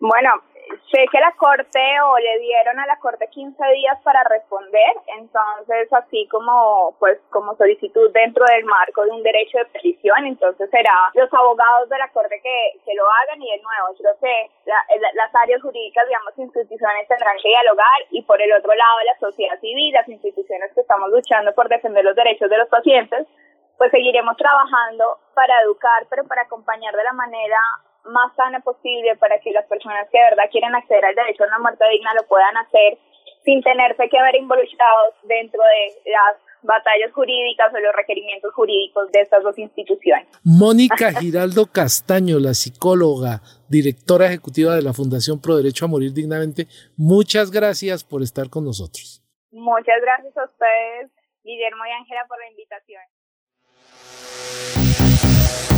Bueno, 0.00 0.30
sé 0.90 1.06
que 1.10 1.20
la 1.20 1.32
Corte 1.32 1.80
o 2.00 2.18
le 2.18 2.38
dieron 2.38 2.78
a 2.78 2.86
la 2.86 2.98
Corte 2.98 3.28
15 3.28 3.56
días 3.72 3.98
para 4.02 4.22
responder, 4.24 4.94
entonces 5.18 5.92
así 5.92 6.26
como 6.28 6.96
pues 6.98 7.18
como 7.30 7.56
solicitud 7.56 8.10
dentro 8.12 8.44
del 8.46 8.64
marco 8.64 9.04
de 9.04 9.10
un 9.10 9.22
derecho 9.22 9.58
de 9.58 9.66
petición, 9.66 10.26
entonces 10.26 10.68
será 10.70 11.10
los 11.14 11.32
abogados 11.32 11.88
de 11.88 11.98
la 11.98 12.08
Corte 12.08 12.40
que, 12.42 12.80
que 12.84 12.94
lo 12.94 13.04
hagan 13.10 13.42
y 13.42 13.50
de 13.50 13.62
nuevo, 13.62 13.94
creo 13.98 14.14
que 14.20 14.50
las 15.14 15.34
áreas 15.34 15.62
jurídicas, 15.62 16.06
digamos, 16.06 16.38
instituciones 16.38 17.08
tendrán 17.08 17.36
que 17.42 17.48
dialogar 17.48 18.00
y 18.10 18.22
por 18.22 18.40
el 18.40 18.52
otro 18.52 18.74
lado 18.74 18.98
la 19.06 19.18
sociedad 19.18 19.58
civil, 19.60 19.92
las 19.92 20.08
instituciones 20.08 20.72
que 20.74 20.80
estamos 20.80 21.10
luchando 21.10 21.54
por 21.54 21.68
defender 21.68 22.04
los 22.04 22.16
derechos 22.16 22.50
de 22.50 22.58
los 22.58 22.68
pacientes, 22.68 23.26
pues 23.76 23.90
seguiremos 23.90 24.36
trabajando 24.36 25.18
para 25.34 25.60
educar, 25.62 26.06
pero 26.08 26.24
para 26.24 26.42
acompañar 26.42 26.94
de 26.94 27.04
la 27.04 27.12
manera 27.12 27.58
más 28.04 28.34
sana 28.36 28.60
posible 28.60 29.16
para 29.16 29.38
que 29.40 29.52
las 29.52 29.66
personas 29.66 30.08
que 30.10 30.18
de 30.18 30.24
verdad 30.24 30.50
quieren 30.50 30.74
acceder 30.74 31.04
al 31.04 31.14
derecho 31.14 31.44
a 31.44 31.48
una 31.48 31.58
muerte 31.58 31.84
digna 31.90 32.14
lo 32.14 32.26
puedan 32.26 32.56
hacer 32.56 32.98
sin 33.44 33.62
tenerse 33.62 34.08
que 34.08 34.22
ver 34.22 34.36
involucrados 34.36 35.14
dentro 35.24 35.60
de 35.62 36.10
las 36.10 36.36
batallas 36.64 37.12
jurídicas 37.12 37.72
o 37.72 37.78
los 37.78 37.94
requerimientos 37.94 38.52
jurídicos 38.54 39.12
de 39.12 39.20
estas 39.20 39.42
dos 39.42 39.56
instituciones. 39.58 40.26
Mónica 40.42 41.12
Giraldo 41.12 41.66
Castaño, 41.70 42.38
la 42.38 42.54
psicóloga, 42.54 43.40
directora 43.68 44.26
ejecutiva 44.26 44.74
de 44.74 44.82
la 44.82 44.92
Fundación 44.92 45.40
Pro 45.40 45.56
Derecho 45.56 45.84
a 45.84 45.88
Morir 45.88 46.12
Dignamente, 46.12 46.66
muchas 46.96 47.50
gracias 47.50 48.02
por 48.02 48.22
estar 48.22 48.48
con 48.48 48.64
nosotros. 48.64 49.22
Muchas 49.50 50.00
gracias 50.00 50.36
a 50.36 50.44
ustedes, 50.44 51.10
Guillermo 51.44 51.84
y 51.86 51.90
Ángela, 51.90 52.24
por 52.26 52.38
la 52.38 52.50
invitación. 52.50 53.02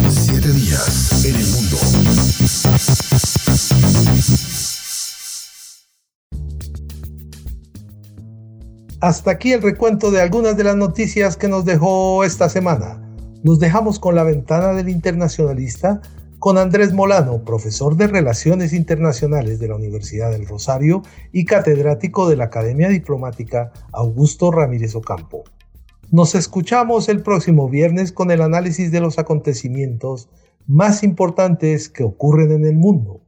Siete 0.08 0.48
días 0.48 1.24
en 1.26 1.34
el 1.34 1.46
mundo. 1.50 2.05
Hasta 9.00 9.30
aquí 9.30 9.52
el 9.52 9.62
recuento 9.62 10.10
de 10.10 10.20
algunas 10.20 10.56
de 10.56 10.64
las 10.64 10.74
noticias 10.74 11.36
que 11.36 11.48
nos 11.48 11.64
dejó 11.64 12.24
esta 12.24 12.48
semana. 12.48 13.00
Nos 13.42 13.60
dejamos 13.60 13.98
con 13.98 14.14
la 14.14 14.24
ventana 14.24 14.72
del 14.72 14.88
internacionalista 14.88 16.00
con 16.38 16.58
Andrés 16.58 16.92
Molano, 16.92 17.44
profesor 17.44 17.96
de 17.96 18.06
Relaciones 18.06 18.72
Internacionales 18.72 19.58
de 19.58 19.68
la 19.68 19.76
Universidad 19.76 20.30
del 20.30 20.46
Rosario 20.46 21.02
y 21.32 21.44
catedrático 21.44 22.28
de 22.28 22.36
la 22.36 22.44
Academia 22.44 22.88
Diplomática 22.88 23.72
Augusto 23.92 24.50
Ramírez 24.50 24.94
Ocampo. 24.94 25.44
Nos 26.10 26.34
escuchamos 26.34 27.08
el 27.08 27.22
próximo 27.22 27.68
viernes 27.68 28.12
con 28.12 28.30
el 28.30 28.40
análisis 28.40 28.90
de 28.90 29.00
los 29.00 29.18
acontecimientos 29.18 30.28
más 30.66 31.02
importantes 31.02 31.88
que 31.88 32.04
ocurren 32.04 32.52
en 32.52 32.64
el 32.64 32.76
mundo. 32.76 33.25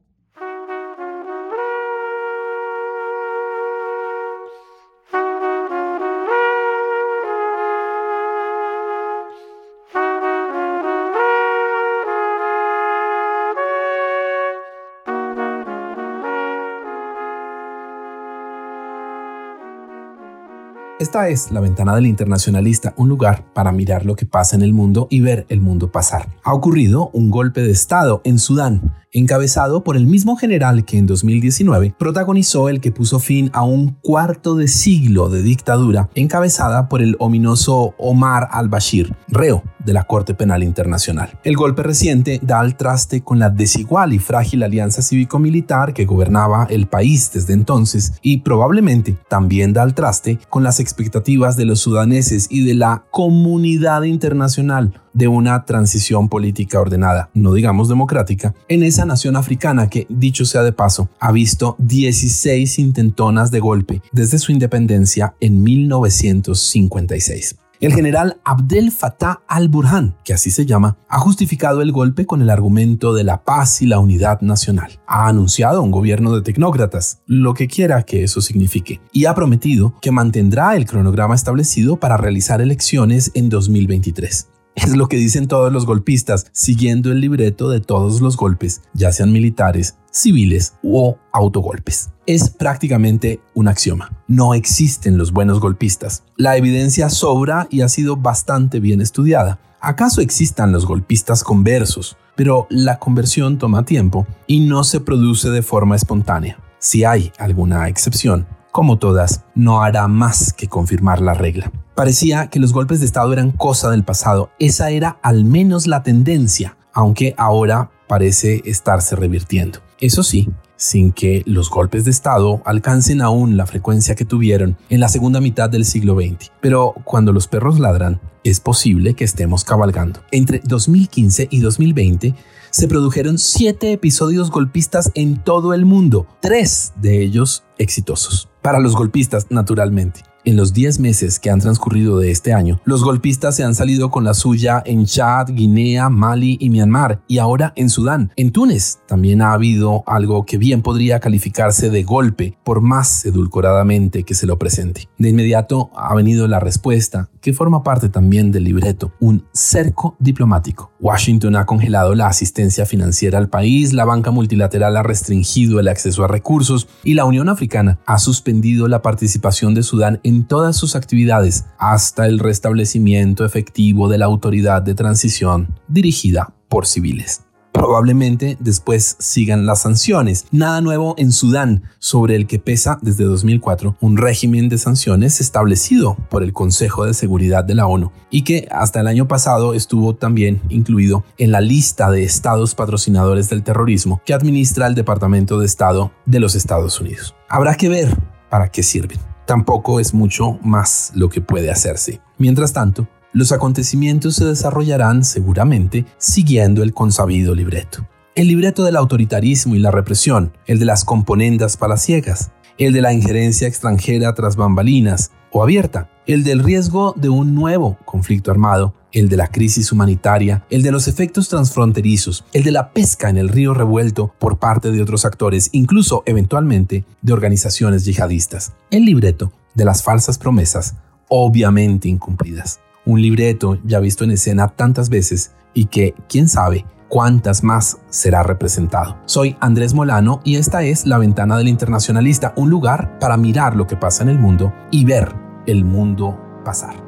Esta 20.99 21.29
es 21.29 21.53
La 21.53 21.61
Ventana 21.61 21.95
del 21.95 22.07
Internacionalista, 22.07 22.93
un 22.97 23.09
lugar 23.09 23.45
para 23.55 23.71
mirar 23.71 24.05
lo 24.05 24.17
que 24.17 24.27
pasa 24.27 24.57
en 24.57 24.63
el 24.63 24.75
mundo 24.75 25.07
y 25.11 25.21
ver 25.21 25.47
el 25.49 25.61
mundo 25.61 25.93
pasar. 25.93 26.29
Ha 26.43 26.53
ocurrido 26.53 27.11
un 27.13 27.31
golpe 27.31 27.61
de 27.61 27.71
Estado 27.71 28.21
en 28.25 28.41
Sudán 28.41 28.97
encabezado 29.13 29.85
por 29.85 29.97
el 29.97 30.07
mismo 30.07 30.37
general 30.37 30.85
que 30.85 30.99
en 30.99 31.07
2019 31.07 31.95
protagonizó 31.97 32.69
el 32.69 32.81
que 32.81 32.91
puso 32.91 33.21
fin 33.21 33.49
a 33.53 33.63
un 33.63 33.93
cuarto 34.03 34.57
de 34.57 34.67
siglo 34.67 35.29
de 35.29 35.43
dictadura 35.43 36.11
encabezada 36.17 36.89
por 36.89 37.01
el 37.01 37.17
ominoso 37.21 37.95
Omar 37.97 38.49
al-Bashir, 38.51 39.15
reo 39.29 39.63
de 39.89 39.95
la 39.95 40.05
Corte 40.05 40.35
Penal 40.35 40.63
Internacional. 40.63 41.31
El 41.45 41.57
golpe 41.57 41.83
reciente 41.83 42.39
da 42.43 42.61
al 42.61 42.77
traste 42.77 43.23
con 43.23 43.39
la 43.39 43.49
desigual 43.49 44.13
y 44.13 44.19
frágil 44.19 44.63
alianza 44.63 45.01
cívico-militar 45.01 45.95
que 45.95 46.05
gobernaba 46.05 46.67
el 46.69 46.87
país 46.89 47.31
desde 47.33 47.55
entonces 47.55 48.13
y 48.21 48.43
probablemente 48.43 49.17
también 49.31 49.73
da 49.73 49.83
al 49.83 49.95
traste 49.95 50.39
con 50.51 50.63
las 50.63 50.79
expectativas 50.79 51.57
de 51.57 51.65
los 51.65 51.81
sudaneses 51.81 52.49
y 52.51 52.67
de 52.67 52.75
la 52.75 53.07
comunidad 53.11 54.03
internacional 54.03 54.93
de 55.15 55.27
una 55.27 55.65
transición 55.65 56.29
política 56.29 56.79
ordenada, 56.79 57.31
no 57.33 57.55
digamos 57.55 57.89
democrática, 57.89 58.55
en 58.69 58.83
esa 58.83 59.07
nación 59.07 59.37
africana 59.37 59.89
que, 59.89 60.07
dicho 60.11 60.45
sea 60.45 60.63
de 60.63 60.73
paso, 60.73 61.09
ha 61.19 61.33
visto 61.33 61.77
16 61.79 62.79
intentonas 62.79 63.51
de 63.51 63.61
golpe 63.61 64.03
desde 64.13 64.39
su 64.39 64.53
independencia 64.53 65.35
en 65.41 65.63
1956. 65.63 67.57
El 67.81 67.95
general 67.95 68.41
Abdel 68.45 68.91
Fattah 68.91 69.43
al-Burhan, 69.47 70.17
que 70.25 70.35
así 70.35 70.51
se 70.51 70.67
llama, 70.67 70.97
ha 71.09 71.21
justificado 71.21 71.81
el 71.81 71.93
golpe 71.93 72.27
con 72.27 72.43
el 72.43 72.51
argumento 72.51 73.15
de 73.15 73.23
la 73.23 73.45
paz 73.45 73.83
y 73.83 73.87
la 73.87 74.01
unidad 74.01 74.41
nacional. 74.41 74.99
Ha 75.07 75.29
anunciado 75.29 75.81
un 75.81 75.93
gobierno 75.93 76.35
de 76.35 76.43
tecnócratas, 76.43 77.21
lo 77.27 77.55
que 77.55 77.69
quiera 77.69 78.03
que 78.03 78.25
eso 78.25 78.41
signifique, 78.41 79.01
y 79.13 79.27
ha 79.27 79.35
prometido 79.37 79.95
que 80.01 80.11
mantendrá 80.11 80.75
el 80.75 80.87
cronograma 80.87 81.37
establecido 81.37 81.99
para 81.99 82.17
realizar 82.17 82.61
elecciones 82.61 83.31
en 83.35 83.49
2023. 83.49 84.49
Es 84.85 84.97
lo 84.97 85.09
que 85.09 85.17
dicen 85.17 85.49
todos 85.49 85.73
los 85.73 85.87
golpistas, 85.87 86.47
siguiendo 86.53 87.11
el 87.11 87.21
libreto 87.21 87.69
de 87.69 87.81
todos 87.81 88.21
los 88.21 88.37
golpes, 88.37 88.83
ya 88.95 89.11
sean 89.11 89.33
militares, 89.33 89.97
civiles 90.13 90.75
o 90.85 91.19
autogolpes. 91.33 92.11
Es 92.27 92.51
prácticamente 92.51 93.41
un 93.55 93.67
axioma. 93.67 94.13
No 94.29 94.55
existen 94.55 95.19
los 95.19 95.33
buenos 95.33 95.59
golpistas. 95.59 96.23
La 96.37 96.57
evidencia 96.57 97.11
sobra 97.11 97.67
y 97.71 97.81
ha 97.81 97.89
sido 97.89 98.17
bastante 98.17 98.79
bien 98.79 99.01
estudiada. 99.01 99.59
¿Acaso 99.81 100.21
existan 100.21 100.71
los 100.71 100.87
golpistas 100.87 101.43
conversos? 101.43 102.17
Pero 102.37 102.69
la 102.71 103.01
conversión 103.01 103.59
toma 103.59 103.85
tiempo 103.85 104.29
y 104.47 104.61
no 104.61 104.85
se 104.85 105.01
produce 105.01 105.51
de 105.51 105.63
forma 105.63 105.97
espontánea. 105.97 106.61
Si 106.79 107.03
hay 107.03 107.33
alguna 107.39 107.89
excepción, 107.89 108.47
como 108.73 108.99
todas, 108.99 109.45
no 109.55 109.83
hará 109.83 110.09
más 110.09 110.53
que 110.53 110.69
confirmar 110.69 111.21
la 111.21 111.35
regla. 111.35 111.73
Parecía 111.95 112.49
que 112.49 112.61
los 112.61 112.73
golpes 112.73 113.01
de 113.01 113.07
Estado 113.07 113.33
eran 113.33 113.51
cosa 113.51 113.91
del 113.91 114.05
pasado. 114.05 114.51
Esa 114.59 114.91
era 114.91 115.19
al 115.23 115.45
menos 115.45 115.87
la 115.87 116.03
tendencia, 116.03 116.77
aunque 116.93 117.35
ahora 117.37 117.91
parece 118.07 118.63
estarse 118.65 119.17
revirtiendo. 119.17 119.81
Eso 120.01 120.23
sí, 120.23 120.49
sin 120.77 121.13
que 121.13 121.43
los 121.45 121.71
golpes 121.71 122.05
de 122.05 122.13
Estado 122.13 122.63
alcancen 122.65 123.21
aún 123.21 123.57
la 123.57 123.67
frecuencia 123.67 124.15
que 124.15 124.25
tuvieron 124.25 124.77
en 124.89 125.01
la 125.01 125.09
segunda 125.09 125.41
mitad 125.41 125.69
del 125.69 125.85
siglo 125.85 126.15
XX. 126.15 126.53
Pero 126.61 126.95
cuando 127.05 127.33
los 127.33 127.49
perros 127.49 127.81
ladran, 127.81 128.21
es 128.45 128.61
posible 128.61 129.15
que 129.15 129.25
estemos 129.25 129.65
cabalgando. 129.65 130.21
Entre 130.31 130.61
2015 130.65 131.49
y 131.51 131.61
2020 131.61 132.35
se 132.71 132.89
produjeron 132.89 133.39
siete 133.39 133.93
episodios 133.93 134.51
golpistas 134.51 135.11
en 135.15 135.43
todo 135.43 135.75
el 135.75 135.85
mundo, 135.85 136.27
tres 136.41 136.93
de 136.97 137.23
ellos 137.23 137.65
exitosos. 137.79 138.49
Para 138.63 138.81
los 138.81 138.95
golpistas, 138.95 139.47
naturalmente. 139.51 140.23
En 140.49 140.57
los 140.57 140.73
10 140.73 141.01
meses 141.01 141.39
que 141.39 141.51
han 141.51 141.61
transcurrido 141.61 142.19
de 142.19 142.31
este 142.31 142.55
año, 142.55 142.81
los 142.87 143.05
golpistas 143.05 143.55
se 143.55 143.65
han 143.65 143.75
salido 143.75 144.11
con 144.11 144.25
la 144.25 144.33
suya 144.33 144.83
en 144.87 145.05
Chad, 145.05 145.49
Guinea, 145.51 146.09
Mali 146.09 146.57
y 146.59 146.71
Myanmar, 146.71 147.21
y 147.29 147.37
ahora 147.37 147.75
en 147.77 147.91
Sudán. 147.91 148.33
En 148.35 148.51
Túnez 148.51 149.01
también 149.07 149.43
ha 149.43 149.53
habido 149.53 150.05
algo 150.07 150.47
que 150.47 150.57
bien 150.57 150.81
podría 150.81 151.21
calificarse 151.21 151.91
de 151.91 152.03
golpe, 152.03 152.57
por 152.65 152.81
más 152.81 153.27
edulcoradamente 153.27 154.23
que 154.23 154.33
se 154.33 154.47
lo 154.47 154.59
presente. 154.59 155.11
De 155.19 155.29
inmediato 155.29 155.91
ha 155.95 156.15
venido 156.15 156.49
la 156.49 156.61
respuesta, 156.61 157.29
que 157.43 157.53
forma 157.53 157.83
parte 157.83 158.09
también 158.09 158.51
del 158.51 158.65
libreto, 158.65 159.13
un 159.21 159.45
cerco 159.53 160.17
diplomático. 160.19 160.93
Washington 160.99 161.57
ha 161.57 161.67
congelado 161.67 162.15
la 162.15 162.27
asistencia 162.27 162.87
financiera 162.87 163.39
al 163.39 163.49
país, 163.49 163.93
la 163.93 164.05
banca 164.05 164.31
multilateral 164.31 164.97
ha 164.97 165.03
restringido 165.03 165.79
el 165.79 165.89
acceso 165.89 166.25
a 166.25 166.29
recursos 166.29 166.89
y 167.05 167.15
la 167.15 167.27
Unión 167.27 167.49
Africana 167.49 168.01
ha 168.07 168.19
suspendido 168.19 168.89
la 168.89 169.03
participación 169.03 169.75
de 169.75 169.83
Sudán 169.83 170.21
en 170.25 170.38
todas 170.45 170.77
sus 170.77 170.97
actividades 170.97 171.65
hasta 171.79 172.27
el 172.27 172.39
restablecimiento 172.39 173.45
efectivo 173.45 174.09
de 174.09 174.19
la 174.19 174.27
autoridad 174.27 174.83
de 174.83 174.95
transición 174.95 175.79
dirigida 175.89 176.55
por 176.69 176.87
civiles. 176.87 177.43
Probablemente 177.73 178.57
después 178.59 179.17
sigan 179.21 179.65
las 179.65 179.83
sanciones. 179.83 180.47
Nada 180.51 180.81
nuevo 180.81 181.15
en 181.17 181.31
Sudán, 181.31 181.85
sobre 182.01 182.35
el 182.35 182.49
que 182.49 182.59
pesa 182.59 182.99
desde 183.03 183.23
2004 183.23 183.97
un 184.01 184.17
régimen 184.17 184.69
de 184.69 184.79
sanciones 184.79 185.41
establecido 185.41 186.17
por 186.29 186.43
el 186.43 186.53
Consejo 186.53 187.05
de 187.05 187.15
Seguridad 187.15 187.63
de 187.63 187.77
la 187.77 187.87
ONU 187.87 188.11
y 188.31 188.43
que 188.43 188.67
hasta 188.73 189.01
el 189.01 189.07
año 189.07 189.29
pasado 189.29 189.75
estuvo 189.75 190.17
también 190.17 190.61
incluido 190.71 191.25
en 191.37 191.53
la 191.53 191.61
lista 191.61 192.11
de 192.11 192.25
estados 192.25 192.75
patrocinadores 192.75 193.49
del 193.49 193.63
terrorismo 193.63 194.23
que 194.27 194.35
administra 194.35 194.89
el 194.89 194.97
Departamento 194.97 195.61
de 195.61 195.67
Estado 195.67 196.11
de 196.27 196.41
los 196.41 196.57
Estados 196.57 197.01
Unidos. 197.01 197.35
Habrá 197.49 197.77
que 197.77 197.89
ver 197.89 198.17
para 198.51 198.73
qué 198.73 198.83
sirven 198.83 199.38
tampoco 199.49 199.99
es 199.99 200.13
mucho 200.13 200.59
más 200.63 201.11
lo 201.15 201.31
que 201.31 201.41
puede 201.41 201.71
hacerse. 201.71 202.21
Mientras 202.37 202.75
tanto, 202.75 203.09
los 203.33 203.51
acontecimientos 203.51 204.35
se 204.35 204.45
desarrollarán 204.45 205.25
seguramente 205.25 206.05
siguiendo 206.19 206.83
el 206.83 206.93
consabido 206.93 207.55
libreto. 207.55 208.07
El 208.35 208.49
libreto 208.49 208.85
del 208.85 208.97
autoritarismo 208.97 209.75
y 209.75 209.79
la 209.79 209.91
represión, 209.91 210.53
el 210.67 210.79
de 210.79 210.85
las 210.85 211.03
componendas 211.03 211.79
palaciegas, 211.79 212.53
el 212.77 212.93
de 212.93 213.01
la 213.01 213.15
injerencia 213.15 213.67
extranjera 213.67 214.35
tras 214.35 214.57
bambalinas 214.57 215.31
o 215.51 215.63
abierta, 215.63 216.11
el 216.27 216.45
del 216.45 216.63
riesgo 216.63 217.15
de 217.17 217.31
un 217.31 217.55
nuevo 217.55 217.97
conflicto 218.05 218.51
armado, 218.51 218.93
el 219.13 219.29
de 219.29 219.37
la 219.37 219.49
crisis 219.49 219.93
humanitaria, 219.93 220.65
el 220.71 220.83
de 220.83 220.91
los 220.91 221.09
efectos 221.09 221.49
transfronterizos, 221.49 222.45
el 222.53 222.65
de 222.65 222.73
la 222.73 222.93
pesca 222.93 223.29
en 223.29 223.39
el 223.39 223.49
río 223.49 223.75
revuelto 223.75 224.35
por 224.39 224.59
parte 224.59 224.91
de 224.91 225.03
otros 225.03 225.25
actores, 225.25 225.71
incluso 225.73 226.23
eventualmente 226.27 227.05
de 227.23 227.33
organizaciones 227.33 228.05
yihadistas. 228.05 228.73
El 228.91 229.05
libreto 229.05 229.53
de 229.75 229.85
las 229.85 230.03
falsas 230.03 230.39
promesas, 230.39 230.95
obviamente 231.29 232.09
incumplidas. 232.09 232.81
Un 233.05 233.23
libreto 233.23 233.79
ya 233.85 234.01
visto 234.01 234.25
en 234.25 234.33
escena 234.33 234.69
tantas 234.69 235.09
veces 235.09 235.53
y 235.73 235.87
que, 235.87 236.15
quién 236.29 236.49
sabe, 236.49 236.85
cuántas 237.09 237.65
más 237.65 237.99
será 238.11 238.43
representado. 238.43 239.17
Soy 239.25 239.57
Andrés 239.61 239.95
Molano 239.95 240.41
y 240.45 240.57
esta 240.57 240.83
es 240.83 241.07
La 241.07 241.19
Ventana 241.19 241.57
del 241.57 241.69
Internacionalista, 241.69 242.53
un 242.57 242.71
lugar 242.71 243.19
para 243.19 243.37
mirar 243.37 243.77
lo 243.77 243.87
que 243.87 243.97
pasa 243.97 244.23
en 244.23 244.29
el 244.29 244.39
mundo 244.39 244.73
y 244.91 245.05
ver 245.05 245.35
el 245.67 245.85
mundo 245.85 246.39
pasar. 246.65 247.08